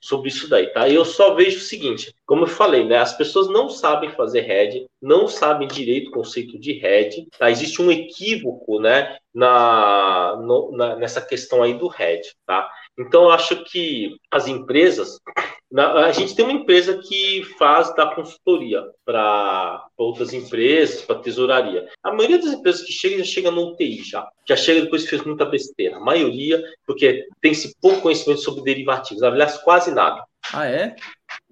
[0.01, 0.89] sobre isso daí, tá?
[0.89, 2.99] Eu só vejo o seguinte, como eu falei, né?
[2.99, 7.51] As pessoas não sabem fazer head, não sabem direito o conceito de head, tá?
[7.51, 9.17] Existe um equívoco, né?
[9.35, 12.71] Na, no, na, nessa questão aí do head, tá?
[12.99, 15.21] Então, eu acho que as empresas
[15.75, 21.89] a gente tem uma empresa que faz da consultoria para outras empresas, para tesouraria.
[22.03, 24.29] A maioria das empresas que chegam já chega no UTI já.
[24.47, 25.97] Já chega depois que fez muita besteira.
[25.97, 29.23] A maioria, porque tem-se pouco conhecimento sobre derivativos.
[29.25, 30.25] Aliás, quase nada.
[30.53, 30.95] Ah, é?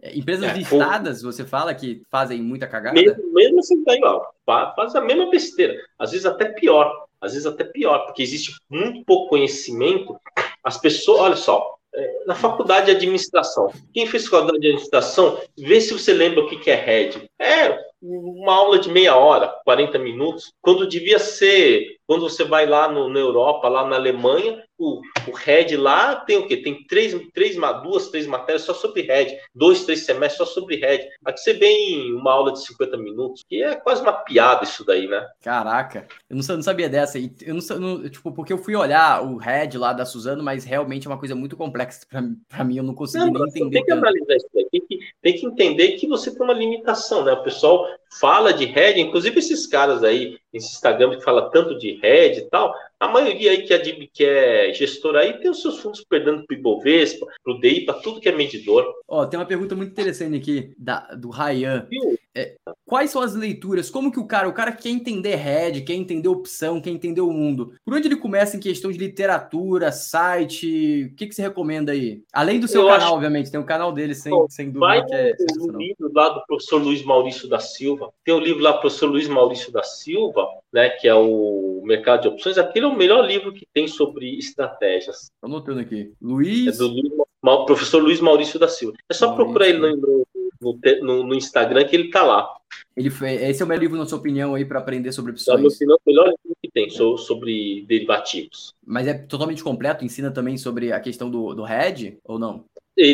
[0.00, 1.32] é empresas é, listadas, pouco.
[1.32, 2.94] você fala que fazem muita cagada?
[2.94, 5.74] Mesmo, mesmo assim, daí, ó, faz a mesma besteira.
[5.98, 7.04] Às vezes até pior.
[7.20, 10.20] Às vezes até pior, porque existe muito pouco conhecimento.
[10.64, 11.74] As pessoas, olha só,
[12.26, 13.70] na faculdade de administração.
[13.92, 17.30] Quem fez faculdade de administração, vê se você lembra o que é RED.
[17.38, 22.86] É uma aula de meia hora, 40 minutos, quando devia ser, quando você vai lá
[22.86, 26.56] no, na Europa, lá na Alemanha, o, o RED lá tem o quê?
[26.56, 31.06] Tem três, três, duas, três matérias só sobre RED, dois, três semestres só sobre RED.
[31.24, 35.06] Aqui você vem uma aula de 50 minutos, que é quase uma piada isso daí,
[35.06, 35.26] né?
[35.42, 37.18] Caraca, eu não, sabia dessa.
[37.18, 41.10] Eu não, tipo, porque eu fui olhar o RED lá da Suzano, mas realmente é
[41.10, 43.70] uma coisa muito complexa para mim, eu não consegui não, nem entender.
[43.70, 47.24] Tem que analisar isso daí, tem que, tem que entender que você tem uma limitação,
[47.24, 47.32] né?
[47.32, 47.86] O pessoal
[48.20, 52.50] fala de RED, inclusive esses caras aí, esse Instagram que fala tanto de RED e
[52.50, 53.78] tal, a maioria aí que é,
[54.12, 57.82] que é gestor aí tem os seus fundos perdendo para o Ibovespa, para o DI,
[57.82, 58.86] para tudo que é medidor.
[59.06, 61.86] Ó, tem uma pergunta muito interessante aqui da, do Ryan.
[62.36, 63.88] É, quais são as leituras?
[63.88, 67.30] Como que o cara, o cara quer entender head, quer entender opção, quer entender o
[67.30, 67.74] mundo?
[67.84, 71.10] Por onde ele começa em questão de literatura, site?
[71.12, 72.22] O que, que você recomenda aí?
[72.32, 73.14] Além do seu Eu canal, acho...
[73.14, 74.86] obviamente, tem o canal dele, sem, Bom, sem dúvida.
[74.86, 78.12] Vai que é o livro lá do professor Luiz Maurício da Silva.
[78.24, 82.22] Tem o livro lá do professor Luiz Maurício da Silva, né, que é o Mercado
[82.22, 82.58] de Opções.
[82.58, 85.30] Aquele é o melhor livro que tem sobre estratégias.
[85.40, 86.12] Anotando aqui.
[86.20, 86.74] Luiz.
[86.74, 87.12] É do Luiz,
[87.64, 88.96] professor Luiz Maurício da Silva.
[89.08, 89.44] É só Maurício.
[89.44, 90.26] procurar ele no,
[90.60, 92.52] no, no, no, Instagram que ele tá lá.
[92.96, 95.60] Ele foi, esse é o meu livro, na sua opinião, aí, para aprender sobre opções?
[95.60, 98.74] Na opinião, o melhor livro que tem sobre, derivativos.
[98.84, 100.04] Mas é totalmente completo?
[100.04, 102.64] Ensina também sobre a questão do, do hedge ou não?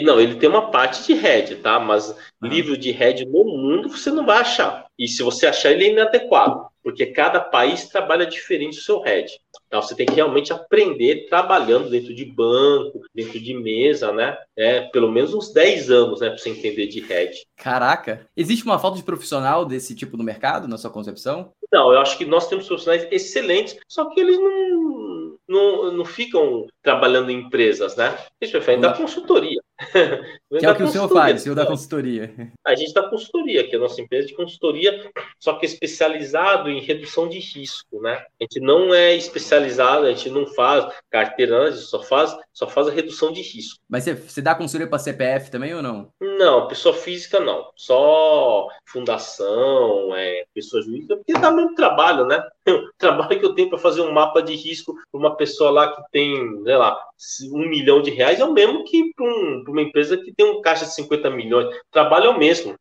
[0.03, 1.79] Não, ele tem uma parte de hedge, tá?
[1.81, 2.47] Mas ah.
[2.47, 4.87] livro de hedge no mundo você não vai achar.
[4.99, 9.39] E se você achar, ele é inadequado, porque cada país trabalha diferente o seu hedge.
[9.67, 14.37] Então você tem que realmente aprender trabalhando dentro de banco, dentro de mesa, né?
[14.57, 17.45] É, pelo menos uns 10 anos, né, para você entender de hedge.
[17.57, 21.53] Caraca, existe uma falta de profissional desse tipo no mercado, na sua concepção?
[21.73, 26.67] Não, eu acho que nós temos profissionais excelentes, só que eles não, não, não ficam
[26.83, 28.19] trabalhando em empresas, né?
[28.41, 29.61] Eles preferem dar consultoria.
[30.59, 32.35] Que é o que o senhor faz, o senhor da consultoria.
[32.67, 36.69] A gente dá consultoria, que é a nossa empresa de consultoria, só que é especializado
[36.69, 38.25] em redução de risco, né?
[38.41, 42.69] A gente não é especializado, a gente não faz carteira, a gente só faz, só
[42.69, 43.81] faz a redução de risco.
[43.89, 46.13] Mas você, você dá consultoria para CPF também ou não?
[46.21, 47.71] Não, pessoa física não.
[47.75, 52.43] Só fundação, é, pessoa jurídica, porque dá muito trabalho, né?
[52.69, 55.91] O trabalho que eu tenho para fazer um mapa de risco para uma pessoa lá
[55.91, 57.03] que tem, sei lá,
[57.51, 60.61] um milhão de reais é o mesmo que para um, uma empresa que tem um
[60.61, 61.67] caixa de 50 milhões.
[61.67, 62.75] O trabalho é o mesmo.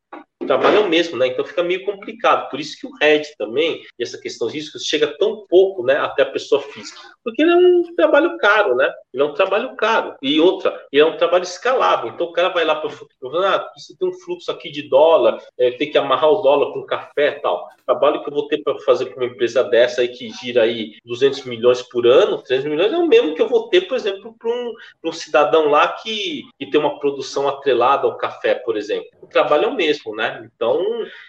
[0.49, 1.27] Trabalho é o mesmo, né?
[1.27, 2.49] Então fica meio complicado.
[2.49, 5.95] Por isso que o RED também, e essa questão de riscos, chega tão pouco, né,
[5.97, 6.99] até a pessoa física.
[7.23, 8.91] Porque ele é um trabalho caro, né?
[9.13, 10.15] Ele é um trabalho caro.
[10.23, 12.09] E outra, ele é um trabalho escalável.
[12.09, 15.71] Então o cara vai lá para ah, você tem um fluxo aqui de dólar, é,
[15.71, 17.67] tem que amarrar o dólar com café tal.
[17.81, 20.63] O trabalho que eu vou ter para fazer com uma empresa dessa aí que gira
[20.63, 23.95] aí 200 milhões por ano, 300 milhões, é o mesmo que eu vou ter, por
[23.95, 24.73] exemplo, para um,
[25.05, 29.07] um cidadão lá que, que tem uma produção atrelada ao café, por exemplo.
[29.21, 30.38] O trabalho é o mesmo, né?
[30.43, 30.83] Então,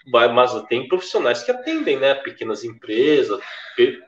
[0.07, 2.15] mas tem profissionais que atendem, né?
[2.15, 3.41] Pequenas empresas,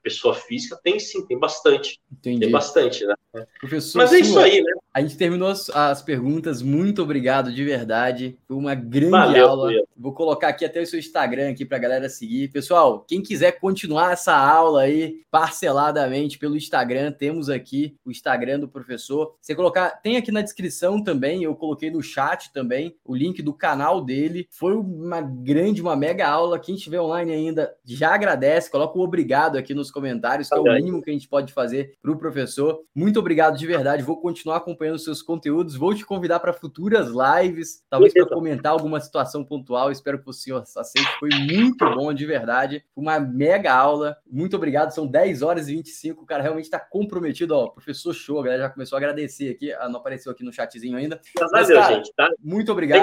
[0.03, 2.01] pessoa física, tem sim, tem bastante.
[2.11, 2.41] Entendi.
[2.41, 3.15] Tem bastante, né?
[3.61, 4.73] Professor, mas é isso aí, né?
[4.95, 6.61] A gente terminou as, as, perguntas.
[6.61, 8.39] Muito obrigado de verdade.
[8.47, 9.73] Foi uma grande Valeu, aula.
[9.97, 12.49] Vou colocar aqui até o seu Instagram aqui para a galera seguir.
[12.49, 18.69] Pessoal, quem quiser continuar essa aula aí parceladamente pelo Instagram, temos aqui o Instagram do
[18.69, 19.35] professor.
[19.41, 23.55] Você colocar, tem aqui na descrição também, eu coloquei no chat também o link do
[23.55, 24.47] canal dele.
[24.51, 26.59] Foi uma grande, uma mega aula.
[26.59, 30.65] Quem estiver online ainda já agradece, coloca o obrigado aqui nos comentários, que é o
[30.65, 32.83] mínimo que a gente pode fazer para o professor.
[32.95, 34.03] Muito obrigado de verdade.
[34.03, 35.77] Vou continuar acompanhando os seus conteúdos.
[35.77, 39.91] Vou te convidar para futuras lives, talvez para comentar alguma situação pontual.
[39.91, 41.09] Espero que o senhor aceite.
[41.19, 42.85] Foi muito bom, de verdade.
[42.97, 44.17] Uma mega aula.
[44.31, 44.91] Muito obrigado.
[44.91, 46.23] São 10 horas e 25.
[46.23, 47.55] O cara realmente está comprometido.
[47.55, 48.41] Ó, professor show.
[48.41, 49.73] A galera já começou a agradecer aqui.
[49.73, 51.21] Ah, não apareceu aqui no chatzinho ainda.
[51.39, 52.13] Mas valeu, cara, gente.
[52.17, 52.29] Tá?
[52.43, 53.01] Muito obrigado.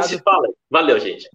[0.70, 1.30] Valeu, gente.